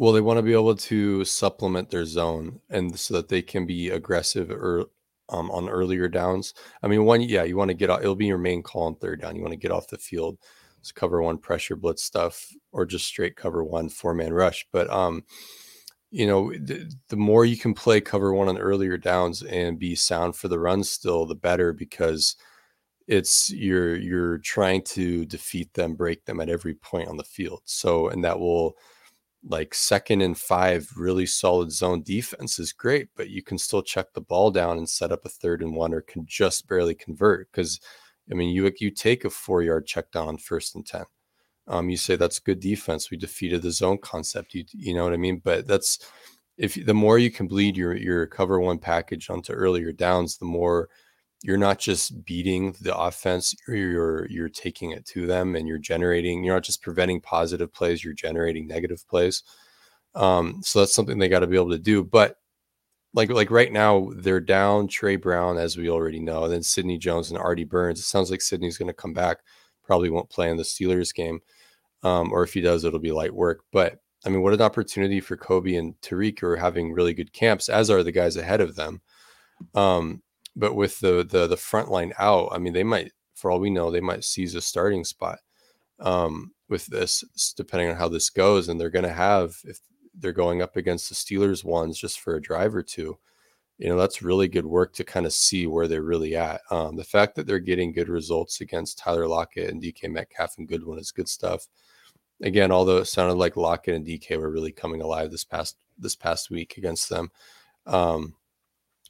Well, 0.00 0.12
they 0.12 0.22
want 0.22 0.38
to 0.38 0.42
be 0.42 0.54
able 0.54 0.76
to 0.76 1.26
supplement 1.26 1.90
their 1.90 2.06
zone 2.06 2.60
and 2.70 2.98
so 2.98 3.12
that 3.12 3.28
they 3.28 3.42
can 3.42 3.66
be 3.66 3.90
aggressive 3.90 4.50
or 4.50 4.86
um, 5.28 5.50
on 5.50 5.68
earlier 5.68 6.08
downs. 6.08 6.54
I 6.82 6.88
mean, 6.88 7.04
one, 7.04 7.20
yeah, 7.20 7.42
you 7.42 7.58
want 7.58 7.68
to 7.68 7.74
get 7.74 7.90
off, 7.90 8.00
it'll 8.00 8.16
be 8.16 8.24
your 8.24 8.38
main 8.38 8.62
call 8.62 8.84
on 8.84 8.94
third 8.94 9.20
down. 9.20 9.36
You 9.36 9.42
want 9.42 9.52
to 9.52 9.58
get 9.58 9.70
off 9.72 9.88
the 9.88 9.98
field, 9.98 10.38
It's 10.78 10.90
cover 10.90 11.20
one 11.20 11.36
pressure 11.36 11.76
blitz 11.76 12.02
stuff, 12.02 12.48
or 12.72 12.86
just 12.86 13.04
straight 13.04 13.36
cover 13.36 13.62
one 13.62 13.90
four 13.90 14.14
man 14.14 14.32
rush. 14.32 14.66
But, 14.72 14.88
um, 14.88 15.22
you 16.10 16.26
know, 16.26 16.50
the, 16.52 16.90
the 17.10 17.16
more 17.16 17.44
you 17.44 17.58
can 17.58 17.74
play 17.74 18.00
cover 18.00 18.32
one 18.32 18.48
on 18.48 18.58
earlier 18.58 18.96
downs 18.96 19.42
and 19.42 19.78
be 19.78 19.94
sound 19.96 20.34
for 20.34 20.48
the 20.48 20.60
run 20.60 20.82
still, 20.82 21.26
the 21.26 21.34
better 21.34 21.74
because 21.74 22.36
it's 23.06 23.50
you're 23.50 23.96
you're 23.96 24.38
trying 24.38 24.82
to 24.82 25.26
defeat 25.26 25.74
them, 25.74 25.94
break 25.94 26.24
them 26.24 26.40
at 26.40 26.48
every 26.48 26.74
point 26.74 27.08
on 27.08 27.18
the 27.18 27.24
field. 27.24 27.62
So, 27.66 28.08
and 28.08 28.24
that 28.24 28.40
will 28.40 28.76
like 29.44 29.74
second 29.74 30.20
and 30.20 30.36
five, 30.36 30.90
really 30.96 31.26
solid 31.26 31.72
zone 31.72 32.02
defense 32.02 32.58
is 32.58 32.72
great, 32.72 33.08
but 33.16 33.30
you 33.30 33.42
can 33.42 33.58
still 33.58 33.82
check 33.82 34.12
the 34.12 34.20
ball 34.20 34.50
down 34.50 34.78
and 34.78 34.88
set 34.88 35.12
up 35.12 35.24
a 35.24 35.30
third 35.30 35.62
and 35.62 35.74
one 35.74 35.94
or 35.94 36.02
can 36.02 36.26
just 36.26 36.68
barely 36.68 36.94
convert 36.94 37.50
because 37.50 37.80
I 38.30 38.34
mean, 38.34 38.50
you 38.50 38.70
you 38.78 38.90
take 38.90 39.24
a 39.24 39.30
four 39.30 39.62
yard 39.62 39.86
check 39.86 40.10
down 40.12 40.28
on 40.28 40.38
first 40.38 40.74
and 40.74 40.86
ten. 40.86 41.04
Um, 41.66 41.90
you 41.90 41.96
say 41.96 42.16
that's 42.16 42.38
good 42.38 42.60
defense. 42.60 43.10
We 43.10 43.16
defeated 43.16 43.62
the 43.62 43.70
zone 43.72 43.98
concept. 43.98 44.54
You 44.54 44.64
you 44.72 44.94
know 44.94 45.04
what 45.04 45.12
I 45.12 45.16
mean? 45.18 45.40
But 45.42 45.66
that's 45.66 45.98
if 46.56 46.74
the 46.84 46.94
more 46.94 47.18
you 47.18 47.30
can 47.30 47.48
bleed 47.48 47.76
your 47.76 47.96
your 47.96 48.26
cover 48.26 48.60
one 48.60 48.78
package 48.78 49.30
onto 49.30 49.52
earlier 49.52 49.92
downs, 49.92 50.38
the 50.38 50.44
more 50.44 50.88
you're 51.42 51.56
not 51.56 51.78
just 51.78 52.24
beating 52.24 52.74
the 52.80 52.96
offense, 52.96 53.54
you're, 53.66 54.26
you're 54.28 54.48
taking 54.48 54.90
it 54.90 55.06
to 55.06 55.26
them 55.26 55.56
and 55.56 55.66
you're 55.66 55.78
generating. 55.78 56.44
You're 56.44 56.54
not 56.56 56.64
just 56.64 56.82
preventing 56.82 57.20
positive 57.20 57.72
plays, 57.72 58.04
you're 58.04 58.12
generating 58.12 58.66
negative 58.66 59.06
plays. 59.08 59.42
Um, 60.14 60.60
so 60.62 60.80
that's 60.80 60.94
something 60.94 61.18
they 61.18 61.28
got 61.28 61.40
to 61.40 61.46
be 61.46 61.56
able 61.56 61.70
to 61.70 61.78
do. 61.78 62.04
But 62.04 62.36
like 63.12 63.30
like 63.30 63.50
right 63.50 63.72
now, 63.72 64.10
they're 64.14 64.40
down 64.40 64.88
Trey 64.88 65.16
Brown, 65.16 65.58
as 65.58 65.76
we 65.76 65.88
already 65.90 66.20
know, 66.20 66.44
and 66.44 66.52
then 66.52 66.62
Sidney 66.62 66.98
Jones 66.98 67.30
and 67.30 67.38
Artie 67.38 67.64
Burns. 67.64 67.98
It 67.98 68.04
sounds 68.04 68.30
like 68.30 68.40
Sidney's 68.40 68.78
going 68.78 68.88
to 68.88 68.94
come 68.94 69.12
back. 69.12 69.38
Probably 69.82 70.10
won't 70.10 70.30
play 70.30 70.50
in 70.50 70.56
the 70.56 70.62
Steelers 70.62 71.14
game, 71.14 71.40
um, 72.02 72.32
or 72.32 72.44
if 72.44 72.54
he 72.54 72.60
does, 72.60 72.84
it'll 72.84 73.00
be 73.00 73.12
light 73.12 73.34
work. 73.34 73.64
But 73.72 73.98
I 74.24 74.28
mean, 74.28 74.42
what 74.42 74.54
an 74.54 74.62
opportunity 74.62 75.20
for 75.20 75.36
Coby 75.36 75.78
and 75.78 76.00
Tariq, 76.02 76.38
who 76.38 76.46
are 76.48 76.56
having 76.56 76.92
really 76.92 77.14
good 77.14 77.32
camps, 77.32 77.68
as 77.68 77.90
are 77.90 78.02
the 78.02 78.12
guys 78.12 78.36
ahead 78.36 78.60
of 78.60 78.76
them. 78.76 79.00
Um, 79.74 80.22
but 80.56 80.74
with 80.74 80.98
the 81.00 81.24
the 81.28 81.46
the 81.46 81.56
front 81.56 81.90
line 81.90 82.12
out, 82.18 82.48
I 82.52 82.58
mean, 82.58 82.72
they 82.72 82.84
might, 82.84 83.12
for 83.34 83.50
all 83.50 83.60
we 83.60 83.70
know, 83.70 83.90
they 83.90 84.00
might 84.00 84.24
seize 84.24 84.54
a 84.54 84.60
starting 84.60 85.04
spot 85.04 85.38
um, 86.00 86.52
with 86.68 86.86
this, 86.86 87.24
depending 87.56 87.90
on 87.90 87.96
how 87.96 88.08
this 88.08 88.30
goes. 88.30 88.68
And 88.68 88.80
they're 88.80 88.90
going 88.90 89.04
to 89.04 89.12
have 89.12 89.56
if 89.64 89.80
they're 90.14 90.32
going 90.32 90.62
up 90.62 90.76
against 90.76 91.08
the 91.08 91.14
Steelers 91.14 91.64
ones 91.64 91.98
just 91.98 92.20
for 92.20 92.36
a 92.36 92.42
drive 92.42 92.74
or 92.74 92.82
two. 92.82 93.18
You 93.78 93.88
know, 93.88 93.96
that's 93.96 94.22
really 94.22 94.48
good 94.48 94.66
work 94.66 94.92
to 94.94 95.04
kind 95.04 95.24
of 95.24 95.32
see 95.32 95.66
where 95.66 95.88
they're 95.88 96.02
really 96.02 96.36
at. 96.36 96.60
Um, 96.70 96.96
the 96.96 97.04
fact 97.04 97.34
that 97.36 97.46
they're 97.46 97.58
getting 97.58 97.92
good 97.92 98.10
results 98.10 98.60
against 98.60 98.98
Tyler 98.98 99.26
Lockett 99.26 99.70
and 99.70 99.82
DK 99.82 100.10
Metcalf 100.10 100.58
and 100.58 100.68
Goodwin 100.68 100.98
is 100.98 101.12
good 101.12 101.28
stuff. 101.28 101.66
Again, 102.42 102.72
although 102.72 102.98
it 102.98 103.06
sounded 103.06 103.34
like 103.34 103.56
Lockett 103.56 103.94
and 103.94 104.06
DK 104.06 104.38
were 104.38 104.50
really 104.50 104.72
coming 104.72 105.00
alive 105.00 105.30
this 105.30 105.44
past 105.44 105.76
this 105.98 106.16
past 106.16 106.50
week 106.50 106.76
against 106.76 107.08
them. 107.08 107.30
Um, 107.86 108.34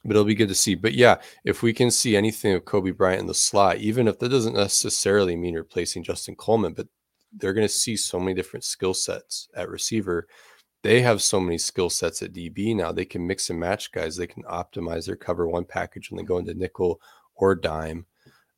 but 0.03 0.11
it'll 0.11 0.23
be 0.23 0.35
good 0.35 0.49
to 0.49 0.55
see. 0.55 0.75
But 0.75 0.93
yeah, 0.93 1.17
if 1.45 1.61
we 1.61 1.73
can 1.73 1.91
see 1.91 2.15
anything 2.15 2.53
of 2.53 2.65
Coby 2.65 2.95
Bryant 2.95 3.21
in 3.21 3.27
the 3.27 3.33
slot, 3.33 3.77
even 3.77 4.07
if 4.07 4.19
that 4.19 4.29
doesn't 4.29 4.55
necessarily 4.55 5.35
mean 5.35 5.55
replacing 5.55 6.03
Justin 6.03 6.35
Coleman, 6.35 6.73
but 6.73 6.87
they're 7.33 7.53
going 7.53 7.67
to 7.67 7.73
see 7.73 7.95
so 7.95 8.19
many 8.19 8.33
different 8.33 8.63
skill 8.63 8.93
sets 8.93 9.47
at 9.55 9.69
receiver. 9.69 10.27
They 10.83 11.01
have 11.01 11.21
so 11.21 11.39
many 11.39 11.57
skill 11.57 11.89
sets 11.89 12.21
at 12.23 12.33
DB 12.33 12.75
now. 12.75 12.91
They 12.91 13.05
can 13.05 13.25
mix 13.25 13.49
and 13.49 13.59
match 13.59 13.91
guys. 13.91 14.15
They 14.15 14.27
can 14.27 14.43
optimize 14.43 15.05
their 15.05 15.15
cover 15.15 15.47
one 15.47 15.65
package 15.65 16.09
and 16.09 16.17
then 16.17 16.25
go 16.25 16.39
into 16.39 16.55
nickel 16.55 16.99
or 17.35 17.55
dime, 17.55 18.05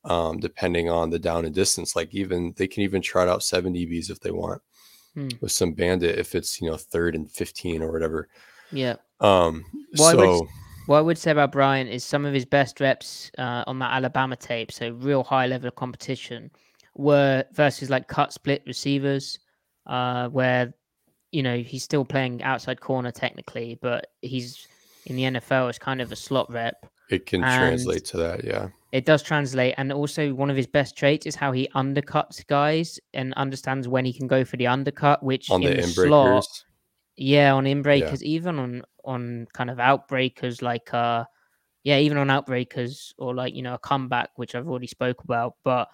um, 0.05 0.39
depending 0.39 0.89
on 0.89 1.09
the 1.09 1.19
down 1.19 1.45
and 1.45 1.53
distance. 1.53 1.95
Like 1.95 2.13
even 2.13 2.53
they 2.55 2.67
can 2.67 2.83
even 2.83 3.01
trot 3.01 3.27
out 3.27 3.43
seven 3.43 3.73
DBs 3.73 4.09
if 4.09 4.21
they 4.21 4.31
want 4.31 4.61
hmm. 5.13 5.29
with 5.41 5.51
some 5.51 5.73
bandit 5.73 6.17
if 6.17 6.33
it's 6.33 6.61
you 6.61 6.69
know 6.69 6.77
third 6.77 7.15
and 7.15 7.29
fifteen 7.29 7.83
or 7.83 7.91
whatever. 7.91 8.29
Yeah. 8.71 8.95
Um. 9.19 9.65
Why 9.97 10.13
so. 10.13 10.47
What 10.85 10.97
I 10.97 11.01
would 11.01 11.17
say 11.17 11.31
about 11.31 11.53
Bryant 11.53 11.89
is 11.89 12.03
some 12.03 12.25
of 12.25 12.33
his 12.33 12.45
best 12.45 12.79
reps 12.81 13.31
uh, 13.37 13.63
on 13.67 13.79
that 13.79 13.93
Alabama 13.93 14.35
tape, 14.35 14.71
so 14.71 14.91
real 14.91 15.23
high 15.23 15.47
level 15.47 15.67
of 15.67 15.75
competition, 15.75 16.51
were 16.95 17.45
versus 17.53 17.89
like 17.89 18.07
cut 18.07 18.33
split 18.33 18.63
receivers, 18.67 19.39
uh, 19.87 20.27
where 20.29 20.73
you 21.31 21.41
know 21.41 21.57
he's 21.57 21.83
still 21.83 22.03
playing 22.03 22.43
outside 22.43 22.81
corner 22.81 23.11
technically, 23.11 23.79
but 23.81 24.07
he's 24.21 24.67
in 25.05 25.15
the 25.15 25.23
NFL 25.23 25.69
as 25.69 25.79
kind 25.79 26.01
of 26.01 26.11
a 26.11 26.15
slot 26.15 26.51
rep. 26.51 26.85
It 27.09 27.25
can 27.25 27.41
translate 27.41 28.05
to 28.05 28.17
that, 28.17 28.43
yeah. 28.43 28.69
It 28.91 29.05
does 29.05 29.23
translate, 29.23 29.75
and 29.77 29.91
also 29.91 30.33
one 30.33 30.49
of 30.49 30.55
his 30.55 30.67
best 30.67 30.97
traits 30.97 31.25
is 31.25 31.35
how 31.35 31.51
he 31.51 31.67
undercuts 31.75 32.45
guys 32.45 32.99
and 33.13 33.33
understands 33.35 33.87
when 33.87 34.05
he 34.05 34.13
can 34.13 34.27
go 34.27 34.43
for 34.43 34.57
the 34.57 34.67
undercut, 34.67 35.23
which 35.23 35.49
on 35.49 35.63
in 35.63 35.77
the, 35.77 35.81
the 35.81 35.87
slot, 35.87 36.45
yeah, 37.15 37.53
on 37.53 37.65
inbreakers, 37.65 38.21
yeah. 38.21 38.27
even 38.27 38.59
on 38.59 38.83
on 39.05 39.47
kind 39.53 39.69
of 39.69 39.77
outbreakers 39.77 40.61
like 40.61 40.93
uh 40.93 41.25
yeah, 41.83 41.99
even 41.99 42.17
on 42.17 42.27
outbreakers 42.27 43.13
or 43.17 43.35
like, 43.35 43.53
you 43.53 43.61
know, 43.61 43.73
a 43.73 43.79
comeback, 43.79 44.29
which 44.37 44.55
I've 44.55 44.67
already 44.67 44.87
spoke 44.87 45.23
about. 45.23 45.55
But 45.63 45.89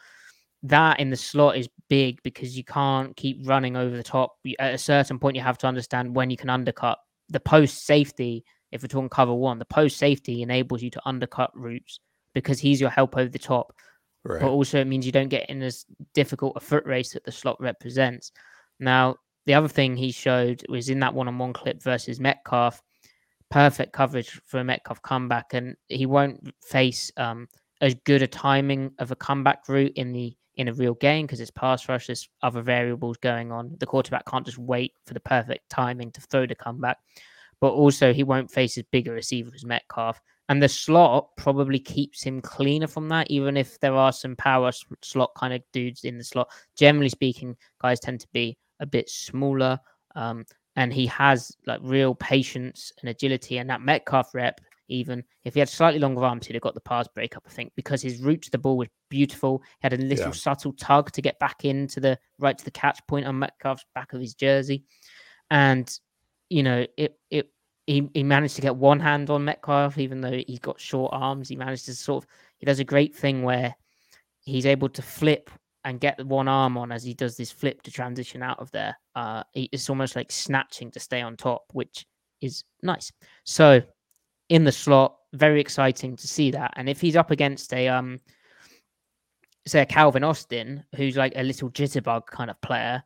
that 0.64 1.00
in 1.00 1.10
the 1.10 1.16
slot 1.16 1.58
is 1.58 1.68
big 1.90 2.22
because 2.24 2.56
you 2.56 2.64
can't 2.64 3.16
keep 3.16 3.48
running 3.48 3.76
over 3.76 3.96
the 3.96 4.04
top. 4.04 4.36
At 4.60 4.76
a 4.76 4.78
certain 4.78 5.18
point, 5.18 5.36
you 5.36 5.42
have 5.42 5.58
to 5.60 5.68
understand 5.68 6.16
when 6.16 6.30
you 6.30 6.38
can 6.38 6.50
undercut. 6.50 7.00
The 7.30 7.40
post 7.40 7.86
safety, 7.86 8.44
if 8.72 8.82
we're 8.84 8.88
talking 8.88 9.10
cover 9.10 9.34
one, 9.34 9.60
the 9.60 9.66
post 9.66 9.98
safety 9.98 10.42
enables 10.42 10.82
you 10.82 10.92
to 10.92 11.02
undercut 11.06 11.52
routes 11.56 12.00
because 12.34 12.60
he's 12.60 12.80
your 12.80 12.90
help 12.90 13.18
over 13.18 13.30
the 13.30 13.40
top. 13.40 13.74
Right. 14.24 14.42
But 14.42 14.50
also, 14.50 14.80
it 14.80 14.88
means 14.88 15.06
you 15.06 15.12
don't 15.12 15.30
get 15.30 15.50
in 15.50 15.62
as 15.64 15.86
difficult 16.14 16.54
a 16.56 16.60
foot 16.60 16.86
race 16.86 17.14
that 17.14 17.24
the 17.24 17.32
slot 17.32 17.60
represents. 17.60 18.32
Now, 18.80 19.16
the 19.50 19.56
other 19.56 19.68
thing 19.68 19.98
he 19.98 20.12
showed 20.12 20.64
was 20.70 20.90
in 20.90 21.00
that 21.00 21.16
one-on-one 21.16 21.54
clip 21.54 21.82
versus 21.82 22.20
Metcalf, 22.20 22.84
perfect 23.50 23.94
coverage 23.94 24.40
for 24.46 24.60
a 24.60 24.64
Metcalf 24.64 25.02
comeback, 25.02 25.56
and 25.56 25.76
he 25.88 26.06
won't 26.06 26.54
face 26.64 27.12
um, 27.18 27.48
as 27.82 27.96
good 28.06 28.22
a 28.22 28.28
timing 28.28 28.92
of 29.00 29.10
a 29.10 29.16
comeback 29.16 29.68
route 29.68 29.94
in 29.96 30.12
the 30.12 30.38
in 30.58 30.68
a 30.68 30.74
real 30.74 30.94
game 30.94 31.26
because 31.26 31.40
it's 31.40 31.50
pass 31.50 31.90
rush. 31.90 32.06
There's 32.06 32.30
other 32.44 32.62
variables 32.62 33.18
going 33.18 33.52
on. 33.52 33.76
The 33.80 33.88
quarterback 33.88 34.28
can't 34.28 34.46
just 34.46 34.60
wait 34.60 34.94
for 35.08 35.16
the 35.16 35.20
perfect 35.20 35.68
timing 35.68 36.12
to 36.12 36.22
throw 36.22 36.46
the 36.46 36.54
comeback, 36.54 36.98
but 37.60 37.72
also 37.72 38.14
he 38.14 38.24
won't 38.24 38.52
face 38.52 38.78
as 38.78 38.84
big 38.92 39.08
a 39.08 39.12
receiver 39.12 39.50
as 39.56 39.66
Metcalf. 39.66 40.22
And 40.50 40.62
the 40.62 40.70
slot 40.70 41.30
probably 41.38 41.80
keeps 41.80 42.22
him 42.22 42.40
cleaner 42.40 42.86
from 42.86 43.10
that, 43.10 43.32
even 43.32 43.58
if 43.58 43.80
there 43.80 43.96
are 43.96 44.12
some 44.12 44.36
power 44.36 44.72
slot 45.02 45.32
kind 45.36 45.56
of 45.56 45.64
dudes 45.74 46.04
in 46.04 46.20
the 46.20 46.24
slot. 46.24 46.50
Generally 46.78 47.10
speaking, 47.10 47.58
guys 47.82 48.00
tend 48.00 48.20
to 48.20 48.28
be 48.32 48.56
a 48.80 48.86
bit 48.86 49.10
smaller. 49.10 49.80
Um, 50.16 50.46
and 50.76 50.94
he 50.94 51.06
has 51.08 51.56
like 51.66 51.80
real 51.84 52.16
patience 52.16 52.92
and 53.02 53.10
agility. 53.10 53.58
And 53.58 53.70
that 53.70 53.82
Metcalf 53.82 54.34
rep, 54.34 54.62
even 54.88 55.24
if 55.44 55.54
he 55.54 55.60
had 55.60 55.70
slightly 55.70 56.00
longer 56.00 56.24
arms, 56.24 56.48
he'd 56.48 56.54
have 56.54 56.64
got 56.64 56.74
the 56.74 56.82
pass 56.82 57.08
breakup, 57.08 57.44
I 57.46 57.52
think, 57.52 57.74
because 57.76 58.02
his 58.02 58.22
route 58.22 58.42
to 58.44 58.52
the 58.52 58.58
ball 58.58 58.78
was 58.78 58.88
beautiful. 59.10 59.62
He 59.82 59.84
had 59.84 59.94
a 59.94 59.98
little 59.98 60.28
yeah. 60.28 60.32
subtle 60.32 60.74
tug 60.74 61.12
to 61.12 61.22
get 61.22 61.38
back 61.40 61.66
into 61.66 62.00
the 62.00 62.18
right 62.40 62.58
to 62.58 62.66
the 62.66 62.72
catch 62.72 63.00
point 63.08 63.26
on 63.26 63.38
Metcalf's 63.38 63.86
back 63.94 64.14
of 64.14 64.22
his 64.22 64.34
jersey. 64.34 64.84
And, 65.52 65.92
you 66.50 66.64
know, 66.64 66.86
it, 66.98 67.20
it, 67.30 67.52
he, 67.86 68.10
he 68.14 68.24
managed 68.24 68.56
to 68.56 68.62
get 68.62 68.76
one 68.76 69.00
hand 69.00 69.30
on 69.30 69.46
Metcalf, 69.46 69.98
even 69.98 70.22
though 70.22 70.42
he's 70.48 70.60
got 70.60 70.80
short 70.80 71.12
arms. 71.14 71.50
He 71.50 71.56
managed 71.56 71.86
to 71.86 71.96
sort 71.96 72.24
of, 72.24 72.30
he 72.58 72.66
does 72.66 72.80
a 72.80 72.84
great 72.84 73.16
thing 73.16 73.44
where 73.44 73.76
he's 74.42 74.66
able 74.66 74.90
to 74.90 75.02
flip 75.02 75.50
and 75.86 76.00
get 76.00 76.24
one 76.26 76.48
arm 76.48 76.78
on 76.78 76.92
as 76.92 77.04
he 77.04 77.14
does 77.14 77.38
this 77.38 77.52
flip 77.52 77.82
to 77.84 77.92
transition 77.92 78.44
out 78.44 78.60
of 78.60 78.72
there. 78.72 78.98
Uh, 79.16 79.44
it's 79.54 79.90
almost 79.90 80.16
like 80.16 80.32
snatching 80.32 80.92
to 80.92 81.00
stay 81.00 81.22
on 81.22 81.38
top, 81.38 81.64
which 81.72 82.06
is 82.42 82.64
nice. 82.84 83.12
So 83.46 83.82
in 84.50 84.64
the 84.64 84.72
slot, 84.72 85.16
very 85.34 85.62
exciting 85.62 86.16
to 86.18 86.28
see 86.28 86.52
that. 86.52 86.74
And 86.76 86.90
if 86.90 87.00
he's 87.00 87.16
up 87.16 87.32
against 87.32 87.74
a 87.74 87.88
um, 87.88 88.20
say 89.68 89.82
a 89.82 89.86
Calvin 89.86 90.24
Austin, 90.24 90.84
who's 90.96 91.16
like 91.16 91.34
a 91.36 91.44
little 91.44 91.70
jitterbug 91.70 92.26
kind 92.28 92.50
of 92.50 92.60
player, 92.62 93.04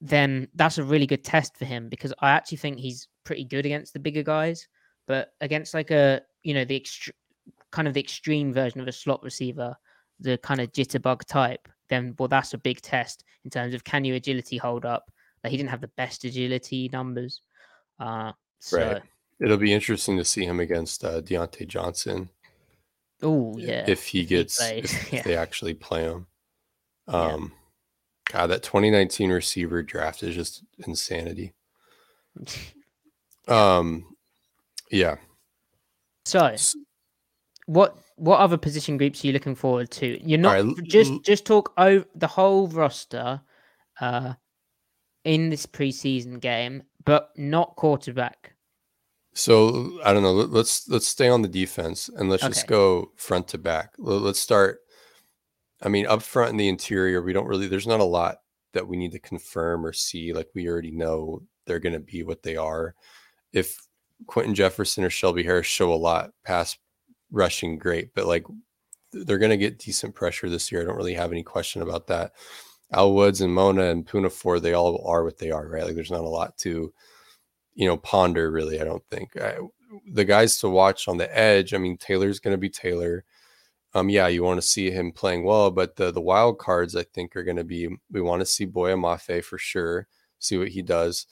then 0.00 0.48
that's 0.54 0.78
a 0.78 0.84
really 0.84 1.06
good 1.06 1.24
test 1.24 1.56
for 1.56 1.64
him 1.64 1.88
because 1.88 2.12
I 2.20 2.30
actually 2.30 2.58
think 2.58 2.78
he's 2.78 3.08
pretty 3.24 3.44
good 3.44 3.66
against 3.66 3.92
the 3.92 4.00
bigger 4.00 4.22
guys, 4.22 4.66
but 5.06 5.32
against 5.40 5.74
like 5.74 5.90
a 5.90 6.22
you 6.42 6.54
know 6.54 6.64
the 6.64 6.80
extre- 6.80 7.10
kind 7.70 7.86
of 7.86 7.94
the 7.94 8.00
extreme 8.00 8.52
version 8.52 8.80
of 8.80 8.88
a 8.88 8.92
slot 8.92 9.22
receiver, 9.22 9.76
the 10.20 10.38
kind 10.38 10.60
of 10.60 10.72
jitterbug 10.72 11.24
type, 11.26 11.68
then 11.92 12.14
well, 12.18 12.28
that's 12.28 12.54
a 12.54 12.58
big 12.58 12.80
test 12.80 13.24
in 13.44 13.50
terms 13.50 13.74
of 13.74 13.84
can 13.84 14.04
you 14.04 14.14
agility 14.14 14.56
hold 14.56 14.84
up? 14.84 15.10
Like 15.44 15.50
he 15.50 15.56
didn't 15.56 15.70
have 15.70 15.80
the 15.80 15.90
best 15.96 16.24
agility 16.24 16.88
numbers. 16.92 17.42
Uh, 18.00 18.32
so. 18.58 18.78
Right. 18.78 19.02
It'll 19.40 19.56
be 19.56 19.72
interesting 19.72 20.16
to 20.18 20.24
see 20.24 20.44
him 20.44 20.60
against 20.60 21.04
uh, 21.04 21.20
Diontae 21.20 21.66
Johnson. 21.66 22.28
Oh 23.22 23.56
yeah, 23.56 23.84
if 23.88 24.06
he 24.06 24.24
gets 24.24 24.60
if, 24.70 25.12
yeah. 25.12 25.22
they 25.22 25.36
actually 25.36 25.74
play 25.74 26.04
him. 26.04 26.26
Um, 27.08 27.52
yeah. 28.30 28.38
God, 28.38 28.46
that 28.48 28.62
2019 28.62 29.30
receiver 29.30 29.82
draft 29.82 30.22
is 30.22 30.34
just 30.34 30.62
insanity. 30.86 31.54
um, 33.48 34.14
yeah. 34.90 35.16
So, 36.24 36.54
what 37.72 37.98
what 38.16 38.38
other 38.38 38.58
position 38.58 38.96
groups 38.96 39.24
are 39.24 39.28
you 39.28 39.32
looking 39.32 39.54
forward 39.54 39.90
to? 39.92 40.20
You're 40.28 40.38
not 40.38 40.52
right, 40.52 40.84
just 40.84 41.24
just 41.24 41.46
talk 41.46 41.72
over 41.76 42.04
the 42.14 42.26
whole 42.26 42.68
roster 42.68 43.40
uh 44.00 44.34
in 45.24 45.50
this 45.50 45.66
preseason 45.66 46.40
game, 46.40 46.82
but 47.04 47.30
not 47.36 47.76
quarterback. 47.76 48.54
So 49.34 49.98
I 50.04 50.12
don't 50.12 50.22
know. 50.22 50.32
Let's 50.32 50.88
let's 50.88 51.06
stay 51.06 51.28
on 51.28 51.42
the 51.42 51.48
defense 51.48 52.10
and 52.14 52.28
let's 52.28 52.42
okay. 52.42 52.52
just 52.52 52.66
go 52.66 53.12
front 53.16 53.48
to 53.48 53.58
back. 53.58 53.94
Let's 53.98 54.40
start. 54.40 54.80
I 55.82 55.88
mean, 55.88 56.06
up 56.06 56.22
front 56.22 56.50
in 56.50 56.58
the 56.58 56.68
interior, 56.68 57.22
we 57.22 57.32
don't 57.32 57.46
really. 57.46 57.66
There's 57.66 57.86
not 57.86 58.00
a 58.00 58.04
lot 58.04 58.38
that 58.74 58.86
we 58.86 58.96
need 58.96 59.12
to 59.12 59.18
confirm 59.18 59.86
or 59.86 59.92
see. 59.92 60.32
Like 60.32 60.48
we 60.54 60.68
already 60.68 60.90
know 60.90 61.42
they're 61.66 61.78
going 61.78 61.94
to 61.94 62.00
be 62.00 62.22
what 62.22 62.42
they 62.42 62.56
are. 62.56 62.94
If 63.52 63.78
Quinton 64.26 64.54
Jefferson 64.54 65.04
or 65.04 65.10
Shelby 65.10 65.42
Harris 65.42 65.66
show 65.66 65.92
a 65.92 65.94
lot 65.94 66.30
past 66.44 66.78
rushing 67.32 67.78
great, 67.78 68.14
but 68.14 68.26
like 68.26 68.44
they're 69.12 69.38
going 69.38 69.50
to 69.50 69.56
get 69.56 69.78
decent 69.78 70.14
pressure 70.14 70.48
this 70.48 70.70
year. 70.70 70.82
I 70.82 70.84
don't 70.84 70.96
really 70.96 71.14
have 71.14 71.32
any 71.32 71.42
question 71.42 71.82
about 71.82 72.06
that. 72.06 72.32
Al 72.92 73.14
Woods 73.14 73.40
and 73.40 73.52
Mone 73.52 73.78
and 73.78 74.06
Poona 74.06 74.30
Ford, 74.30 74.62
they 74.62 74.74
all 74.74 75.04
are 75.06 75.24
what 75.24 75.38
they 75.38 75.50
are, 75.50 75.66
right? 75.66 75.84
Like 75.84 75.94
there's 75.94 76.10
not 76.10 76.20
a 76.20 76.28
lot 76.28 76.56
to, 76.58 76.92
you 77.74 77.86
know, 77.86 77.96
ponder 77.96 78.50
really. 78.50 78.80
I 78.80 78.84
don't 78.84 79.04
think 79.10 79.36
I, 79.40 79.56
the 80.10 80.24
guys 80.24 80.58
to 80.58 80.68
watch 80.68 81.08
on 81.08 81.16
the 81.16 81.36
edge. 81.36 81.74
I 81.74 81.78
mean, 81.78 81.96
Taylor's 81.96 82.38
going 82.38 82.52
to 82.52 82.58
be 82.58 82.70
Taylor. 82.70 83.24
Um, 83.94 84.08
yeah, 84.08 84.28
you 84.28 84.42
want 84.42 84.60
to 84.60 84.66
see 84.66 84.90
him 84.90 85.12
playing 85.12 85.44
well, 85.44 85.70
but 85.70 85.96
the 85.96 86.10
the 86.10 86.20
wild 86.20 86.58
cards 86.58 86.96
I 86.96 87.02
think 87.02 87.36
are 87.36 87.44
going 87.44 87.58
to 87.58 87.64
be. 87.64 87.88
We 88.10 88.20
want 88.22 88.40
to 88.40 88.46
see 88.46 88.64
Boye 88.64 88.94
Mafe 88.94 89.44
for 89.44 89.58
sure. 89.58 90.06
See 90.38 90.56
what 90.56 90.68
he 90.68 90.82
does. 90.82 91.26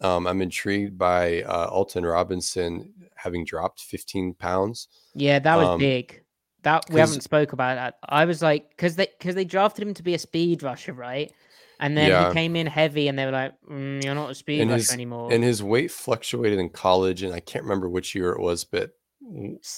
Um, 0.00 0.26
I'm 0.26 0.42
intrigued 0.42 0.98
by 0.98 1.42
uh, 1.42 1.68
Alton 1.70 2.04
Robinson 2.04 2.92
having 3.24 3.44
dropped 3.44 3.80
15 3.80 4.34
pounds. 4.34 4.88
Yeah, 5.14 5.38
that 5.40 5.56
was 5.56 5.68
um, 5.68 5.78
big. 5.80 6.22
That 6.62 6.84
we 6.88 7.00
haven't 7.00 7.22
spoke 7.22 7.52
about 7.52 7.74
that. 7.74 7.98
I 8.08 8.24
was 8.24 8.40
like, 8.40 8.70
because 8.70 8.96
they 8.96 9.08
because 9.18 9.34
they 9.34 9.44
drafted 9.44 9.86
him 9.86 9.94
to 9.94 10.02
be 10.02 10.14
a 10.14 10.18
speed 10.18 10.62
rusher, 10.62 10.92
right? 10.92 11.32
And 11.80 11.96
then 11.96 12.08
yeah. 12.08 12.28
he 12.28 12.34
came 12.34 12.56
in 12.56 12.66
heavy, 12.66 13.08
and 13.08 13.18
they 13.18 13.26
were 13.26 13.32
like, 13.32 13.54
mm, 13.68 14.02
"You're 14.02 14.14
not 14.14 14.30
a 14.30 14.34
speed 14.34 14.60
and 14.60 14.70
rusher 14.70 14.80
his, 14.80 14.92
anymore." 14.92 15.30
And 15.32 15.44
his 15.44 15.62
weight 15.62 15.90
fluctuated 15.90 16.58
in 16.58 16.70
college, 16.70 17.22
and 17.22 17.34
I 17.34 17.40
can't 17.40 17.64
remember 17.64 17.88
which 17.88 18.14
year 18.14 18.30
it 18.30 18.40
was, 18.40 18.64
but 18.64 18.92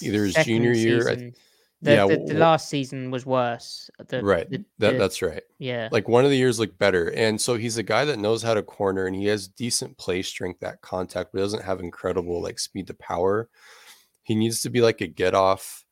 either 0.01 0.23
his 0.23 0.35
Second 0.35 0.45
junior 0.45 0.71
year. 0.71 1.09
I, 1.09 1.33
the, 1.81 1.91
yeah, 1.93 2.07
the, 2.07 2.33
the, 2.33 2.33
last 2.33 2.69
season 2.69 3.11
was 3.11 3.25
worse. 3.25 3.89
The, 4.07 4.23
right. 4.23 4.49
The, 4.49 4.63
that, 4.79 4.97
that's 4.97 5.21
right. 5.21 5.43
Yeah. 5.59 5.89
Like 5.91 6.07
one 6.07 6.25
of 6.25 6.31
the 6.31 6.37
years 6.37 6.59
looked 6.59 6.79
better. 6.79 7.11
And 7.11 7.39
so 7.39 7.55
he's 7.55 7.77
a 7.77 7.83
guy 7.83 8.03
that 8.05 8.17
knows 8.17 8.41
how 8.41 8.55
to 8.55 8.63
corner 8.63 9.05
and 9.05 9.15
he 9.15 9.27
has 9.27 9.47
decent 9.47 9.97
play 9.97 10.23
strength 10.23 10.63
at 10.63 10.81
contact, 10.81 11.31
but 11.31 11.39
doesn't 11.39 11.63
have 11.63 11.79
incredible 11.79 12.41
like 12.41 12.57
speed 12.57 12.87
to 12.87 12.95
power. 12.95 13.49
He 14.23 14.33
needs 14.33 14.61
to 14.61 14.71
be 14.71 14.81
like 14.81 15.01
a 15.01 15.07
get 15.07 15.35
off 15.35 15.85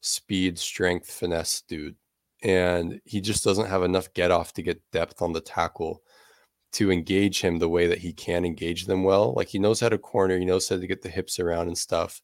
speed, 0.00 0.58
strength, 0.58 1.10
finesse 1.10 1.60
dude. 1.62 1.96
And 2.42 3.00
he 3.04 3.20
just 3.20 3.44
doesn't 3.44 3.68
have 3.68 3.82
enough 3.82 4.12
get 4.14 4.30
off 4.30 4.54
to 4.54 4.62
get 4.62 4.80
depth 4.92 5.20
on 5.20 5.34
the 5.34 5.40
tackle 5.40 6.02
to 6.72 6.90
engage 6.90 7.42
him 7.42 7.58
the 7.58 7.68
way 7.68 7.86
that 7.86 7.98
he 7.98 8.14
can 8.14 8.46
engage 8.46 8.86
them 8.86 9.04
well. 9.04 9.34
Like 9.34 9.48
he 9.48 9.58
knows 9.58 9.80
how 9.80 9.90
to 9.90 9.98
corner, 9.98 10.38
he 10.38 10.46
knows 10.46 10.68
how 10.68 10.76
to 10.76 10.86
get 10.86 11.02
the 11.02 11.08
hips 11.10 11.38
around 11.38 11.66
and 11.66 11.76
stuff 11.76 12.22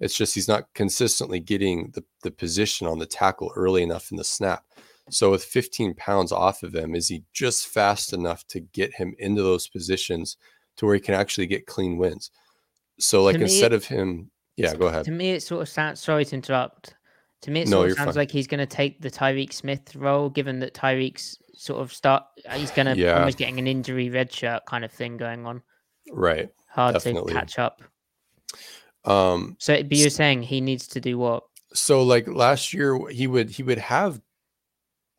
it's 0.00 0.16
just 0.16 0.34
he's 0.34 0.48
not 0.48 0.72
consistently 0.74 1.40
getting 1.40 1.90
the, 1.94 2.04
the 2.22 2.30
position 2.30 2.86
on 2.86 2.98
the 2.98 3.06
tackle 3.06 3.52
early 3.56 3.82
enough 3.82 4.10
in 4.10 4.16
the 4.16 4.24
snap. 4.24 4.64
So 5.10 5.30
with 5.30 5.44
15 5.44 5.94
pounds 5.94 6.32
off 6.32 6.62
of 6.62 6.74
him, 6.74 6.94
is 6.94 7.08
he 7.08 7.24
just 7.32 7.68
fast 7.68 8.12
enough 8.12 8.46
to 8.48 8.60
get 8.60 8.94
him 8.94 9.14
into 9.18 9.42
those 9.42 9.68
positions 9.68 10.36
to 10.76 10.86
where 10.86 10.94
he 10.94 11.00
can 11.00 11.14
actually 11.14 11.46
get 11.46 11.66
clean 11.66 11.98
wins? 11.98 12.30
So 12.98 13.22
like 13.22 13.36
instead 13.36 13.72
of 13.72 13.84
him, 13.84 14.30
yeah, 14.56 14.74
go 14.74 14.86
ahead. 14.86 15.04
To 15.06 15.10
me, 15.10 15.32
it 15.32 15.42
sort 15.42 15.62
of 15.62 15.68
sounds. 15.68 16.00
Sorry 16.00 16.24
to 16.24 16.34
interrupt. 16.34 16.94
To 17.42 17.50
me, 17.50 17.62
it 17.62 17.68
sort 17.68 17.86
no, 17.86 17.90
of 17.90 17.96
sounds 17.96 18.08
fine. 18.08 18.14
like 18.14 18.30
he's 18.30 18.46
going 18.46 18.60
to 18.60 18.66
take 18.66 19.00
the 19.00 19.10
Tyreke 19.10 19.52
Smith 19.52 19.96
role, 19.96 20.30
given 20.30 20.60
that 20.60 20.74
Tyreke's 20.74 21.36
sort 21.54 21.80
of 21.80 21.92
start. 21.92 22.22
Uh, 22.48 22.54
he's 22.54 22.70
going 22.70 22.86
to 22.86 22.96
yeah. 22.96 23.18
almost 23.18 23.38
getting 23.38 23.58
an 23.58 23.66
injury 23.66 24.10
red 24.10 24.32
shirt 24.32 24.64
kind 24.66 24.84
of 24.84 24.92
thing 24.92 25.16
going 25.16 25.46
on. 25.46 25.62
Right. 26.10 26.50
Hard 26.68 26.94
Definitely. 26.94 27.32
to 27.32 27.38
catch 27.38 27.58
up. 27.58 27.82
Um, 29.04 29.56
so, 29.58 29.74
but 29.82 29.96
you're 29.96 30.10
saying 30.10 30.42
he 30.42 30.60
needs 30.60 30.86
to 30.88 31.00
do 31.00 31.18
what? 31.18 31.44
So, 31.74 32.02
like 32.02 32.28
last 32.28 32.72
year, 32.72 33.08
he 33.08 33.26
would 33.26 33.50
he 33.50 33.62
would 33.62 33.78
have 33.78 34.20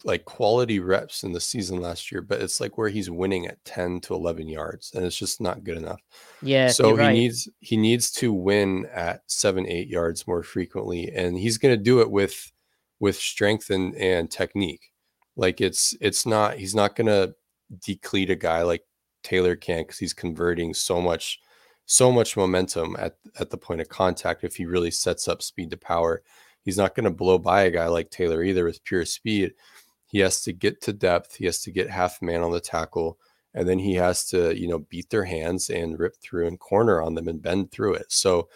like 0.03 0.25
quality 0.25 0.79
reps 0.79 1.23
in 1.23 1.31
the 1.31 1.39
season 1.39 1.79
last 1.79 2.11
year, 2.11 2.21
but 2.21 2.41
it's 2.41 2.59
like 2.59 2.77
where 2.77 2.89
he's 2.89 3.09
winning 3.09 3.47
at 3.47 3.63
10 3.65 4.01
to 4.01 4.13
11 4.13 4.47
yards 4.47 4.91
and 4.93 5.05
it's 5.05 5.17
just 5.17 5.39
not 5.39 5.63
good 5.63 5.77
enough. 5.77 6.01
Yeah. 6.41 6.67
So 6.69 6.95
he 6.95 7.07
needs 7.07 7.49
he 7.59 7.77
needs 7.77 8.11
to 8.13 8.33
win 8.33 8.85
at 8.93 9.21
7 9.27 9.65
8 9.65 9.87
yards 9.87 10.27
more 10.27 10.43
frequently 10.43 11.09
and 11.11 11.37
he's 11.37 11.57
going 11.57 11.75
to 11.75 11.81
do 11.81 12.01
it 12.01 12.11
with 12.11 12.51
with 12.99 13.15
strength 13.15 13.69
and 13.69 13.95
and 13.95 14.29
technique. 14.29 14.91
Like 15.35 15.61
it's 15.61 15.95
it's 16.01 16.25
not 16.25 16.57
he's 16.57 16.75
not 16.75 16.95
going 16.95 17.07
to 17.07 17.33
deplete 17.83 18.29
a 18.29 18.35
guy 18.35 18.63
like 18.63 18.83
Taylor 19.23 19.55
can 19.55 19.85
cuz 19.85 19.97
he's 19.97 20.13
converting 20.13 20.73
so 20.73 21.01
much 21.01 21.39
so 21.85 22.11
much 22.11 22.37
momentum 22.37 22.95
at, 22.99 23.17
at 23.39 23.49
the 23.49 23.57
point 23.57 23.81
of 23.81 23.89
contact 23.89 24.43
if 24.43 24.55
he 24.55 24.65
really 24.65 24.91
sets 24.91 25.27
up 25.27 25.41
speed 25.41 25.71
to 25.71 25.77
power. 25.77 26.23
He's 26.61 26.77
not 26.77 26.95
going 26.95 27.03
to 27.05 27.11
blow 27.11 27.37
by 27.37 27.63
a 27.63 27.71
guy 27.71 27.87
like 27.87 28.09
Taylor 28.09 28.43
either 28.43 28.65
with 28.65 28.83
pure 28.83 29.05
speed. 29.05 29.53
He 30.05 30.19
has 30.19 30.41
to 30.43 30.53
get 30.53 30.81
to 30.83 30.93
depth. 30.93 31.35
He 31.35 31.45
has 31.45 31.61
to 31.63 31.71
get 31.71 31.89
half 31.89 32.21
man 32.21 32.41
on 32.41 32.51
the 32.51 32.61
tackle. 32.61 33.17
And 33.53 33.67
then 33.67 33.79
he 33.79 33.95
has 33.95 34.25
to, 34.29 34.57
you 34.57 34.67
know, 34.67 34.79
beat 34.79 35.09
their 35.09 35.25
hands 35.25 35.69
and 35.69 35.99
rip 35.99 36.15
through 36.21 36.47
and 36.47 36.59
corner 36.59 37.01
on 37.01 37.15
them 37.15 37.27
and 37.27 37.41
bend 37.41 37.71
through 37.71 37.95
it. 37.95 38.11
So 38.11 38.47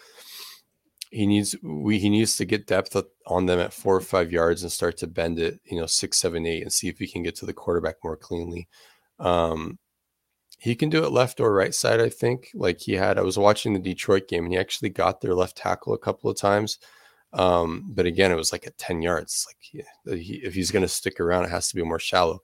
he 1.10 1.26
needs 1.26 1.56
we 1.62 1.98
he 1.98 2.10
needs 2.10 2.36
to 2.36 2.44
get 2.44 2.66
depth 2.66 2.96
on 3.26 3.46
them 3.46 3.58
at 3.58 3.72
four 3.72 3.96
or 3.96 4.00
five 4.00 4.30
yards 4.30 4.62
and 4.62 4.72
start 4.72 4.96
to 4.98 5.06
bend 5.06 5.38
it, 5.38 5.60
you 5.64 5.78
know, 5.78 5.86
six, 5.86 6.18
seven, 6.18 6.46
eight, 6.46 6.62
and 6.62 6.72
see 6.72 6.88
if 6.88 6.98
he 6.98 7.06
can 7.06 7.22
get 7.22 7.36
to 7.36 7.46
the 7.46 7.52
quarterback 7.52 7.96
more 8.02 8.16
cleanly. 8.16 8.68
Um, 9.18 9.78
he 10.58 10.74
can 10.74 10.90
do 10.90 11.04
it 11.04 11.12
left 11.12 11.40
or 11.40 11.52
right 11.52 11.74
side, 11.74 12.00
I 12.00 12.08
think. 12.08 12.50
Like 12.52 12.80
he 12.80 12.92
had, 12.94 13.16
I 13.16 13.22
was 13.22 13.38
watching 13.38 13.72
the 13.72 13.78
Detroit 13.78 14.26
game 14.28 14.44
and 14.44 14.52
he 14.52 14.58
actually 14.58 14.90
got 14.90 15.20
their 15.20 15.34
left 15.34 15.56
tackle 15.56 15.94
a 15.94 15.98
couple 15.98 16.28
of 16.28 16.36
times. 16.36 16.78
Um, 17.32 17.84
but 17.88 18.06
again, 18.06 18.32
it 18.32 18.36
was 18.36 18.50
like 18.50 18.66
at 18.66 18.76
10 18.76 19.00
yards. 19.00 19.46
Like 19.48 19.56
he, 19.60 20.22
he, 20.22 20.34
if 20.38 20.54
he's 20.54 20.72
going 20.72 20.82
to 20.82 20.88
stick 20.88 21.20
around, 21.20 21.44
it 21.44 21.50
has 21.50 21.68
to 21.68 21.76
be 21.76 21.82
more 21.82 22.00
shallow. 22.00 22.42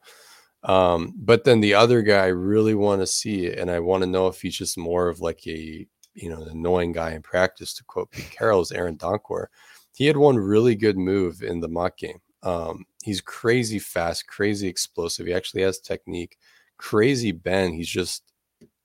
Um, 0.62 1.12
but 1.16 1.44
then 1.44 1.60
the 1.60 1.74
other 1.74 2.02
guy 2.02 2.24
I 2.24 2.28
really 2.28 2.74
want 2.74 3.00
to 3.02 3.06
see, 3.06 3.52
and 3.52 3.70
I 3.70 3.80
want 3.80 4.02
to 4.02 4.08
know 4.08 4.28
if 4.28 4.40
he's 4.40 4.56
just 4.56 4.78
more 4.78 5.08
of 5.08 5.20
like 5.20 5.46
a, 5.46 5.86
you 6.14 6.30
know, 6.30 6.40
an 6.40 6.48
annoying 6.48 6.92
guy 6.92 7.12
in 7.12 7.22
practice, 7.22 7.74
to 7.74 7.84
quote 7.84 8.12
Pete 8.12 8.30
Carroll, 8.30 8.60
is 8.60 8.70
Aaron 8.70 8.96
Donkor. 8.96 9.46
He 9.94 10.06
had 10.06 10.16
one 10.16 10.38
really 10.38 10.76
good 10.76 10.96
move 10.96 11.42
in 11.42 11.60
the 11.60 11.68
mock 11.68 11.98
game. 11.98 12.20
Um, 12.44 12.84
he's 13.02 13.20
crazy 13.20 13.78
fast, 13.78 14.26
crazy 14.28 14.68
explosive. 14.68 15.26
He 15.26 15.34
actually 15.34 15.62
has 15.62 15.80
technique 15.80 16.38
crazy 16.78 17.32
Ben, 17.32 17.72
He's 17.72 17.88
just 17.88 18.22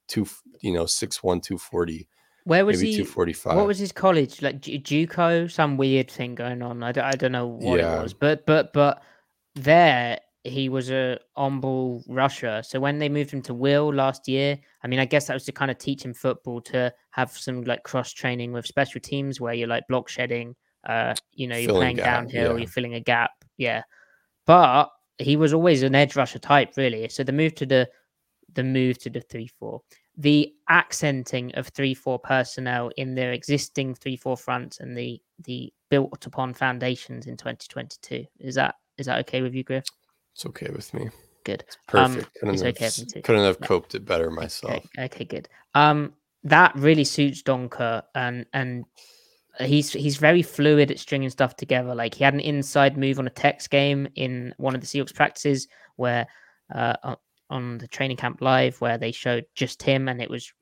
two, 0.07 0.27
you 0.61 0.73
know, 0.73 0.85
six 0.85 1.23
one, 1.23 1.41
two 1.41 1.57
forty. 1.57 2.07
Where 2.45 2.65
was 2.65 2.79
he? 2.79 2.95
Two 2.95 3.05
forty 3.05 3.33
five. 3.33 3.55
What 3.55 3.67
was 3.67 3.79
his 3.79 3.91
college 3.91 4.41
like? 4.41 4.61
JUCO, 4.61 5.51
some 5.51 5.77
weird 5.77 6.09
thing 6.09 6.35
going 6.35 6.61
on. 6.61 6.83
I 6.83 6.91
don't, 6.91 7.05
I 7.05 7.11
don't 7.11 7.31
know 7.31 7.47
what 7.47 7.79
yeah. 7.79 7.99
it 7.99 8.03
was, 8.03 8.13
but 8.13 8.45
but 8.45 8.73
but 8.73 9.03
there 9.55 10.19
he 10.43 10.69
was 10.69 10.89
a 10.89 11.19
on 11.35 11.59
ball 11.59 12.03
rusher. 12.07 12.61
So 12.63 12.79
when 12.79 12.99
they 12.99 13.09
moved 13.09 13.31
him 13.31 13.41
to 13.43 13.53
Will 13.53 13.93
last 13.93 14.27
year, 14.27 14.57
I 14.83 14.87
mean, 14.87 14.99
I 14.99 15.05
guess 15.05 15.27
that 15.27 15.33
was 15.33 15.45
to 15.45 15.51
kind 15.51 15.69
of 15.69 15.77
teach 15.77 16.03
him 16.03 16.13
football 16.13 16.61
to 16.61 16.93
have 17.11 17.31
some 17.31 17.63
like 17.63 17.83
cross 17.83 18.11
training 18.13 18.53
with 18.53 18.65
special 18.65 19.01
teams 19.01 19.41
where 19.41 19.53
you're 19.53 19.67
like 19.67 19.83
block 19.87 20.09
shedding. 20.09 20.55
Uh, 20.87 21.13
you 21.33 21.45
know, 21.45 21.57
you're 21.57 21.67
filling 21.67 21.81
playing 21.81 21.95
gap, 21.97 22.05
downhill, 22.05 22.53
yeah. 22.53 22.57
you're 22.57 22.67
filling 22.67 22.93
a 22.93 23.01
gap. 23.01 23.31
Yeah, 23.57 23.83
but 24.45 24.89
he 25.19 25.35
was 25.35 25.53
always 25.53 25.83
an 25.83 25.95
edge 25.95 26.15
rusher 26.15 26.39
type, 26.39 26.73
really. 26.77 27.07
So 27.09 27.23
the 27.23 27.31
move 27.31 27.55
to 27.55 27.65
the 27.65 27.89
the 28.53 28.63
move 28.63 28.97
to 28.99 29.09
the 29.09 29.21
three 29.21 29.47
four, 29.47 29.81
the 30.17 30.53
accenting 30.69 31.53
of 31.55 31.67
three 31.67 31.93
four 31.93 32.17
personnel 32.17 32.89
in 32.97 33.15
their 33.15 33.33
existing 33.33 33.95
three 33.95 34.15
four 34.15 34.37
fronts 34.37 34.79
and 34.79 34.97
the 34.97 35.21
the 35.45 35.71
built 35.89 36.25
upon 36.25 36.53
foundations 36.53 37.27
in 37.27 37.37
2022. 37.37 38.25
Is 38.39 38.55
that 38.55 38.75
is 38.97 39.05
that 39.05 39.19
okay 39.19 39.41
with 39.41 39.53
you, 39.53 39.63
Griff? 39.63 39.85
It's 40.33 40.45
okay 40.45 40.69
with 40.71 40.93
me. 40.93 41.09
Good. 41.43 41.63
It's 41.67 41.77
perfect. 41.87 42.25
Um, 42.25 42.31
couldn't, 42.39 42.57
have, 42.57 42.75
okay 42.75 43.21
couldn't 43.21 43.43
have 43.43 43.59
coped 43.61 43.95
it 43.95 44.05
better 44.05 44.29
myself. 44.29 44.73
Okay, 44.73 45.05
okay, 45.05 45.25
good. 45.25 45.49
Um, 45.73 46.13
that 46.43 46.75
really 46.75 47.03
suits 47.03 47.43
Donkor 47.43 48.03
and 48.15 48.45
and 48.53 48.85
he's 49.59 49.91
he's 49.91 50.17
very 50.17 50.41
fluid 50.41 50.91
at 50.91 50.99
stringing 50.99 51.29
stuff 51.29 51.55
together. 51.55 51.93
Like 51.93 52.13
he 52.13 52.23
had 52.23 52.33
an 52.33 52.39
inside 52.39 52.97
move 52.97 53.19
on 53.19 53.27
a 53.27 53.31
text 53.31 53.69
game 53.69 54.07
in 54.15 54.53
one 54.57 54.75
of 54.75 54.81
the 54.81 54.87
Seahawks 54.87 55.13
practices 55.13 55.67
where 55.97 56.27
uh, 56.73 57.15
on 57.49 57.77
the 57.77 57.87
training 57.87 58.17
camp 58.17 58.41
live 58.41 58.79
where 58.79 58.97
they 58.97 59.11
showed 59.11 59.45
just 59.55 59.81
him 59.81 60.07
and 60.07 60.21
it 60.21 60.29
was 60.29 60.53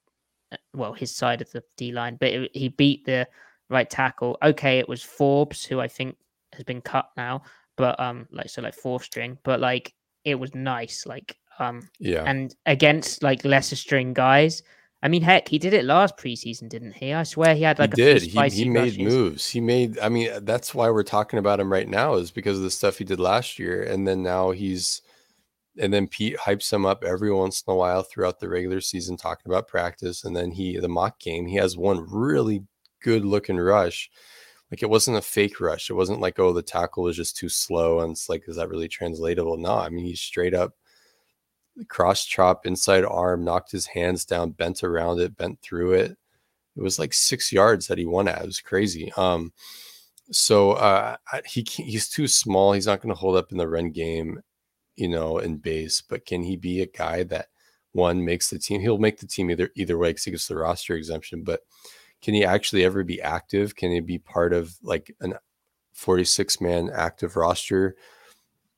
uh, 0.51 0.57
well 0.73 0.93
his 0.93 1.15
side 1.15 1.41
of 1.41 1.51
the 1.51 1.63
D 1.75 1.91
line, 1.91 2.17
but 2.19 2.29
it, 2.29 2.51
he 2.53 2.69
beat 2.69 3.05
the 3.05 3.27
right 3.69 3.89
tackle. 3.89 4.37
Okay, 4.41 4.79
it 4.79 4.89
was 4.89 5.03
Forbes 5.03 5.65
who 5.65 5.79
I 5.79 5.87
think 5.87 6.15
has 6.53 6.63
been 6.63 6.81
cut 6.81 7.09
now, 7.17 7.43
but 7.75 7.99
um 7.99 8.27
like 8.31 8.49
so 8.49 8.61
like 8.61 8.73
fourth 8.73 9.03
string, 9.03 9.37
but 9.43 9.59
like 9.59 9.93
it 10.23 10.35
was 10.35 10.55
nice. 10.55 11.05
Like 11.05 11.37
um 11.59 11.87
yeah, 11.99 12.23
and 12.25 12.55
against 12.65 13.21
like 13.21 13.45
lesser 13.45 13.75
string 13.75 14.13
guys 14.13 14.63
I 15.01 15.09
mean, 15.09 15.21
heck, 15.21 15.47
he 15.47 15.59
did 15.59 15.73
it 15.73 15.85
last 15.85 16.17
preseason, 16.17 16.69
didn't 16.69 16.93
he? 16.93 17.13
I 17.13 17.21
swear 17.23 17.53
he 17.53 17.61
had 17.61 17.77
like 17.77 17.95
he 17.95 18.01
did. 18.01 18.21
He, 18.23 18.49
he 18.49 18.65
made 18.65 18.97
rushes. 18.97 18.97
moves. 18.97 19.47
He 19.47 19.61
made. 19.61 19.99
I 19.99 20.09
mean, 20.09 20.31
that's 20.41 20.73
why 20.73 20.89
we're 20.89 21.03
talking 21.03 21.37
about 21.37 21.59
him 21.59 21.71
right 21.71 21.87
now 21.87 22.15
is 22.15 22.31
because 22.31 22.57
of 22.57 22.63
the 22.63 22.71
stuff 22.71 22.97
he 22.97 23.03
did 23.03 23.19
last 23.19 23.59
year, 23.59 23.83
and 23.83 24.07
then 24.07 24.23
now 24.23 24.51
he's, 24.51 25.03
and 25.79 25.93
then 25.93 26.07
Pete 26.07 26.37
hypes 26.37 26.73
him 26.73 26.83
up 26.83 27.03
every 27.03 27.31
once 27.31 27.63
in 27.65 27.71
a 27.71 27.75
while 27.75 28.01
throughout 28.01 28.39
the 28.39 28.49
regular 28.49 28.81
season, 28.81 29.17
talking 29.17 29.51
about 29.51 29.67
practice, 29.67 30.23
and 30.23 30.35
then 30.35 30.49
he 30.51 30.77
the 30.79 30.89
mock 30.89 31.19
game 31.19 31.45
he 31.45 31.57
has 31.57 31.77
one 31.77 32.07
really 32.09 32.63
good 33.03 33.23
looking 33.23 33.57
rush. 33.57 34.09
Like 34.71 34.81
it 34.81 34.89
wasn't 34.89 35.17
a 35.17 35.21
fake 35.21 35.59
rush. 35.59 35.91
It 35.91 35.93
wasn't 35.93 36.21
like 36.21 36.39
oh 36.39 36.53
the 36.53 36.63
tackle 36.63 37.03
was 37.03 37.15
just 37.15 37.37
too 37.37 37.49
slow, 37.49 37.99
and 37.99 38.13
it's 38.13 38.29
like 38.29 38.45
is 38.47 38.55
that 38.55 38.69
really 38.69 38.87
translatable? 38.87 39.57
No, 39.57 39.77
I 39.77 39.89
mean 39.89 40.05
he's 40.05 40.21
straight 40.21 40.55
up 40.55 40.73
cross 41.89 42.25
chop 42.25 42.65
inside 42.65 43.05
arm, 43.05 43.43
knocked 43.43 43.71
his 43.71 43.87
hands 43.87 44.25
down, 44.25 44.51
bent 44.51 44.83
around 44.83 45.19
it, 45.19 45.37
bent 45.37 45.61
through 45.61 45.93
it. 45.93 46.17
It 46.75 46.81
was 46.83 46.99
like 46.99 47.13
six 47.13 47.51
yards 47.51 47.87
that 47.87 47.97
he 47.97 48.05
won 48.05 48.27
at. 48.27 48.41
It 48.41 48.47
was 48.47 48.61
crazy. 48.61 49.11
Um, 49.17 49.51
So 50.31 50.71
uh, 50.73 51.17
he 51.45 51.65
he's 51.69 52.09
too 52.09 52.27
small. 52.27 52.73
He's 52.73 52.87
not 52.87 53.01
going 53.01 53.13
to 53.13 53.19
hold 53.19 53.37
up 53.37 53.51
in 53.51 53.57
the 53.57 53.67
run 53.67 53.91
game, 53.91 54.41
you 54.95 55.07
know, 55.07 55.37
in 55.39 55.57
base. 55.57 56.01
But 56.01 56.25
can 56.25 56.43
he 56.43 56.57
be 56.57 56.81
a 56.81 56.85
guy 56.87 57.23
that 57.23 57.47
one 57.93 58.25
makes 58.25 58.49
the 58.49 58.59
team? 58.59 58.81
He'll 58.81 58.97
make 58.97 59.19
the 59.19 59.27
team 59.27 59.49
either 59.51 59.69
either 59.75 59.97
way 59.97 60.09
because 60.09 60.25
he 60.25 60.31
gets 60.31 60.47
the 60.47 60.57
roster 60.57 60.95
exemption. 60.95 61.43
But 61.43 61.61
can 62.21 62.33
he 62.33 62.43
actually 62.43 62.83
ever 62.83 63.03
be 63.03 63.21
active? 63.21 63.75
Can 63.75 63.91
he 63.91 64.01
be 64.01 64.19
part 64.19 64.53
of 64.53 64.75
like 64.83 65.15
an 65.21 65.35
46 65.93 66.61
man 66.61 66.89
active 66.93 67.35
roster 67.37 67.95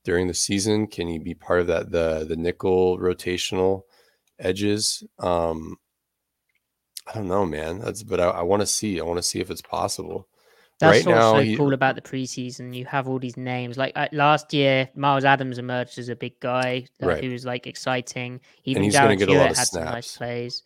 during 0.04 0.26
the 0.26 0.34
season? 0.34 0.86
Can 0.86 1.08
he 1.08 1.18
be 1.18 1.34
part 1.34 1.60
of 1.60 1.66
that 1.68 1.90
the 1.90 2.24
the 2.28 2.36
nickel 2.36 2.98
rotational 2.98 3.82
edges? 4.38 5.02
Um, 5.18 5.78
I 7.06 7.14
don't 7.14 7.28
know, 7.28 7.46
man. 7.46 7.80
That's 7.80 8.02
but 8.02 8.20
I, 8.20 8.28
I 8.28 8.42
want 8.42 8.60
to 8.60 8.66
see. 8.66 9.00
I 9.00 9.04
want 9.04 9.18
to 9.18 9.22
see 9.22 9.40
if 9.40 9.50
it's 9.50 9.62
possible. 9.62 10.28
That's 10.80 11.06
right 11.06 11.06
what's 11.06 11.18
now, 11.18 11.32
so 11.34 11.40
he, 11.40 11.56
cool 11.56 11.74
about 11.74 11.94
the 11.94 12.00
preseason. 12.00 12.74
You 12.74 12.86
have 12.86 13.06
all 13.06 13.18
these 13.18 13.36
names. 13.36 13.76
Like 13.76 13.92
uh, 13.96 14.08
last 14.12 14.54
year, 14.54 14.88
Miles 14.94 15.24
Adams 15.24 15.58
emerged 15.58 15.98
as 15.98 16.08
a 16.08 16.16
big 16.16 16.40
guy 16.40 16.86
uh, 17.02 17.06
right. 17.06 17.22
who 17.22 17.30
was 17.30 17.44
like 17.44 17.66
exciting. 17.66 18.40
Even 18.64 18.82
and 18.82 18.84
he's 18.86 18.98
going 18.98 19.18
to 19.18 19.26
get 19.26 19.34
a 19.34 19.38
lot 19.38 19.50
of 19.50 19.56
snaps. 19.56 19.70
some 19.70 19.84
nice 19.84 20.16
plays. 20.16 20.62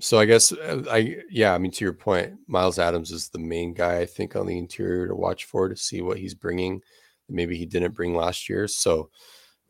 So 0.00 0.18
I 0.18 0.26
guess 0.26 0.52
uh, 0.52 0.82
I 0.90 1.16
yeah, 1.30 1.54
I 1.54 1.58
mean 1.58 1.70
to 1.72 1.84
your 1.84 1.94
point, 1.94 2.34
Miles 2.46 2.78
Adams 2.78 3.12
is 3.12 3.30
the 3.30 3.38
main 3.38 3.72
guy 3.72 4.00
I 4.00 4.06
think 4.06 4.36
on 4.36 4.46
the 4.46 4.58
interior 4.58 5.08
to 5.08 5.14
watch 5.14 5.46
for 5.46 5.68
to 5.68 5.76
see 5.76 6.02
what 6.02 6.18
he's 6.18 6.34
bringing. 6.34 6.82
Maybe 7.28 7.56
he 7.56 7.66
didn't 7.66 7.94
bring 7.94 8.14
last 8.14 8.48
year. 8.48 8.68
So 8.68 9.10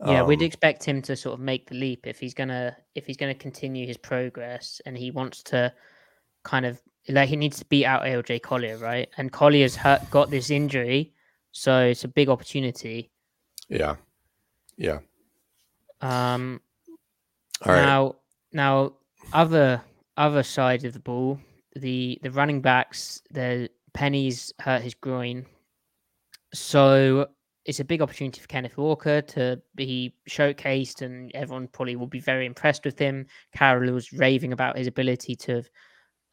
yeah, 0.04 0.22
um, 0.22 0.28
we'd 0.28 0.42
expect 0.42 0.84
him 0.84 1.00
to 1.02 1.16
sort 1.16 1.34
of 1.34 1.40
make 1.40 1.68
the 1.68 1.74
leap 1.74 2.06
if 2.06 2.18
he's 2.18 2.34
gonna 2.34 2.76
if 2.94 3.06
he's 3.06 3.16
gonna 3.16 3.34
continue 3.34 3.86
his 3.86 3.96
progress 3.96 4.80
and 4.84 4.96
he 4.96 5.10
wants 5.10 5.42
to 5.44 5.72
kind 6.44 6.66
of 6.66 6.80
like 7.08 7.28
he 7.28 7.36
needs 7.36 7.58
to 7.58 7.64
beat 7.66 7.86
out 7.86 8.02
LJ 8.02 8.42
Collier, 8.42 8.76
right? 8.76 9.08
And 9.16 9.32
Collier's 9.32 9.74
hurt, 9.74 10.08
got 10.10 10.30
this 10.30 10.50
injury, 10.50 11.14
so 11.52 11.86
it's 11.86 12.04
a 12.04 12.08
big 12.08 12.28
opportunity. 12.28 13.10
Yeah, 13.68 13.96
yeah. 14.76 14.98
Um. 16.00 16.60
All 17.64 17.72
now, 17.72 18.04
right. 18.04 18.14
now, 18.52 18.92
other 19.32 19.80
other 20.18 20.42
side 20.42 20.84
of 20.84 20.92
the 20.92 21.00
ball, 21.00 21.40
the 21.74 22.18
the 22.22 22.30
running 22.30 22.60
backs, 22.60 23.22
the 23.30 23.70
Penny's 23.94 24.52
hurt 24.60 24.82
his 24.82 24.94
groin, 24.94 25.46
so 26.52 27.28
it's 27.66 27.80
a 27.80 27.84
big 27.84 28.00
opportunity 28.00 28.40
for 28.40 28.46
Kenneth 28.46 28.76
Walker 28.76 29.20
to 29.20 29.60
be 29.74 30.14
showcased, 30.30 31.02
and 31.02 31.32
everyone 31.34 31.66
probably 31.68 31.96
will 31.96 32.06
be 32.06 32.20
very 32.20 32.46
impressed 32.46 32.84
with 32.84 32.98
him. 32.98 33.26
Carroll 33.52 33.92
was 33.92 34.12
raving 34.12 34.52
about 34.52 34.78
his 34.78 34.86
ability 34.86 35.34
to 35.36 35.62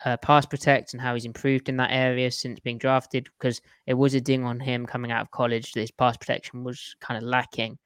uh, 0.06 0.18
pass 0.18 0.46
protect 0.46 0.94
and 0.94 1.02
how 1.02 1.16
he's 1.16 1.26
improved 1.26 1.70
in 1.70 1.78
that 1.78 1.92
area 1.92 2.30
since 2.30 2.60
being 2.60 2.78
drafted 2.78 3.30
because 3.38 3.62
it 3.88 3.96
was 3.96 4.14
a 4.14 4.22
ding 4.22 4.44
on 4.44 4.60
him 4.60 4.86
coming 4.86 5.12
out 5.12 5.22
of 5.22 5.32
college 5.32 5.72
that 5.72 5.82
his 5.82 5.92
pass 5.92 6.16
protection 6.18 6.64
was 6.64 6.96
kind 7.00 7.18
of 7.18 7.28
lacking. 7.28 7.80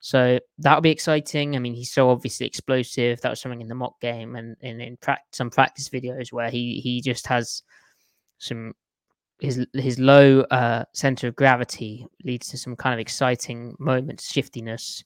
So 0.00 0.38
that'll 0.58 0.80
be 0.80 0.90
exciting. 0.90 1.56
I 1.56 1.58
mean, 1.58 1.74
he's 1.74 1.92
so 1.92 2.10
obviously 2.10 2.46
explosive. 2.46 3.20
That 3.20 3.30
was 3.30 3.40
something 3.40 3.60
in 3.60 3.68
the 3.68 3.74
mock 3.74 4.00
game 4.00 4.36
and, 4.36 4.56
and 4.62 4.80
in 4.80 4.96
pra- 4.96 5.20
some 5.32 5.50
practice 5.50 5.88
videos 5.90 6.32
where 6.32 6.50
he 6.50 6.80
he 6.80 7.00
just 7.00 7.26
has 7.26 7.62
some 8.38 8.74
his 9.44 9.66
his 9.74 9.98
low 9.98 10.40
uh, 10.50 10.84
center 10.92 11.28
of 11.28 11.36
gravity 11.36 12.06
leads 12.24 12.48
to 12.48 12.58
some 12.58 12.76
kind 12.76 12.94
of 12.94 13.00
exciting 13.00 13.76
moments, 13.78 14.30
shiftiness. 14.30 15.04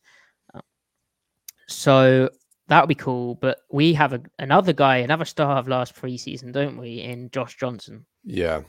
So 1.69 2.31
that 2.69 2.83
would 2.83 2.89
be 2.89 2.95
cool. 2.95 3.35
But 3.37 3.59
we 3.71 3.93
have 3.95 4.13
a, 4.13 4.23
another 4.39 4.73
guy, 4.73 4.99
another 4.99 5.25
star 5.25 5.59
of 5.59 5.69
last 5.69 5.95
preseason, 5.95 6.53
don't 6.53 6.79
we? 6.79 7.01
In 7.01 7.31
Josh 7.31 7.57
Johnson. 7.57 8.07
Yeah, 8.25 8.63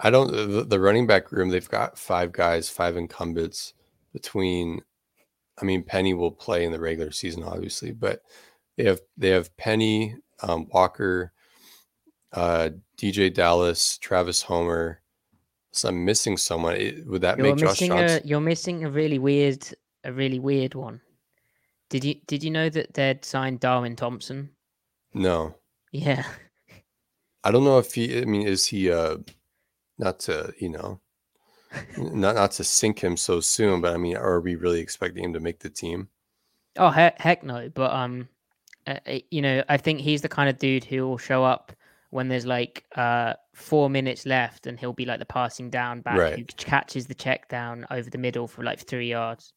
I 0.00 0.10
don't. 0.10 0.30
The, 0.30 0.64
the 0.64 0.80
running 0.80 1.06
back 1.06 1.32
room, 1.32 1.48
they've 1.48 1.68
got 1.68 1.98
five 1.98 2.32
guys, 2.32 2.68
five 2.68 2.96
incumbents 2.96 3.74
between. 4.12 4.80
I 5.60 5.64
mean, 5.64 5.82
Penny 5.82 6.12
will 6.12 6.32
play 6.32 6.64
in 6.64 6.72
the 6.72 6.80
regular 6.80 7.10
season, 7.10 7.42
obviously, 7.42 7.90
but 7.90 8.20
they 8.76 8.84
have 8.84 9.00
they 9.16 9.30
have 9.30 9.56
Penny, 9.56 10.16
um, 10.42 10.66
Walker, 10.70 11.32
uh, 12.32 12.70
DeeJay 12.98 13.32
Dallas, 13.32 13.98
Travis 13.98 14.42
Homer. 14.42 15.00
So 15.76 15.88
I'm 15.88 16.04
missing 16.04 16.36
someone. 16.36 17.04
Would 17.06 17.22
that 17.22 17.38
you're 17.38 17.46
make 17.48 17.56
Josh 17.58 17.78
Johnson? 17.78 18.20
A, 18.24 18.26
you're 18.26 18.40
missing 18.40 18.84
a 18.84 18.90
really 18.90 19.18
weird, 19.18 19.66
a 20.04 20.12
really 20.12 20.38
weird 20.38 20.74
one. 20.74 21.00
Did 21.90 22.04
you 22.04 22.16
did 22.26 22.42
you 22.42 22.50
know 22.50 22.68
that 22.68 22.94
they'd 22.94 23.24
signed 23.24 23.60
Darwin 23.60 23.96
Thompson? 23.96 24.50
No. 25.14 25.54
Yeah. 25.92 26.24
I 27.44 27.50
don't 27.50 27.64
know 27.64 27.78
if 27.78 27.94
he. 27.94 28.20
I 28.20 28.24
mean, 28.24 28.46
is 28.46 28.66
he? 28.66 28.90
uh 28.90 29.18
Not 29.98 30.20
to 30.20 30.52
you 30.58 30.68
know, 30.68 31.00
not 31.96 32.34
not 32.34 32.50
to 32.52 32.64
sink 32.64 33.00
him 33.02 33.16
so 33.16 33.40
soon, 33.40 33.80
but 33.80 33.94
I 33.94 33.96
mean, 33.96 34.16
are 34.16 34.40
we 34.40 34.56
really 34.56 34.80
expecting 34.80 35.24
him 35.24 35.32
to 35.32 35.40
make 35.40 35.60
the 35.60 35.70
team? 35.70 36.08
Oh 36.76 36.90
heck, 36.90 37.18
heck 37.18 37.44
no! 37.44 37.70
But 37.70 37.92
um, 37.92 38.28
uh, 38.86 38.98
uh, 39.06 39.18
you 39.30 39.40
know, 39.40 39.62
I 39.68 39.78
think 39.78 40.00
he's 40.00 40.20
the 40.20 40.28
kind 40.28 40.50
of 40.50 40.58
dude 40.58 40.84
who 40.84 41.06
will 41.08 41.18
show 41.18 41.44
up 41.44 41.72
when 42.10 42.28
there's 42.28 42.44
like 42.44 42.84
uh 42.94 43.34
four 43.56 43.88
minutes 43.88 44.26
left, 44.26 44.66
and 44.66 44.78
he'll 44.78 44.92
be 44.92 45.06
like 45.06 45.18
the 45.18 45.26
passing 45.26 45.70
down 45.70 46.02
back 46.02 46.18
right. 46.18 46.36
who 46.36 46.44
catches 46.44 47.06
the 47.06 47.14
check 47.14 47.48
down 47.48 47.86
over 47.90 48.08
the 48.10 48.18
middle 48.18 48.46
for 48.46 48.62
like 48.62 48.80
three 48.80 49.08
yards. 49.08 49.52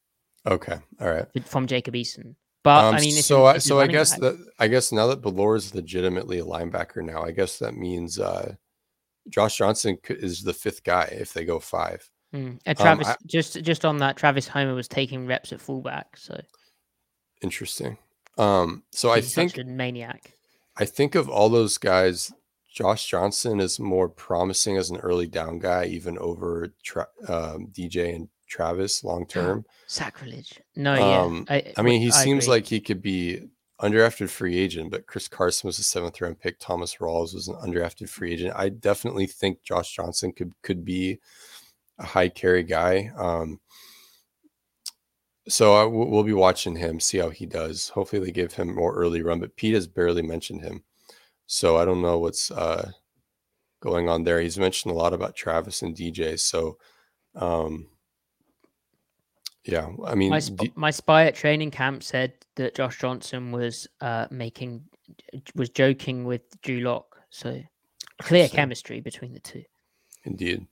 Okay, 0.47 0.77
all 0.99 1.09
right. 1.09 1.27
From 1.45 1.67
Jacob 1.67 1.93
Eason. 1.93 2.35
But 2.63 2.85
um, 2.85 2.95
I 2.95 2.99
mean, 2.99 3.11
so 3.13 3.45
I, 3.45 3.57
so 3.57 3.79
I 3.79 3.87
guess 3.87 4.11
back. 4.11 4.19
that 4.21 4.45
I 4.57 4.67
guess 4.67 4.91
now 4.91 5.07
that 5.07 5.21
Bellore 5.21 5.57
is 5.57 5.75
legitimately 5.75 6.39
a 6.39 6.45
linebacker 6.45 7.03
now, 7.03 7.23
I 7.23 7.31
guess 7.31 7.59
that 7.59 7.75
means 7.75 8.19
uh, 8.19 8.55
Josh 9.29 9.57
Johnson 9.57 9.97
is 10.09 10.43
the 10.43 10.53
fifth 10.53 10.83
guy 10.83 11.09
if 11.11 11.33
they 11.33 11.45
go 11.45 11.59
five. 11.59 12.09
Mm. 12.33 12.59
And 12.65 12.77
Travis, 12.77 13.07
um, 13.07 13.13
I, 13.13 13.25
just 13.25 13.61
just 13.63 13.85
on 13.85 13.97
that, 13.97 14.17
Travis 14.17 14.47
Homer 14.47 14.75
was 14.75 14.87
taking 14.87 15.25
reps 15.25 15.51
at 15.51 15.61
fullback. 15.61 16.15
So 16.17 16.39
interesting. 17.41 17.97
Um, 18.37 18.83
so 18.91 19.13
He's 19.13 19.37
I 19.37 19.47
think 19.47 19.67
maniac. 19.67 20.33
I 20.77 20.85
think 20.85 21.15
of 21.15 21.27
all 21.27 21.49
those 21.49 21.77
guys, 21.77 22.31
Josh 22.79 23.07
Johnson 23.07 23.59
is 23.59 23.77
more 23.77 24.07
promising 24.07 24.77
as 24.77 24.89
an 24.89 24.99
early 24.99 25.27
down 25.27 25.59
guy, 25.59 25.83
even 25.87 26.17
over 26.17 26.71
tra- 26.81 27.09
um, 27.27 27.67
DJ 27.73 28.15
and 28.15 28.29
Travis 28.47 29.03
long 29.03 29.27
term. 29.27 29.65
Sacrilege. 29.85 30.61
No, 30.77 30.95
yeah. 30.95 31.19
Um, 31.19 31.45
I, 31.49 31.73
I, 31.75 31.81
mean, 31.81 31.99
he 31.99 32.07
I 32.07 32.11
seems 32.11 32.45
agree. 32.45 32.55
like 32.55 32.65
he 32.67 32.79
could 32.79 33.01
be 33.01 33.49
undrafted 33.81 34.29
free 34.29 34.57
agent, 34.57 34.91
but 34.91 35.07
Chris 35.07 35.27
Carson 35.27 35.67
was 35.67 35.77
a 35.77 35.83
seventh 35.83 36.21
round 36.21 36.39
pick. 36.39 36.57
Thomas 36.57 36.95
Rawls 37.01 37.33
was 37.33 37.49
an 37.49 37.55
undrafted 37.55 38.07
free 38.07 38.31
agent. 38.31 38.53
I 38.55 38.69
definitely 38.69 39.27
think 39.27 39.61
Josh 39.61 39.93
Johnson 39.93 40.31
could 40.31 40.53
could 40.63 40.85
be 40.85 41.19
a 41.97 42.05
high 42.05 42.29
carry 42.29 42.63
guy. 42.63 43.11
Um, 43.17 43.59
so 45.49 45.73
I, 45.73 45.83
we'll 45.83 46.23
be 46.23 46.31
watching 46.31 46.77
him, 46.77 47.01
see 47.01 47.17
how 47.17 47.29
he 47.29 47.45
does. 47.45 47.89
Hopefully, 47.89 48.23
they 48.23 48.31
give 48.31 48.53
him 48.53 48.73
more 48.73 48.95
early 48.95 49.21
run. 49.21 49.41
But 49.41 49.57
Pete 49.57 49.73
has 49.73 49.85
barely 49.85 50.21
mentioned 50.21 50.61
him, 50.61 50.85
so 51.51 51.77
I 51.77 51.83
don't 51.83 52.03
know 52.03 52.19
what's 52.19 52.51
uh, 52.51 52.91
going 53.79 54.07
on 54.07 54.23
there. 54.23 54.39
He's 54.39 54.59
mentioned 54.59 54.93
a 54.93 54.97
lot 54.97 55.13
about 55.15 55.35
Travis 55.35 55.81
and 55.81 55.95
DJ. 55.95 56.39
So 56.39 56.77
um, 57.33 57.87
yeah, 59.65 59.89
I 60.05 60.13
mean, 60.13 60.29
my, 60.29 60.37
sp- 60.45 60.75
my 60.75 60.91
spy 60.91 61.25
at 61.25 61.33
training 61.33 61.71
camp 61.71 62.03
said 62.03 62.33
that 62.55 62.75
Josh 62.75 62.99
Johnson 62.99 63.51
was 63.51 63.87
uh, 63.99 64.27
making 64.29 64.83
was 65.55 65.71
joking 65.71 66.23
with 66.23 66.41
Drew 66.61 66.81
Lock, 66.81 67.17
so 67.31 67.59
clear 68.21 68.47
so, 68.47 68.55
chemistry 68.55 69.01
between 69.01 69.33
the 69.33 69.39
two. 69.39 69.63
Indeed. 70.25 70.67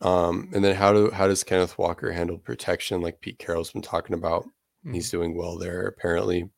Um, 0.00 0.48
and 0.54 0.64
then 0.64 0.74
how 0.74 0.94
do 0.94 1.10
how 1.10 1.28
does 1.28 1.44
Kenneth 1.44 1.76
Walker 1.76 2.10
handle 2.10 2.38
protection, 2.38 3.02
like 3.02 3.20
Pete 3.20 3.38
Carroll's 3.38 3.72
been 3.72 3.82
talking 3.82 4.14
about? 4.14 4.46
Mm. 4.86 4.94
He's 4.94 5.10
doing 5.10 5.36
well 5.36 5.58
there, 5.58 5.86
apparently. 5.86 6.48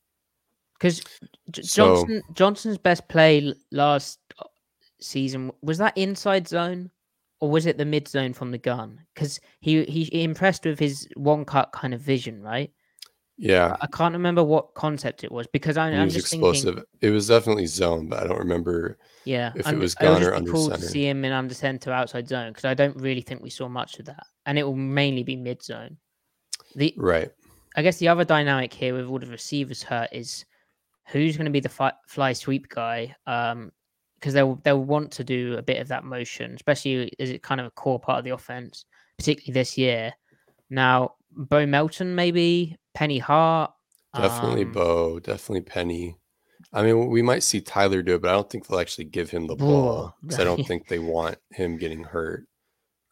Because 0.78 1.02
Johnson 1.50 2.22
so, 2.26 2.32
Johnson's 2.34 2.78
best 2.78 3.08
play 3.08 3.54
last 3.72 4.18
uh, 4.38 4.44
season 5.00 5.52
was 5.62 5.78
that 5.78 5.96
inside 5.96 6.48
zone 6.48 6.90
or 7.40 7.50
was 7.50 7.66
it 7.66 7.78
the 7.78 7.84
mid 7.84 8.08
zone 8.08 8.32
from 8.32 8.50
the 8.50 8.58
gun? 8.58 9.00
Because 9.14 9.40
he, 9.60 9.84
he 9.84 10.22
impressed 10.22 10.64
with 10.64 10.78
his 10.78 11.08
one 11.16 11.44
cut 11.44 11.72
kind 11.72 11.94
of 11.94 12.00
vision, 12.00 12.42
right? 12.42 12.70
Yeah, 13.38 13.76
I 13.82 13.86
can't 13.88 14.14
remember 14.14 14.42
what 14.42 14.72
concept 14.74 15.22
it 15.22 15.30
was 15.30 15.46
because 15.48 15.76
I, 15.76 15.90
am 15.90 16.08
just 16.08 16.32
explosive. 16.32 16.76
Thinking, 16.76 16.84
it 17.02 17.10
was 17.10 17.28
definitely 17.28 17.66
zone, 17.66 18.08
but 18.08 18.22
I 18.22 18.26
don't 18.26 18.38
remember. 18.38 18.96
Yeah, 19.26 19.52
if 19.54 19.68
it 19.68 19.76
was 19.76 19.94
gun 19.94 20.22
or 20.22 20.32
under 20.32 20.50
cool 20.50 20.70
center. 20.70 20.78
To 20.78 20.88
see 20.88 21.06
him 21.06 21.22
in 21.22 21.32
under 21.32 21.52
center 21.52 21.92
outside 21.92 22.28
zone 22.28 22.52
because 22.52 22.64
I 22.64 22.72
don't 22.72 22.96
really 22.96 23.20
think 23.20 23.42
we 23.42 23.50
saw 23.50 23.68
much 23.68 23.98
of 23.98 24.06
that, 24.06 24.26
and 24.46 24.58
it 24.58 24.62
will 24.62 24.74
mainly 24.74 25.22
be 25.22 25.36
mid 25.36 25.62
zone. 25.62 25.98
The 26.76 26.94
right. 26.96 27.30
I 27.76 27.82
guess 27.82 27.98
the 27.98 28.08
other 28.08 28.24
dynamic 28.24 28.72
here 28.72 28.94
with 28.94 29.06
all 29.06 29.18
the 29.18 29.26
receivers 29.26 29.82
hurt 29.82 30.08
is 30.12 30.46
who's 31.08 31.36
going 31.36 31.44
to 31.46 31.50
be 31.50 31.60
the 31.60 31.68
fi- 31.68 31.92
fly 32.06 32.32
sweep 32.32 32.68
guy. 32.68 33.14
Um, 33.26 33.72
because 34.18 34.32
they'll 34.32 34.56
they'll 34.64 34.82
want 34.82 35.12
to 35.12 35.24
do 35.24 35.56
a 35.58 35.62
bit 35.62 35.78
of 35.80 35.88
that 35.88 36.02
motion, 36.02 36.54
especially 36.54 37.12
as 37.20 37.30
it 37.30 37.42
kind 37.42 37.60
of 37.60 37.66
a 37.66 37.70
core 37.72 38.00
part 38.00 38.18
of 38.18 38.24
the 38.24 38.30
offense, 38.30 38.86
particularly 39.18 39.52
this 39.52 39.76
year. 39.76 40.14
Now, 40.70 41.16
Bo 41.30 41.66
Melton, 41.66 42.14
maybe 42.14 42.76
Penny 42.94 43.18
Hart. 43.18 43.72
Definitely 44.16 44.64
um, 44.64 44.72
Bo, 44.72 45.20
definitely 45.20 45.60
Penny. 45.60 46.16
I 46.72 46.82
mean, 46.82 47.08
we 47.08 47.20
might 47.20 47.42
see 47.42 47.60
Tyler 47.60 48.02
do 48.02 48.14
it, 48.14 48.22
but 48.22 48.30
I 48.30 48.32
don't 48.32 48.48
think 48.48 48.66
they'll 48.66 48.80
actually 48.80 49.04
give 49.04 49.30
him 49.30 49.46
the 49.46 49.54
ball 49.54 50.14
because 50.22 50.40
I 50.40 50.44
don't 50.44 50.66
think 50.66 50.88
they 50.88 50.98
want 50.98 51.36
him 51.50 51.76
getting 51.76 52.02
hurt. 52.02 52.46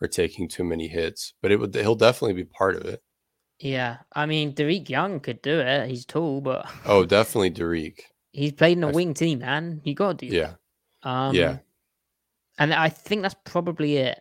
or 0.00 0.08
taking 0.08 0.48
too 0.48 0.64
many 0.64 0.88
hits. 0.88 1.34
But 1.42 1.52
it 1.52 1.60
would 1.60 1.74
he'll 1.74 1.94
definitely 1.94 2.32
be 2.34 2.44
part 2.44 2.76
of 2.76 2.86
it. 2.86 3.02
Yeah, 3.60 3.98
I 4.12 4.26
mean, 4.26 4.52
Dareke 4.54 4.88
Young 4.88 5.20
could 5.20 5.40
do 5.42 5.58
it. 5.60 5.88
He's 5.88 6.04
tall, 6.04 6.40
but 6.40 6.68
Oh, 6.84 7.04
definitely 7.04 7.50
Dareke. 7.52 8.00
he's 8.32 8.52
played 8.52 8.76
in 8.78 8.84
a 8.84 8.88
I 8.88 8.92
wing 8.92 9.14
team, 9.14 9.38
man. 9.40 9.80
You 9.84 9.94
got 9.94 10.18
to 10.18 10.26
do 10.28 10.34
Yeah. 10.34 10.54
that. 11.02 11.08
Um, 11.08 11.34
yeah. 11.34 11.58
And 12.58 12.72
I 12.74 12.88
think 12.88 13.22
that's 13.22 13.36
probably 13.44 13.96
it. 13.98 14.20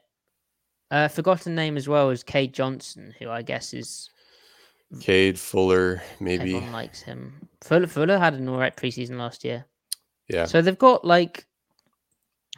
Uh, 0.91 1.07
forgotten 1.07 1.55
name 1.55 1.77
as 1.77 1.87
well 1.87 2.09
is 2.11 2.23
Cade 2.23 2.53
Johnson, 2.53 3.13
who 3.19 3.29
I 3.29 3.41
guess 3.41 3.73
is 3.73 4.09
Cade 5.01 5.39
Fuller, 5.39 6.03
maybe. 6.19 6.55
everyone 6.55 6.71
likes 6.71 7.01
him. 7.01 7.47
Fuller 7.61 7.87
Fuller 7.87 8.19
had 8.19 8.35
an 8.35 8.47
alright 8.47 8.75
preseason 8.75 9.17
last 9.17 9.43
year. 9.43 9.65
Yeah. 10.29 10.45
So 10.45 10.61
they've 10.61 10.77
got 10.77 11.03
like 11.05 11.47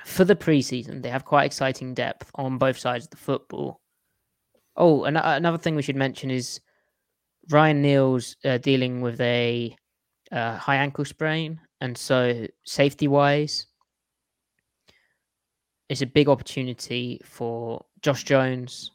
for 0.03 0.25
the 0.25 0.35
preseason, 0.35 1.01
they 1.01 1.09
have 1.09 1.23
quite 1.23 1.45
exciting 1.45 1.93
depth 1.93 2.29
on 2.35 2.57
both 2.57 2.77
sides 2.77 3.05
of 3.05 3.11
the 3.11 3.17
football. 3.17 3.79
Oh, 4.75 5.05
and 5.05 5.17
another 5.17 5.57
thing 5.57 5.75
we 5.75 5.81
should 5.81 5.95
mention 5.95 6.29
is 6.29 6.59
Ryan 7.49 7.81
Neal's 7.81 8.35
uh, 8.43 8.57
dealing 8.57 9.01
with 9.01 9.21
a 9.21 9.75
uh, 10.31 10.57
high 10.57 10.77
ankle 10.77 11.05
sprain, 11.05 11.59
and 11.81 11.97
so 11.97 12.47
safety 12.63 13.07
wise, 13.07 13.67
it's 15.89 16.01
a 16.01 16.07
big 16.07 16.27
opportunity 16.27 17.21
for 17.23 17.85
Josh 18.01 18.23
Jones, 18.23 18.91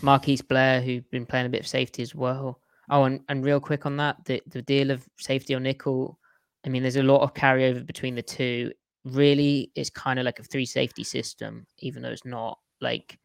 Marquise 0.00 0.42
Blair, 0.42 0.80
who've 0.80 1.08
been 1.10 1.26
playing 1.26 1.46
a 1.46 1.50
bit 1.50 1.60
of 1.60 1.66
safety 1.66 2.02
as 2.02 2.14
well. 2.14 2.60
Oh, 2.90 3.04
and, 3.04 3.20
and 3.28 3.44
real 3.44 3.60
quick 3.60 3.86
on 3.86 3.96
that, 3.98 4.16
the, 4.24 4.42
the 4.48 4.62
deal 4.62 4.90
of 4.90 5.06
safety 5.18 5.54
or 5.54 5.60
nickel, 5.60 6.18
I 6.64 6.68
mean, 6.68 6.82
there's 6.82 6.96
a 6.96 7.02
lot 7.02 7.22
of 7.22 7.34
carryover 7.34 7.84
between 7.84 8.14
the 8.14 8.22
two. 8.22 8.72
Really, 9.04 9.70
it's 9.74 9.90
kind 9.90 10.18
of 10.18 10.24
like 10.24 10.38
a 10.38 10.44
three 10.44 10.66
safety 10.66 11.04
system, 11.04 11.66
even 11.78 12.02
though 12.02 12.10
it's 12.10 12.24
not 12.24 12.58
like, 12.80 13.18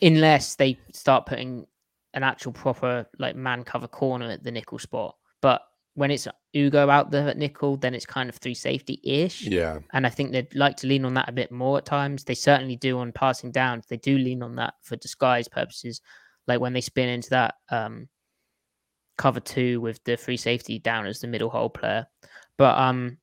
unless 0.00 0.54
they 0.54 0.78
start 0.92 1.26
putting 1.26 1.66
an 2.16 2.24
actual 2.24 2.52
proper 2.52 3.06
like 3.18 3.36
man 3.36 3.62
cover 3.62 3.86
corner 3.86 4.30
at 4.30 4.42
the 4.42 4.50
nickel 4.50 4.78
spot. 4.78 5.14
But 5.42 5.62
when 5.94 6.10
it's 6.10 6.26
Ugo 6.54 6.90
out 6.90 7.10
there 7.10 7.28
at 7.28 7.38
nickel, 7.38 7.76
then 7.76 7.94
it's 7.94 8.04
kind 8.04 8.28
of 8.28 8.36
three 8.36 8.54
safety 8.54 9.00
ish. 9.04 9.42
Yeah. 9.42 9.78
And 9.92 10.06
I 10.06 10.10
think 10.10 10.32
they'd 10.32 10.54
like 10.54 10.76
to 10.78 10.86
lean 10.86 11.04
on 11.04 11.14
that 11.14 11.28
a 11.28 11.32
bit 11.32 11.52
more 11.52 11.78
at 11.78 11.86
times. 11.86 12.24
They 12.24 12.34
certainly 12.34 12.76
do 12.76 12.98
on 12.98 13.12
passing 13.12 13.52
down. 13.52 13.82
They 13.88 13.96
do 13.98 14.18
lean 14.18 14.42
on 14.42 14.56
that 14.56 14.74
for 14.82 14.96
disguise 14.96 15.46
purposes, 15.48 16.00
like 16.46 16.60
when 16.60 16.72
they 16.72 16.80
spin 16.80 17.08
into 17.08 17.30
that 17.30 17.54
um, 17.70 18.08
cover 19.16 19.40
two 19.40 19.80
with 19.80 20.02
the 20.04 20.16
free 20.16 20.36
safety 20.36 20.78
down 20.78 21.06
as 21.06 21.20
the 21.20 21.28
middle 21.28 21.50
hole 21.50 21.70
player. 21.70 22.06
But 22.58 22.78
um, 22.78 23.18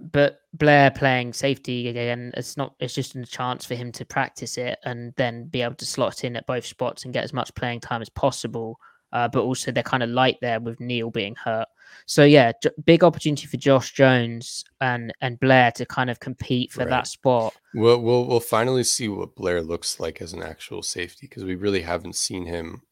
but 0.00 0.40
Blair 0.54 0.90
playing 0.90 1.32
safety 1.32 1.88
again, 1.88 2.32
it's 2.36 2.56
not. 2.56 2.74
It's 2.80 2.94
just 2.94 3.16
a 3.16 3.24
chance 3.24 3.64
for 3.64 3.74
him 3.74 3.90
to 3.92 4.04
practice 4.04 4.58
it 4.58 4.78
and 4.84 5.12
then 5.16 5.46
be 5.46 5.62
able 5.62 5.74
to 5.76 5.86
slot 5.86 6.24
in 6.24 6.36
at 6.36 6.46
both 6.46 6.66
spots 6.66 7.04
and 7.04 7.12
get 7.14 7.24
as 7.24 7.32
much 7.32 7.54
playing 7.54 7.80
time 7.80 8.02
as 8.02 8.08
possible. 8.08 8.78
Uh, 9.12 9.28
but 9.28 9.42
also 9.42 9.70
they're 9.70 9.82
kind 9.82 10.02
of 10.02 10.08
light 10.08 10.38
there 10.40 10.58
with 10.58 10.80
Neal 10.80 11.10
being 11.10 11.34
hurt. 11.34 11.68
So 12.06 12.24
yeah, 12.24 12.52
j- 12.62 12.70
big 12.86 13.04
opportunity 13.04 13.46
for 13.46 13.58
Josh 13.58 13.92
Jones 13.92 14.64
and 14.80 15.12
and 15.20 15.38
Blair 15.40 15.70
to 15.72 15.84
kind 15.84 16.08
of 16.08 16.18
compete 16.20 16.72
for 16.72 16.80
Right. 16.80 16.90
that 16.90 17.06
spot. 17.06 17.54
We'll 17.74 18.00
we'll 18.00 18.26
we'll 18.26 18.40
finally 18.40 18.84
see 18.84 19.08
what 19.08 19.34
Blair 19.34 19.60
looks 19.62 20.00
like 20.00 20.22
as 20.22 20.32
an 20.32 20.42
actual 20.42 20.82
safety 20.82 21.26
because 21.28 21.44
we 21.44 21.54
really 21.56 21.82
haven't 21.82 22.16
seen 22.16 22.46
him. 22.46 22.82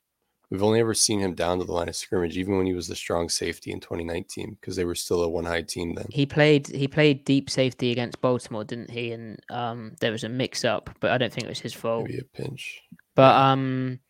We've 0.51 0.65
only 0.65 0.81
ever 0.81 0.95
seen 0.95 1.21
him 1.21 1.35
down 1.35 1.59
to 1.59 1.65
the 1.65 1.73
line 1.73 1.89
of 1.89 1.95
scrimmage, 1.95 2.37
even 2.37 2.57
when 2.57 2.67
he 2.67 2.75
was 2.75 2.89
the 2.89 2.97
strong 2.97 3.29
safety 3.29 3.71
in 3.71 3.79
2019, 3.79 4.57
because 4.61 4.75
they 4.75 4.85
were 4.85 4.97
still 4.97 5.23
a 5.23 5.29
one 5.29 5.45
high 5.45 5.63
team 5.63 5.95
then. 5.95 6.07
He 6.11 6.27
played 6.27 6.67
he 6.67 6.89
played 6.89 7.25
deep 7.25 7.49
safety 7.49 7.93
against 7.93 8.21
Baltimore, 8.21 8.65
didn't 8.65 8.91
he? 8.91 9.13
And 9.13 9.39
um, 9.49 9.95
there 10.01 10.11
was 10.11 10.25
a 10.25 10.29
mix 10.29 10.65
up, 10.65 10.91
but 10.99 11.13
I 11.13 11.19
don't 11.19 11.33
think 11.33 11.45
it 11.45 11.51
was 11.51 11.61
his 11.61 11.73
fault. 11.73 12.07
Maybe 12.07 12.19
a 12.19 12.25
pinch. 12.25 12.83
But 13.15 13.37
um, 13.37 14.01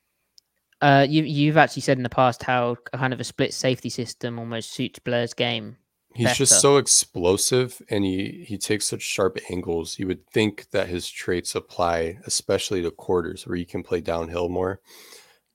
uh, 0.80 1.06
you 1.08 1.24
you've 1.24 1.58
actually 1.58 1.82
said 1.82 1.98
in 1.98 2.04
the 2.04 2.08
past 2.08 2.42
how 2.42 2.76
kind 2.94 3.12
of 3.12 3.20
a 3.20 3.24
split 3.24 3.52
safety 3.52 3.90
system 3.90 4.38
almost 4.38 4.72
suits 4.72 4.98
Blair's 4.98 5.34
game. 5.34 5.76
He's 6.14 6.36
just 6.36 6.60
so 6.60 6.78
explosive 6.78 7.80
and 7.88 8.04
he 8.04 8.44
he 8.46 8.58
takes 8.58 8.86
such 8.86 9.02
sharp 9.02 9.38
angles. 9.50 9.98
You 9.98 10.06
would 10.08 10.26
think 10.26 10.70
that 10.70 10.88
his 10.88 11.08
traits 11.08 11.54
apply 11.54 12.18
especially 12.24 12.82
to 12.82 12.90
quarters 12.90 13.46
where 13.46 13.56
you 13.56 13.66
can 13.66 13.82
play 13.82 14.00
downhill 14.00 14.48
more. 14.48 14.80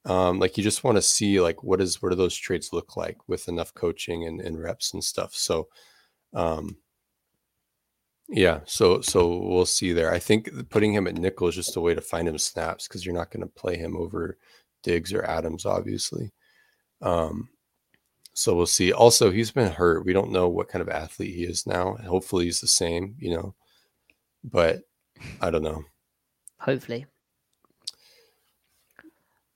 Um, 0.06 0.40
like 0.40 0.58
you 0.58 0.64
just 0.64 0.84
want 0.84 0.98
to 0.98 1.02
see 1.02 1.42
like 1.42 1.64
what 1.64 1.82
is 1.82 2.02
what 2.02 2.10
do 2.10 2.16
those 2.16 2.36
traits 2.36 2.72
look 2.72 2.96
like 2.96 3.18
with 3.28 3.48
enough 3.48 3.74
coaching 3.74 4.26
and, 4.26 4.40
and 4.40 4.62
reps 4.62 4.94
and 4.94 5.04
stuff. 5.04 5.34
So 5.34 5.68
um 6.34 6.78
yeah, 8.28 8.62
so 8.66 9.02
so 9.02 9.38
we'll 9.38 9.66
see 9.66 9.94
there. 9.94 10.12
I 10.12 10.20
think 10.20 10.50
putting 10.70 10.94
him 10.94 11.08
at 11.08 11.16
nickel 11.16 11.48
is 11.48 11.56
just 11.56 11.76
a 11.76 11.82
way 11.82 11.94
to 11.94 12.02
find 12.02 12.28
him 12.28 12.38
snaps 12.38 12.88
because 12.88 13.06
you're 13.06 13.16
not 13.16 13.30
going 13.30 13.42
to 13.42 13.54
play 13.54 13.78
him 13.78 13.96
over 13.96 14.38
Diggs 14.82 15.14
or 15.14 15.24
Adams, 15.24 15.66
obviously. 15.66 16.32
Um, 17.02 17.50
so 18.34 18.56
we'll 18.56 18.66
see. 18.66 18.92
Also, 18.92 19.32
he's 19.32 19.52
been 19.52 19.72
hurt. 19.72 20.06
We 20.06 20.14
don't 20.14 20.32
know 20.32 20.50
what 20.50 20.70
kind 20.70 20.82
of 20.82 20.90
athlete 20.90 21.36
he 21.36 21.44
is 21.44 21.68
now. 21.68 21.98
Hopefully, 22.08 22.46
he's 22.46 22.62
the 22.62 22.68
same, 22.68 23.16
you 23.20 23.36
know. 23.36 23.56
But 24.44 24.82
I 25.40 25.52
don't 25.52 25.64
know. 25.64 25.84
Hopefully. 26.60 27.06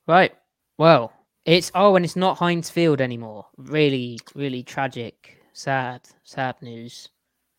Right. 0.09 0.33
Well, 0.79 1.13
it's 1.45 1.71
oh, 1.75 1.95
and 1.95 2.03
it's 2.03 2.15
not 2.15 2.39
Heinz 2.39 2.67
Field 2.67 2.99
anymore. 2.99 3.45
Really, 3.57 4.17
really 4.33 4.63
tragic, 4.63 5.37
sad, 5.53 6.01
sad 6.23 6.55
news. 6.63 7.09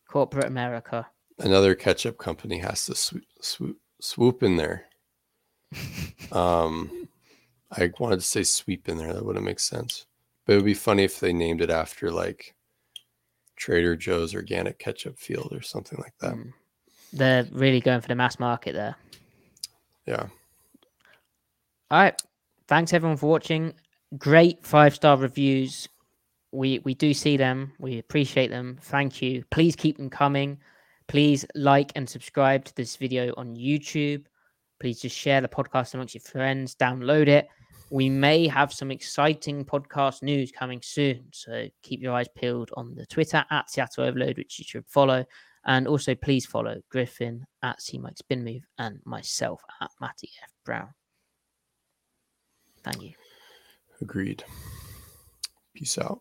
Corporate 0.09 0.47
America. 0.47 1.07
Another 1.39 1.77
ketchup 1.77 2.19
company 2.19 2.59
has 2.59 2.87
to 2.87 2.97
swoop, 2.97 3.23
swoop, 3.41 3.79
swoop 4.01 4.43
in 4.43 4.57
there. 4.57 4.87
Um, 6.33 7.09
I 7.73 7.91
wanted 7.99 8.21
to 8.21 8.27
say 8.27 8.45
sweep 8.45 8.89
in 8.89 8.99
there. 8.99 9.13
That 9.13 9.25
wouldn't 9.25 9.45
make 9.45 9.59
sense. 9.59 10.07
But 10.47 10.53
it 10.53 10.57
would 10.57 10.65
be 10.65 10.75
funny 10.75 11.03
if 11.03 11.19
they 11.19 11.33
named 11.33 11.61
it 11.61 11.71
after 11.71 12.13
like 12.13 12.55
Trader 13.57 13.97
Joe's 13.97 14.33
organic 14.33 14.79
ketchup 14.79 15.19
field 15.19 15.49
or 15.51 15.61
something 15.61 15.99
like 16.01 16.15
that. 16.21 16.35
Mm. 16.35 16.53
They're 17.13 17.49
really 17.51 17.81
going 17.81 18.01
for 18.01 18.07
the 18.07 18.15
mass 18.15 18.39
market 18.39 18.75
there. 18.75 18.95
Yeah. 20.07 20.27
All 21.91 21.99
right. 21.99 22.23
Thanks 22.71 22.93
everyone 22.93 23.17
for 23.17 23.29
watching. 23.29 23.75
Great 24.17 24.65
five 24.65 24.95
star 24.95 25.17
reviews. 25.17 25.89
We 26.53 26.79
we 26.85 26.95
do 26.95 27.13
see 27.13 27.37
them. 27.37 27.73
We 27.81 27.99
appreciate 27.99 28.49
them. 28.49 28.79
Thank 28.81 29.21
you. 29.21 29.43
Please 29.51 29.75
keep 29.75 29.97
them 29.97 30.09
coming. 30.09 30.57
Please 31.09 31.45
like 31.57 31.91
and 31.97 32.09
subscribe 32.09 32.65
to 32.67 32.77
this 32.77 32.95
video 32.95 33.35
on 33.37 33.57
YouTube. 33.57 34.27
Please 34.79 35.01
just 35.01 35.17
share 35.19 35.41
the 35.41 35.49
podcast 35.49 35.95
amongst 35.95 36.15
your 36.15 36.23
friends. 36.23 36.77
Download 36.77 37.27
it. 37.27 37.49
We 37.91 38.09
may 38.09 38.47
have 38.47 38.73
some 38.73 38.93
exciting 38.93 39.65
podcast 39.65 40.23
news 40.23 40.53
coming 40.53 40.81
soon. 40.81 41.25
So 41.33 41.67
keep 41.83 42.01
your 42.01 42.15
eyes 42.15 42.29
peeled 42.37 42.71
on 42.77 42.95
the 42.95 43.05
Twitter 43.07 43.45
at 43.51 43.69
Seattle 43.69 44.05
Overload, 44.05 44.39
which 44.39 44.61
you 44.61 44.65
should 44.65 44.87
follow. 44.87 45.25
And 45.65 45.89
also 45.89 46.15
please 46.15 46.47
follow 46.47 46.81
Griffin 46.89 47.45
at 47.65 47.83
C 47.83 47.99
Mike 47.99 48.19
Spin 48.19 48.45
Move 48.45 48.63
and 48.79 49.01
myself 49.05 49.61
at 49.81 49.91
Matty 50.01 50.31
F. 50.45 50.51
Brown. 50.65 50.91
Thank 52.83 53.03
you. 53.03 53.13
Agreed. 54.01 54.45
Peace 55.75 55.99
out. 55.99 56.21